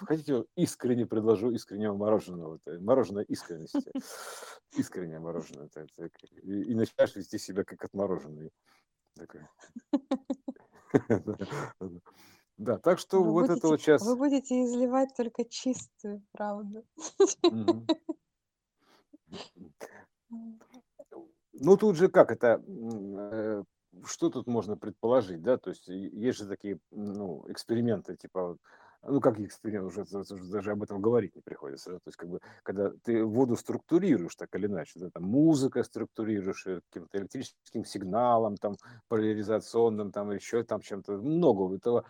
[0.00, 2.58] Хотите, искренне предложу искреннего мороженого.
[2.64, 3.92] Это мороженое искренности.
[4.76, 5.66] Искреннее мороженое.
[5.66, 6.10] Это, это,
[6.42, 8.50] и, и начинаешь вести себя как отмороженный.
[9.14, 9.42] Такой.
[12.58, 14.16] Да, так что Вы вот это будете, вот вы сейчас...
[14.16, 16.84] будете изливать только чистую правду.
[21.54, 23.62] Ну, тут же как это, э,
[24.04, 28.56] что тут можно предположить, да, то есть есть же такие, ну, эксперименты, типа,
[29.04, 31.96] ну, как эксперимент, уже, уже даже об этом говорить не приходится, да?
[31.96, 36.66] то есть, как бы, когда ты воду структурируешь так или иначе, да, там, музыка структурируешь
[36.66, 38.76] э, каким-то электрическим сигналом, там,
[39.08, 42.04] поляризационным, там, еще там чем-то, много этого,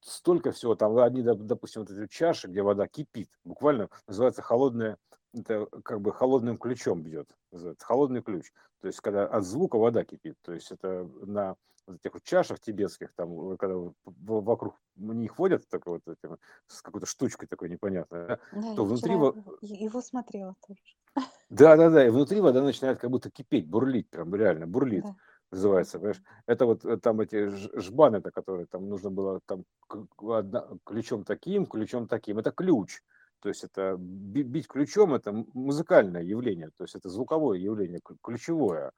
[0.00, 4.98] столько всего, там, одни, допустим, вот эти чаши, где вода кипит, буквально называется холодная,
[5.34, 7.28] это как бы холодным ключом бьет,
[7.80, 11.56] холодный ключ, то есть, когда от звука вода кипит, то есть, это на
[11.86, 17.06] вот этих вот чашах тибетских, там, когда вокруг них ходят так вот этим, с какой-то
[17.06, 19.16] штучкой такой непонятной, да, Да, то внутри...
[19.16, 20.80] во- его смотрела тоже.
[21.50, 25.16] Да, да, да, и внутри вода начинает как будто кипеть, бурлить, прям реально бурлит, Да,
[25.50, 26.22] называется, понимаешь?
[26.46, 29.64] Это вот э, там эти ж- жбаны, это которые там нужно было там
[30.18, 32.38] одна- ключом таким, ключом таким.
[32.38, 33.02] Это ключ.
[33.42, 38.92] То есть это би- бить ключом это музыкальное явление, то есть это звуковое явление, ключевое.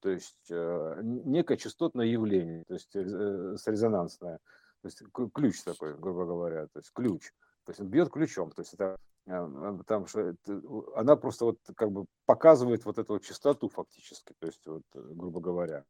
[0.00, 4.38] То есть э, некое частотное явление, то есть э, с резонансное.
[4.80, 5.02] То есть
[5.34, 7.30] ключ такой, грубо говоря, то есть ключ.
[7.66, 8.96] То есть он бьет ключом, то есть это
[9.26, 10.62] э, э, потому что это-
[10.96, 15.00] она просто вот как бы показывает вот эту вот частоту фактически, то есть вот, э,
[15.14, 15.84] грубо говоря,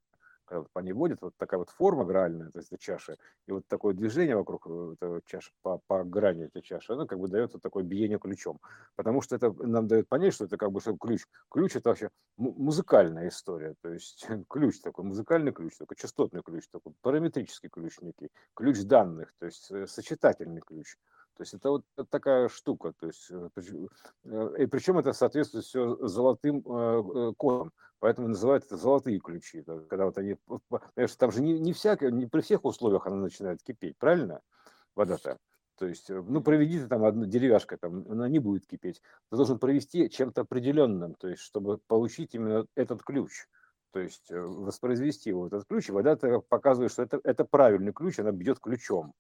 [0.50, 3.16] когда вот по ней водит, вот такая вот форма гральная, то есть это чаша,
[3.46, 7.06] и вот такое движение вокруг э, этой вот чаши, по, по грани этой чаши, оно
[7.06, 8.58] как бы дает вот такое биение ключом,
[8.96, 11.24] потому что это нам дает понять, что это как бы что ключ.
[11.50, 16.64] Ключ это вообще му- музыкальная история, то есть ключ такой, музыкальный ключ, такой частотный ключ,
[16.68, 20.96] такой параметрический ключ некий, ключ данных, то есть э, сочетательный ключ.
[21.40, 23.48] То есть это вот такая штука, то есть, э,
[24.24, 29.62] э, и причем это соответствует все золотым э, э, кодом, поэтому называют это золотые ключи,
[29.62, 30.36] да, когда вот они,
[30.68, 34.42] понимаешь, там же не, не всякое, не при всех условиях она начинает кипеть, правильно,
[34.94, 35.38] вода-то?
[35.78, 39.00] То есть, э, ну, проведи ты там одну деревяшкой, там, она не будет кипеть.
[39.30, 43.46] Ты должен провести чем-то определенным, то есть, чтобы получить именно этот ключ.
[43.92, 46.18] То есть, э, воспроизвести вот этот ключ, и вода
[46.50, 49.14] показывает, что это, это правильный ключ, она бьет ключом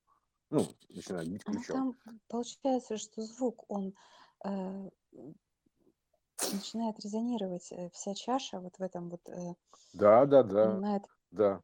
[0.50, 1.76] ну, начинает бить Ну, ключом.
[1.76, 1.96] там
[2.28, 3.94] получается, что звук, он
[4.44, 4.90] э,
[6.52, 9.54] начинает резонировать, э, вся чаша вот в этом вот, э,
[9.92, 11.60] Да, да, да, на это, да.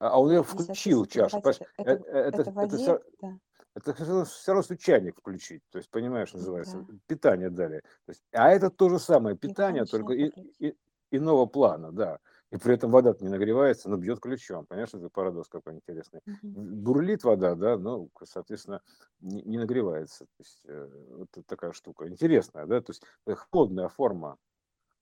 [0.00, 1.38] А а он ее и, включил чашу.
[1.38, 3.38] это, Э- это, э- Это, это это, все, воде, да,
[3.76, 5.62] это все равно, все равно что чайник включить.
[5.70, 7.80] То есть, понимаешь, называется, да, питание дали.
[8.06, 10.76] То есть, а это то же самое и питание, только начинает и, и-
[11.12, 12.20] иного плана, да.
[12.50, 14.64] И при этом вода не нагревается, но бьет ключом.
[14.66, 16.20] Понимаешь, это парадокс какой интересный.
[16.42, 18.80] Бурлит вода, да, но, соответственно,
[19.20, 20.24] не, не нагревается.
[20.24, 22.08] То есть, э, вот такая штука.
[22.08, 24.38] Интересная, да, то есть э, холодная форма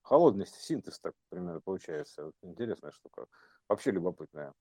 [0.03, 2.27] холодный синтез так примерно получается.
[2.27, 3.27] Вот интересная штука.
[3.69, 4.53] Вообще любопытная.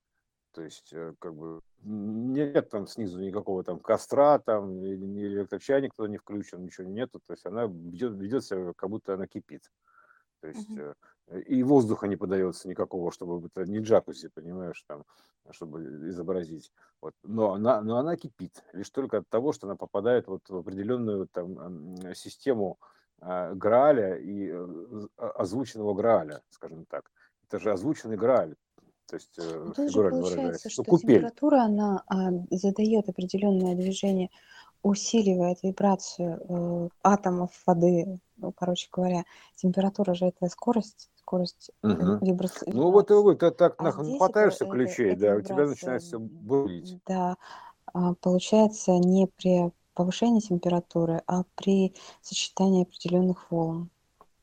[0.54, 5.94] То есть, э, как бы, нет там снизу никакого там костра, там, или ни электрочайник
[5.94, 7.20] туда не включен, ничего нету.
[7.28, 9.70] То есть, она ведет, ведет себя, как будто она кипит.
[10.42, 10.94] То есть, Мгм.
[11.28, 15.04] Э, и воздуха не подается никакого, чтобы это не джакузи, понимаешь, там,
[15.52, 16.72] чтобы изобразить.
[17.02, 17.14] Вот.
[17.24, 21.28] Но, она, но она кипит лишь только от того, что она попадает вот в определенную
[21.28, 22.78] там м, систему
[23.22, 27.12] а, Грааля и э, а- озвученного Грааля, скажем так.
[27.48, 28.56] Это же озвученный Грааль,
[29.08, 30.66] то есть э, тут же получается, выражаясь.
[30.66, 34.30] Ну, что температура, она а, задает определенное движение,
[34.82, 38.20] усиливает вибрацию э, атомов воды.
[38.38, 39.24] Ну, короче говоря,
[39.56, 42.20] температура же это скорость, скорость э, Мгм.
[42.22, 43.40] вибраци- Ну вот, и вибрации.
[43.40, 46.98] ты так А это, хватаешься это, ключей, эта да, у тебя начинает все бурлить.
[47.08, 47.38] да,
[47.94, 53.90] а, получается не при повышении температуры, а при сочетании определенных волн.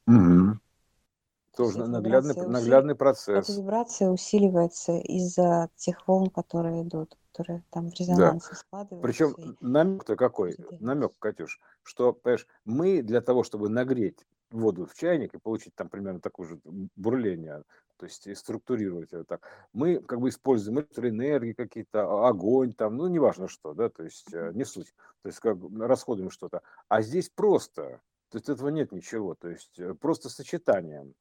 [0.06, 3.56] То есть Тоже эта наглядный, наглядный эта процесс.
[3.56, 8.32] вибрация усиливается из-за тех волн, которые идут, которые там в Да.
[8.34, 10.50] резонансе складываются Причем и намек-то какой?
[10.52, 10.84] передаются.
[10.84, 15.88] Намек, Катюш, что, понимаешь, мы для того, чтобы нагреть воду в чайник и получить там
[15.88, 16.60] примерно такое же
[16.96, 17.64] бурление,
[17.96, 23.06] то есть структурировать это так, мы как бы используем электроэнергии какие-то, а- огонь там, ну,
[23.08, 26.62] неважно что, да, то есть э, не суть, то есть как расходуем что-то.
[26.88, 31.14] А здесь просто, то есть этого нет ничего, то есть э, просто сочетанием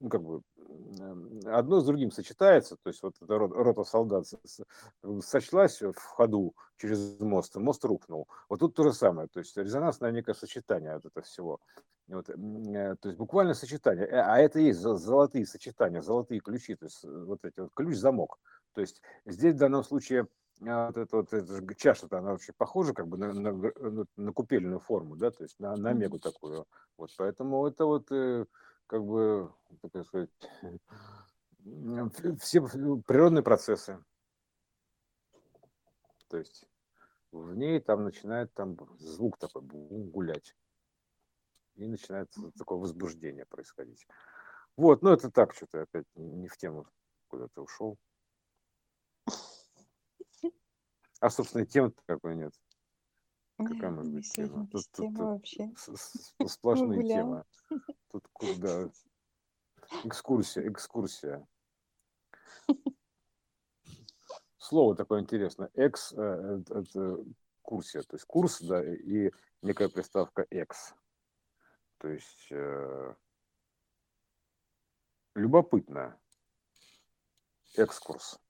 [0.00, 0.42] ну, как бы
[1.46, 6.54] одно с другим сочетается, то есть вот эта рот- рота солдат э, сочлась в ходу
[6.76, 8.28] через мост, мост рухнул.
[8.48, 11.60] Вот тут то же самое, то есть резонансное некое сочетание от этого всего.
[12.08, 16.40] Вот, э, то есть буквально сочетание, Э, а это и есть зо- золотые сочетания, золотые
[16.40, 18.38] ключи, то есть вот эти вот ключ-замок.
[18.72, 20.26] То есть здесь в данном случае
[20.66, 24.78] а вот эта вот эта чаша-то, она вообще похожа как бы на, на, на, купельную
[24.78, 26.66] форму, да, то есть на, на мегу такую.
[26.96, 28.08] Вот поэтому это вот
[28.86, 29.52] как бы,
[29.92, 30.30] так сказать,
[32.40, 32.60] все
[33.06, 34.02] природные процессы.
[36.28, 36.66] То есть
[37.32, 40.56] в ней там начинает там звук такой гулять.
[41.76, 44.06] И начинается такое возбуждение происходить.
[44.76, 46.86] Вот, ну это так, что-то опять не в тему
[47.28, 47.98] куда-то ушел.
[51.20, 52.52] А, собственно, тем какой нет.
[53.56, 54.66] Какая может быть тема?
[54.70, 55.72] Тут, тут, тут вообще.
[56.46, 57.44] Сплошные темы.
[58.10, 58.90] Тут куда?
[60.02, 61.46] Экскурсия, экскурсия.
[64.58, 65.70] Слово такое интересное.
[65.74, 67.18] Экс э,– это
[67.62, 69.30] курсия, то есть курс, да, и
[69.62, 70.94] некая приставка экс.
[71.98, 73.14] То есть э,
[75.34, 76.18] любопытно.
[77.76, 78.40] Экскурс.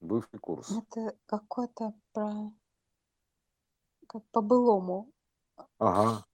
[0.00, 0.70] Бывший курс.
[0.70, 2.52] Это какой-то про...
[4.10, 5.12] Как по-былому.
[5.78, 6.26] Ага,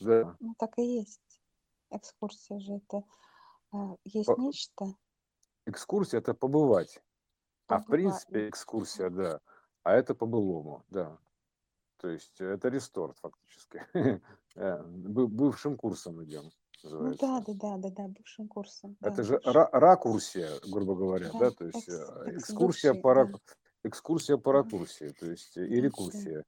[0.00, 0.34] да.
[0.40, 1.42] Ну, так и есть.
[1.90, 3.04] Экскурсия же это...
[3.74, 4.40] Э, есть по...
[4.40, 4.86] нечто.
[5.66, 7.02] Экскурсия– это побывать.
[7.66, 9.40] А в принципе экскурсия, да.
[9.82, 11.18] А это по-былому, да.
[11.98, 13.82] То есть это ресторт фактически.
[14.56, 16.50] Э, бывшим курсом идем.
[16.82, 18.96] Ну да, да, да, да, да, бывшим курсом.
[19.02, 23.30] Это же ракурсия, грубо говоря, да, то есть э, экскурсия по
[23.84, 26.44] экскурсия по ракурсии, то есть и рекурсия.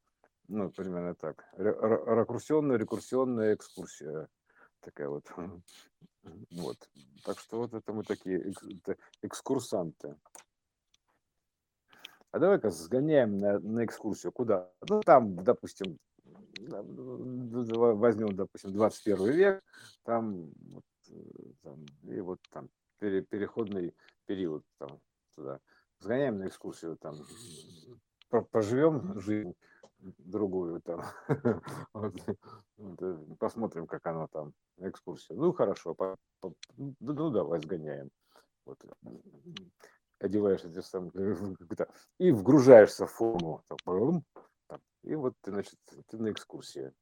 [0.53, 1.45] Ну, примерно так.
[1.57, 4.29] Ракурсионная, рекурсионная экскурсия.
[4.81, 5.31] Такая вот.
[6.51, 6.77] Вот.
[7.25, 8.53] Так что вот это мы такие
[9.23, 10.15] экскурсанты.
[12.31, 14.31] А давай-ка сгоняем на, на экскурсию.
[14.31, 14.71] Куда?
[14.87, 15.99] Ну, там, допустим,
[16.59, 19.65] возьмем, допустим, 21 век,
[20.03, 20.85] там, вот,
[21.63, 22.69] там и вот там
[22.99, 23.95] пере, переходный
[24.27, 25.01] период там
[25.37, 25.59] туда.
[26.01, 27.17] Сгоняем на экскурсию, там,
[28.51, 29.55] поживем жизнь
[30.19, 31.03] другую там,
[31.93, 32.15] вот,
[32.79, 35.37] э, посмотрим, как оно там, экскурсия.
[35.37, 38.11] Ну, хорошо, по, по, ну, давай сгоняем.
[38.65, 38.79] Вот
[40.19, 41.13] одеваешь эти самые,
[42.19, 43.65] и вгружаешься в форму.
[45.03, 45.79] И вот ты, значит,
[46.09, 46.93] ты на экскурсии.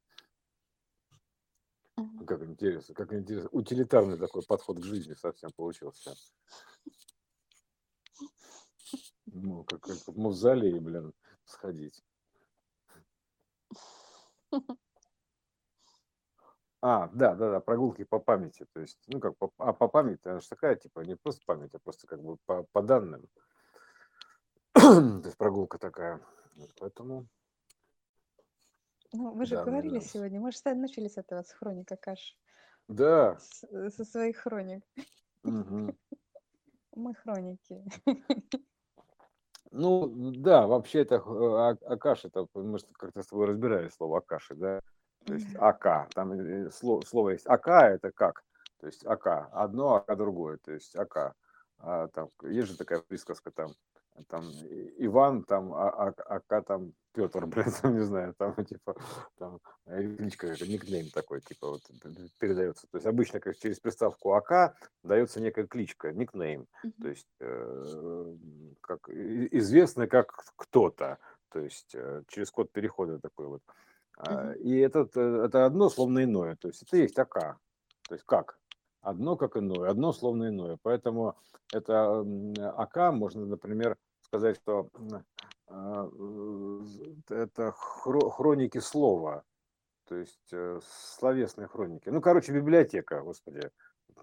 [2.27, 3.49] Как интересно, как интересно.
[3.51, 6.15] Утилитарный такой подход к жизни совсем получился.
[9.27, 11.13] Ну, как, как в мавзолее, блин,
[11.45, 12.03] сходить.
[16.81, 18.65] А, да, да, да, прогулки по памяти.
[18.73, 21.75] То есть, ну как, по, а по памяти, она же такая, типа, не просто память,
[21.75, 23.29] а просто как бы по, по данным.
[24.75, 26.21] То есть прогулка такая.
[26.79, 27.27] Поэтому,
[29.13, 30.11] Ну, мы же да, мне говорили нравится.
[30.11, 32.37] сегодня, мы же с- начали с этого, с хроника каш,
[32.87, 33.39] Да.
[33.41, 34.85] с- со своих хроник.
[35.43, 35.97] мгм.
[36.95, 37.85] Мы хроники.
[39.71, 44.19] Ну, да, вообще это э, а- Акаш, это мы же как-то с тобой разбирали слово
[44.19, 44.81] Акаши, да?
[45.27, 45.55] То есть.
[45.57, 48.43] АК, там э, слово, слово есть АК, это как?
[48.81, 51.35] То есть АК, одно, АК другое, то есть АК.
[51.81, 53.71] А, там, есть же такая присказка там,
[54.29, 54.45] там
[54.99, 58.97] Иван, там, а, а, АК, там Петр, блядь, там, не знаю, там, типа,
[59.39, 61.83] там, кличка, это никнейм такой, типа, вот,
[62.39, 62.87] передается.
[62.91, 66.67] То есть обычно как через приставку АК дается некая кличка, никнейм,
[67.01, 68.37] то есть э,
[68.81, 71.19] как известный как кто-то,
[71.51, 73.63] то есть э, через код перехода такой вот.
[74.19, 74.53] А.
[74.53, 77.59] И этот, э, это одно словно иное, то есть это есть АК,
[78.09, 78.59] то есть как?
[79.01, 80.77] Одно как иное, одно словно иное.
[80.83, 81.37] Поэтому
[81.73, 82.25] это
[82.77, 83.97] АК можно, например,
[84.29, 84.91] сказать, что
[85.67, 87.75] а, э, это
[88.05, 89.45] хро- хроники слова,
[90.05, 92.09] то есть э, словесные хроники.
[92.11, 93.71] Ну, короче, библиотека, господи,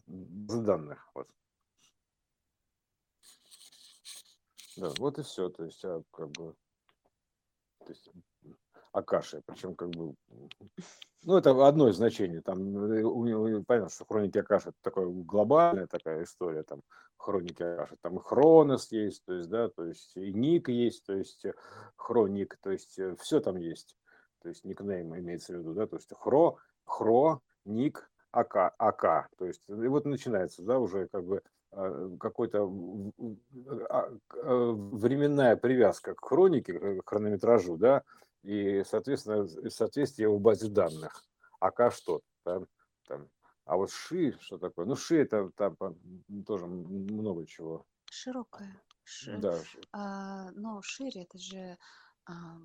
[0.08, 1.10] данных.
[1.14, 1.28] Вот.
[4.78, 5.50] Да, вот и все.
[5.50, 6.56] То есть, а, как бы,
[7.80, 8.10] то есть,
[8.92, 10.16] Акаши, причем как бы,
[11.24, 16.24] ну, это одно из значений, там, э, понятно, что хроники Акаши это такая глобальная такая
[16.24, 16.82] история, там,
[17.26, 21.14] хроники Акаши, там и Хронос есть, то есть, да, то есть и Ник есть, то
[21.14, 21.54] есть э,
[21.96, 23.98] Хроник, то есть все там есть,
[24.42, 29.46] то есть никнейм имеется в виду, да, то есть Хро, Хро, Ник, АК, АК, то
[29.46, 31.42] есть и вот начинается, да, уже как бы
[31.72, 32.72] а, какой-то
[33.90, 38.04] а, э, временная привязка к хронике, к хронометражу, да,
[38.44, 41.24] и, соответственно, соответствие в базе данных.
[41.60, 42.22] АК что?
[42.44, 42.68] Там,
[43.08, 43.28] там.
[43.66, 44.86] А вот ШИ, что такое?
[44.86, 45.76] Ну, ШИ это там
[46.46, 47.86] тоже много чего.
[48.10, 48.82] Широкая.
[49.04, 49.54] Ши- Да.
[49.92, 51.78] а, но шире это же
[52.26, 52.58] а,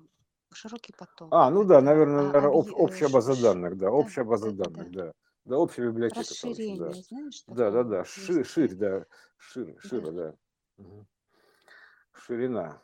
[0.53, 1.31] широкий поток.
[1.33, 4.51] А, ну да, наверное, а, наверное, об- общая база ш- данных, да, да, общая база
[4.51, 5.05] да, да, данных, да.
[5.05, 5.11] да.
[5.45, 6.91] Да, общая библиотека, короче, да.
[6.91, 8.45] Расширение, знаешь, Да, да, да, ши, есть.
[8.45, 9.05] ширь, да,
[9.37, 9.89] шир, Да.
[9.89, 10.35] шира, да.
[10.77, 11.07] Мгм.
[12.13, 12.81] Ширина.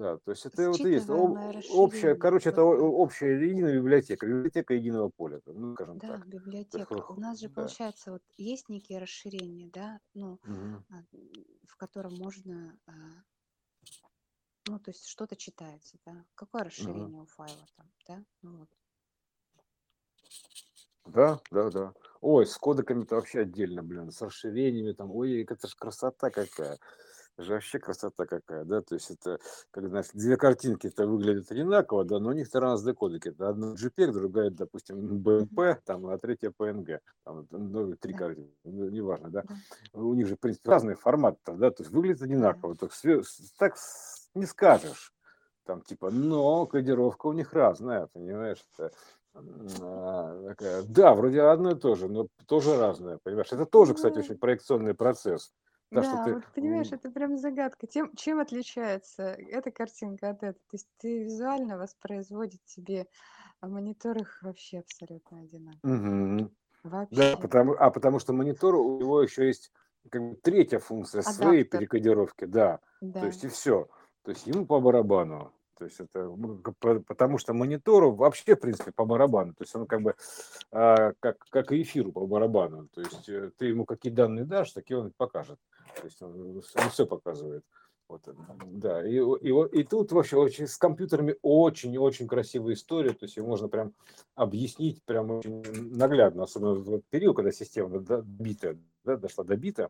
[0.00, 1.36] Да, то есть это вот и есть об-
[1.68, 6.26] общая, короче, это общая единая библиотека, библиотека единого поля, ну, скажем да, так.
[6.72, 6.92] Есть, библиотека.
[7.08, 7.52] У хо- нас же да.
[7.54, 10.40] получается вот есть некие расширения, да, ну,
[10.90, 11.06] м,
[11.66, 12.92] в котором можно, а,
[14.64, 16.24] ну, то есть что-то читается, да.
[16.34, 18.24] Какое расширение у файла там, да?
[18.40, 18.70] Ну вот.
[21.06, 21.92] Да, да, да.
[22.20, 25.10] Ой, с кодеками-то вообще отдельно, блин, с расширениями там.
[25.10, 26.78] Ой, это же красота какая.
[27.40, 29.40] Это же вообще красота какая, да, то есть это,
[29.70, 33.30] как знаешь, две картинки-то выглядят одинаково, да, но у них-то разные кодеки.
[33.30, 35.22] Да, Одна JPEG, другая, допустим.
[35.22, 36.98] BMP, там, а третья PNG.
[37.24, 39.44] Там, ну, три картинки, ну, неважно, да.
[39.94, 42.26] У них же, в принципе, разные форматы, да, то есть выглядят да.
[42.26, 42.76] одинаково.
[42.76, 42.90] Так,
[43.56, 43.74] так
[44.34, 45.14] не скажешь.
[45.64, 48.62] Там типа, но кодировка у них разная, понимаешь?
[48.76, 48.92] Это,
[49.80, 53.50] а, такая, да, вроде одно и то же, но тоже разное, понимаешь?
[53.50, 55.54] Это тоже, кстати, очень проекционный процесс.
[55.90, 56.34] Да, что Да, ты...
[56.34, 57.86] вот понимаешь, это прям загадка.
[57.86, 60.58] Тем, чем отличается эта картинка от этой?
[60.58, 63.06] То есть ты визуально воспроизводит тебе,
[63.60, 65.80] а монитор их вообще абсолютно одинаковый.
[65.82, 66.50] мгм.
[67.10, 67.36] Да, Вообще.
[67.36, 69.72] потому, а потому что монитор, у него еще есть
[70.10, 72.78] как бы третья функция своей Адаптер, перекодировки, да.
[72.78, 73.26] То да.
[73.26, 73.88] есть и все.
[74.22, 75.52] То есть ему по барабану.
[75.80, 76.30] То есть это
[77.06, 79.54] потому что монитору вообще, в принципе, по барабану.
[79.54, 80.14] То есть он как бы
[80.70, 82.88] а, как, как и эфиру по барабану.
[82.88, 85.58] То есть э, ты ему какие данные дашь, такие он покажет.
[85.96, 87.64] То есть он, все показывает.
[88.08, 88.32] Вот, э,
[88.66, 93.44] да, и, и, и тут вообще очень, с компьютерами очень-очень красивая история, то есть ее
[93.44, 93.94] можно прям
[94.34, 95.62] объяснить прям очень
[95.96, 99.88] наглядно, особенно в этот период, когда система до- бита, да, дошла до бита,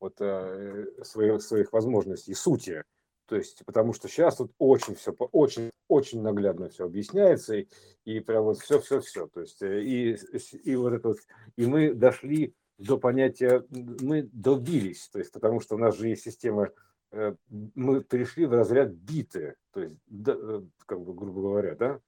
[0.00, 2.84] вот э, своих, своих возможностей, сути.
[3.30, 7.68] То есть, потому что сейчас тут очень все, очень, очень наглядно все объясняется, и,
[8.04, 9.28] и прям вот все-все-все.
[9.28, 10.18] То есть, э, и,
[10.64, 11.18] и вот это вот,
[11.54, 16.24] и мы дошли до понятия, мы добились, то есть, потому что у нас же есть
[16.24, 16.70] система,
[17.12, 17.36] э,
[17.76, 22.00] мы перешли в разряд биты, то есть, да, э, как бы, грубо говоря, да,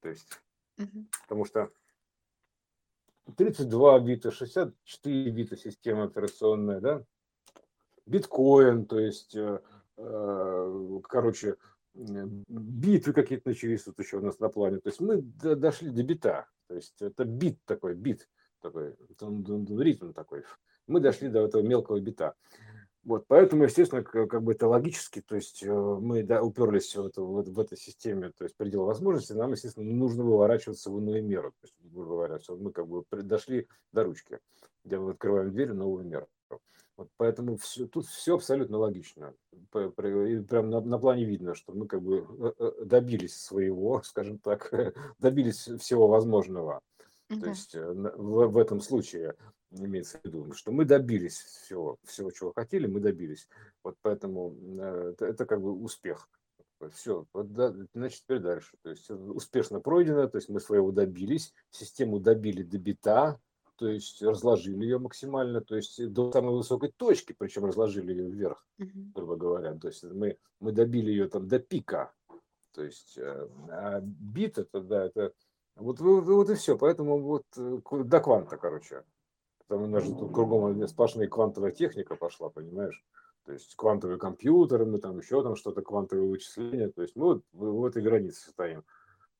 [0.00, 0.28] то есть,
[0.76, 1.08] Мгм.
[1.22, 1.72] потому что
[3.36, 7.04] 32 бита, 64 бита система операционная, да,
[8.06, 9.36] биткоин, то есть,
[11.02, 11.56] короче,
[11.94, 14.78] э, битвы какие-то начались тут еще у нас на плане.
[14.78, 16.46] То есть мы до- дошли до бита.
[16.68, 18.28] То есть это бит такой, бит
[18.60, 20.44] такой, ритм такой.
[20.86, 22.34] Мы дошли до этого мелкого бита.
[23.04, 27.24] Вот, поэтому, естественно, как бы это логически, то есть э, мы да, уперлись в, эту,
[27.24, 31.52] в, в этой системе, то есть предел возможностей, нам, естественно, нужно выворачиваться в иную меру.
[31.52, 34.40] То есть, грубо говоря, всё, мы как бы дошли до ручки,
[34.84, 36.28] где мы открываем дверь в новую меру.
[36.96, 39.34] Вот поэтому всё- тут все абсолютно логично.
[39.52, 44.38] И Прям на, на плане видно, что мы как бы э, э, добились своего, скажем
[44.38, 44.72] так,
[45.18, 46.80] добились всего возможного.
[47.28, 47.48] То Да.
[47.50, 49.34] есть э, в, в этом случае
[49.70, 53.48] имеется в виду, что мы добились всего, всего, чего хотели, мы добились.
[53.84, 56.28] Вот поэтому э, это, это как бы успех.
[56.92, 58.76] Все, вот да, значит, теперь дальше.
[58.82, 63.40] То есть э, успешно пройдено, то есть мы своего добились, систему добили до бита,
[63.78, 68.66] то есть разложили ее максимально, то есть до самой высокой точки, причем разложили ее вверх,
[68.76, 69.74] грубо говоря.
[69.76, 72.12] То есть мы, мы добили ее там до пика.
[72.72, 75.32] То есть э, а бит это, да, это
[75.76, 76.76] вот, вот, вот и все.
[76.76, 79.04] Поэтому вот э, до кванта, короче.
[79.68, 83.04] Там у нас же тут кругом сплошная квантовая техника пошла, понимаешь?
[83.44, 86.88] То есть квантовые компьютеры, мы там еще там что-то, квантовые вычисления.
[86.88, 88.82] То есть мы вот в этой границе стоим.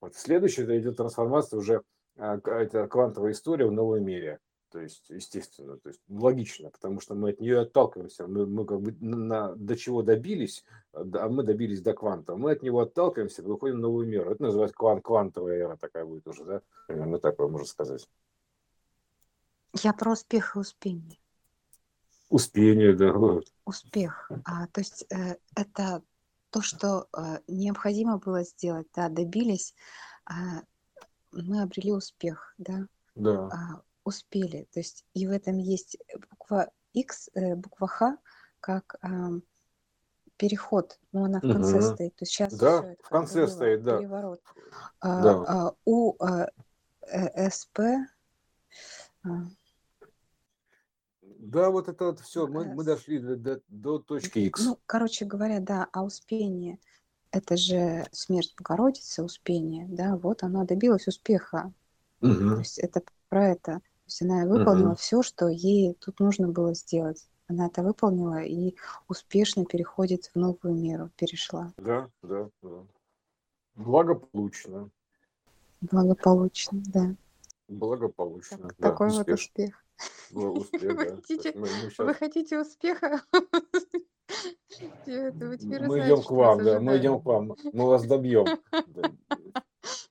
[0.00, 1.82] Вот следующее это идет трансформация уже,
[2.18, 4.40] это квантовая история в новом мире.
[4.70, 8.26] То есть, естественно, то есть логично, потому что мы от нее отталкиваемся.
[8.26, 10.62] Мы, мы как бы на, до чего добились,
[10.92, 12.36] а а мы добились до кванта.
[12.36, 14.30] Мы от него отталкиваемся, выходим в новую меру.
[14.30, 16.60] Это называется квант, квантовая эра такая будет уже, да?
[16.86, 18.06] Примерно такое можно сказать.
[19.74, 21.18] Я про успех и успение.
[22.28, 23.14] Успение, да.
[23.64, 24.30] Успех.
[24.44, 26.02] А, то есть э, это
[26.50, 29.74] то, что э, необходимо было сделать, да, добились,
[30.26, 30.62] а,
[31.42, 33.48] мы обрели успех, да, Да.
[33.48, 34.68] а, успели.
[34.72, 35.98] То есть и в этом есть
[36.30, 38.18] буква X, э, буква Х,
[38.60, 39.42] как ам,
[40.36, 41.82] переход, но она в конце Мгм.
[41.82, 42.16] стоит.
[42.16, 43.98] То есть сейчас Да, в конце перево- стоит, да.
[43.98, 44.42] переворот.
[45.00, 45.44] А, Да.
[45.46, 46.48] а, у а,
[47.02, 47.80] э, СП
[49.24, 49.28] а,
[51.22, 52.46] Да, вот это вот все.
[52.46, 54.64] Мы, мы дошли до, до, до точки X.
[54.64, 56.78] Ну, короче говоря, да, а успение
[57.30, 61.72] это же смерть Богородицы, успение, да, вот она добилась успеха.
[62.20, 62.58] То Мгм.
[62.60, 63.74] есть это про это.
[63.74, 64.96] То есть она выполнила Мгм.
[64.96, 67.28] все, что ей тут нужно было сделать.
[67.46, 68.74] Она это выполнила и
[69.08, 72.86] успешно переходит в новую меру, перешла Да, да, да.
[73.74, 74.90] Благополучно.
[75.80, 77.14] благополучно, да.
[77.68, 78.58] Благополучно.
[78.58, 79.34] Так- да, такой вот успешно.
[79.34, 79.84] успех.
[80.30, 81.04] Был успех, Вы да.
[81.10, 83.22] То хотите- мы, мы Вы щас- хотите успеха?
[85.06, 88.46] Мы идем к вам, да, мы идем к вам, мы вас добьем.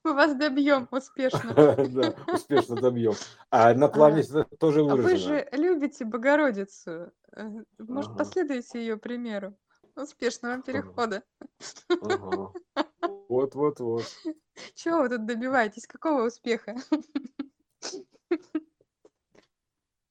[0.04, 1.54] Мы вас добьем успешно.
[1.90, 3.14] Да, успешно добьем.
[3.52, 5.18] А на плане А, тоже а вы выражено.
[5.20, 7.12] же любите Богородицу.
[7.36, 9.56] Э, Может, последуете ее примеру?
[9.96, 11.24] Успешного перехода.
[11.90, 12.52] ага.
[13.30, 14.06] Вот, вот, вот.
[14.74, 15.86] Чего вы тут добиваетесь?
[15.86, 16.78] Какого успеха?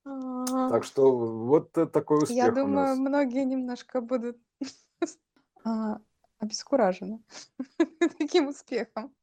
[0.07, 2.99] А, Так что вот такой Я успех у думаю, нас.
[2.99, 4.39] многие немножко будут
[5.65, 5.99] а,
[6.39, 7.23] обескуражены
[8.19, 9.15] таким успехом.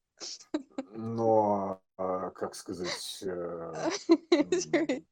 [0.96, 3.28] Но, а, как сказать, э,
[4.40, 5.06] м,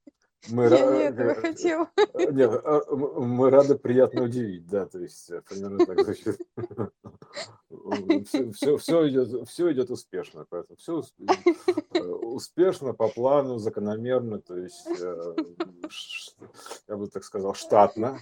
[0.50, 1.90] мы, не ра- этого э, хотела.
[1.96, 6.40] э, нет, мы рады приятно удивить, да, то есть э, примерно так звучит.
[8.26, 11.02] Все, все, все идет, все идет успешно, поэтому все
[11.92, 15.36] успешно, по плану, закономерно, то есть, э,
[16.88, 18.20] я бы так сказал, штатно.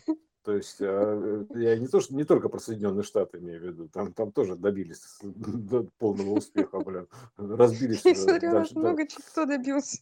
[0.49, 3.87] То есть э, я не то, что не только про Соединенные Штаты имею в виду,
[3.87, 7.07] там, там тоже добились до полного успеха, блин,
[7.37, 8.73] разбились Я уже смотрю, дальше.
[8.73, 8.79] да.
[8.79, 9.99] много чего кто добился.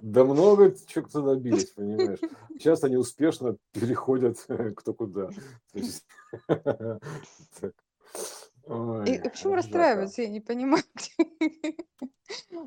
[0.00, 2.20] Да много чего кто добились, понимаешь.
[2.56, 4.38] Сейчас они успешно переходят
[4.76, 5.28] кто куда.
[5.74, 6.06] Есть.
[8.64, 9.56] И Ой, и почему жака.
[9.56, 10.84] расстраиваются, я не понимаю.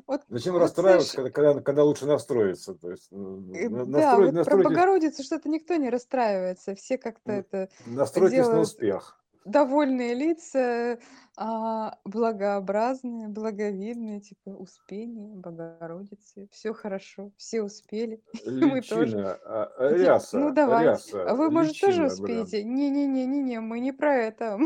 [0.06, 2.74] Вот, Зачем вот расстраиваться, знаешь, когда, когда, лучше настроиться?
[2.74, 6.74] То есть м, э, да, вот про настройтесь, Богородицу что-то никто не расстраивается.
[6.74, 9.22] Все как-то это настройтесь на успех.
[9.44, 10.98] довольные лица,
[11.36, 16.48] а, благообразные, благовидные, типа Успение, Богородицы.
[16.50, 19.06] Все хорошо, все успели, мы тоже.
[19.18, 20.90] Личина, а, а, Ти- Ну ряса, давайте.
[20.90, 22.42] ряса, А вы, может, тоже личина, блин.
[22.42, 22.64] успеете?
[22.64, 24.58] Не-не-не-не-не, мы не про это.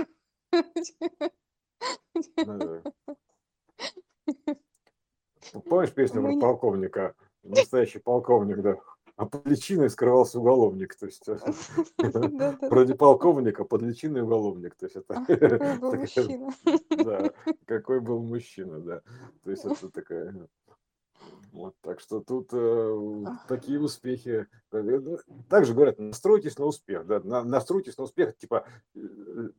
[5.52, 7.14] Ну, Помнишь песню про полковника?
[7.42, 8.76] Настоящий полковник, да.
[9.16, 10.94] А под личиной скрывался уголовник.
[10.94, 11.36] То есть э,
[12.62, 14.74] вроде полковника, под личиной уголовник.
[14.76, 16.52] То есть это какой был мужчина.
[17.04, 17.30] да,
[17.66, 19.02] какой был мужчина, да.
[19.44, 20.48] То есть это такая
[21.52, 24.46] вот, так что тут э, такие успехи.
[24.72, 29.00] Э, ну, Также говорят, настройтесь на успех, да, на- настройтесь на успех, типа э,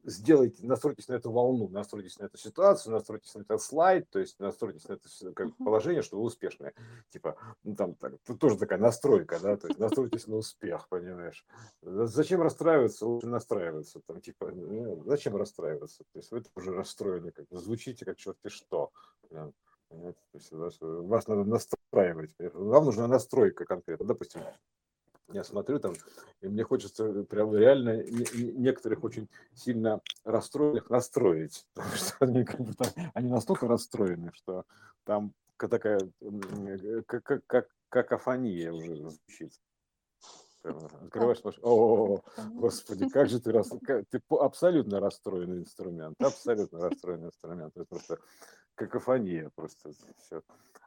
[0.04, 4.40] сделайте, настройтесь на эту волну, настройтесь на эту ситуацию, настройтесь на этот слайд, то есть
[4.40, 6.74] настройтесь на это как положение, что вы успешные.
[7.10, 11.46] Типа, ну там так, тут тоже такая настройка, да, то есть настройтесь на успех, понимаешь.
[11.82, 16.04] За- Зачем расстраиваться, лучше настраиваться, там, типа, ну, зачем расстраиваться?
[16.14, 18.92] То есть вы тоже расстроены, как звучите как черти что.
[19.30, 19.52] да.
[19.92, 20.20] Понимаете?
[20.32, 22.34] То есть вас, вас надо настраивать.
[22.54, 24.06] Вам нужна настройка конкретно.
[24.06, 24.42] Допустим,
[25.34, 25.94] я смотрю там,
[26.42, 31.68] и мне хочется прям реально не- не- некоторых очень сильно расстроенных настроить.
[31.74, 34.66] Потому что они, как бы там- они настолько расстроены, что
[35.04, 36.00] там ка- такая
[37.06, 39.54] как, как, как какофония уже звучит.
[40.64, 42.22] Открываешь, смотришь, о,
[42.54, 43.70] господи, как же ты, рас...
[44.12, 47.76] ты абсолютно расстроенный инструмент, абсолютно расстроенный инструмент.
[47.76, 48.20] Это просто
[48.76, 50.42] какофония просто все.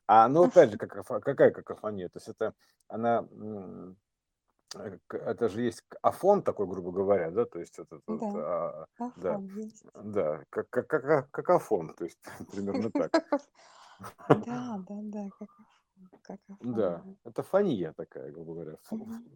[0.07, 2.09] А, ну, опять же, какая какофония?
[2.09, 2.55] То есть это
[2.89, 3.95] она, э,
[5.11, 9.31] это же есть афон такой, грубо говоря, да, то есть это, вот, Да, а, да,
[9.35, 9.85] афон есть.
[9.95, 12.19] да, как, как, как, какофон, то есть
[12.53, 13.13] примерно так.
[14.29, 17.19] Да, да, да, как афон, как Да, афон.
[17.25, 18.77] это фония такая, грубо говоря,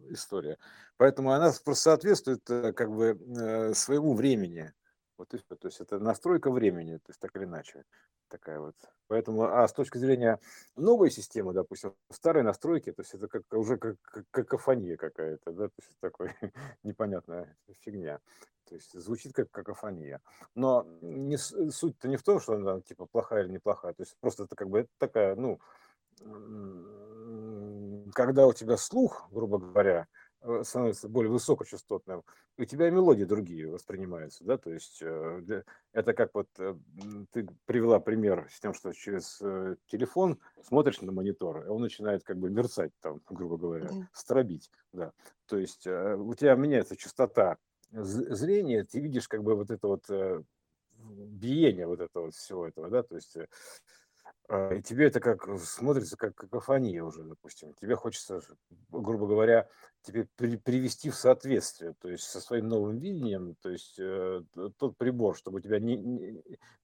[0.09, 0.57] история.
[0.97, 4.73] Поэтому она просто соответствует э, как бы э, своему времени.
[5.19, 5.55] Вот и всё.
[5.55, 7.83] То есть это настройка времени, то есть так или иначе.
[8.29, 8.75] Такая вот.
[9.07, 10.39] Поэтому, а с точки зрения
[10.77, 15.67] новой системы, допустим, старой настройки, то есть это как, уже как, как какофония какая-то, да,
[15.67, 16.29] то есть такой
[16.83, 18.19] непонятная фигня.
[18.63, 20.21] То есть звучит как какофония.
[20.55, 23.93] Но не, суть-то не в том, что она типа плохая или неплохая.
[23.93, 25.59] То есть просто это как бы это такая, ну,
[28.13, 30.07] когда у тебя слух, грубо говоря,
[30.63, 32.23] становится более высокочастотным,
[32.57, 35.63] у тебя мелодии другие воспринимаются, да, то есть э, для-
[35.93, 36.75] это как вот э,
[37.31, 42.23] ты привела пример с тем, что через э, телефон смотришь на монитор, и он начинает
[42.23, 44.09] как бы мерцать там, грубо говоря, Да.
[44.13, 45.11] стробить, да,
[45.45, 47.57] то есть э, у тебя меняется частота
[47.91, 50.43] зрения, ты видишь как бы вот это вот э,
[50.97, 53.47] биение вот этого всего этого, да, то есть э,
[54.49, 57.75] а, И тебе это как смотрится как какофония уже, допустим.
[57.75, 58.41] Тебе хочется,
[58.89, 59.69] грубо говоря,
[60.01, 64.41] тебе при- привести в соответствие, то есть со своим новым видением, то есть э,
[64.77, 66.43] тот прибор, чтобы у тебя ни, ни-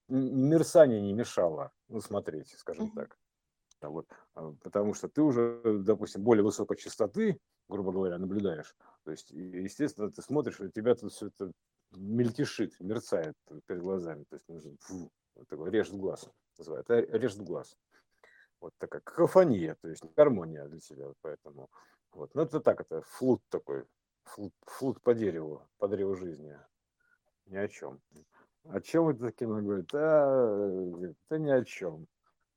[0.10, 3.18] ни мерцание не мешало ну, смотреть, скажем так.
[3.82, 4.08] А Вот.
[4.36, 8.76] а, Потому что ты уже, допустим, более высокой частоты, грубо говоря, наблюдаешь.
[9.04, 11.52] То есть, естественно, ты смотришь, и у тебя тут все это
[11.96, 13.34] мельтешит, мерцает
[13.66, 14.24] перед глазами.
[14.30, 15.10] То есть, нужно, фу,
[15.66, 17.77] режет глаз называют, а, режет глаз.
[18.60, 21.69] Вот такая какофония, то есть гармония для тебя, поэтому.
[22.11, 22.34] Вот.
[22.34, 23.86] Ну, это так, это флут такой,
[24.23, 26.57] флут, флут по дереву, по древу жизни.
[27.45, 28.02] Ни о чем.
[28.64, 29.88] О чем это кино говорит?
[29.91, 30.69] Да,
[31.30, 32.07] да ни о чем.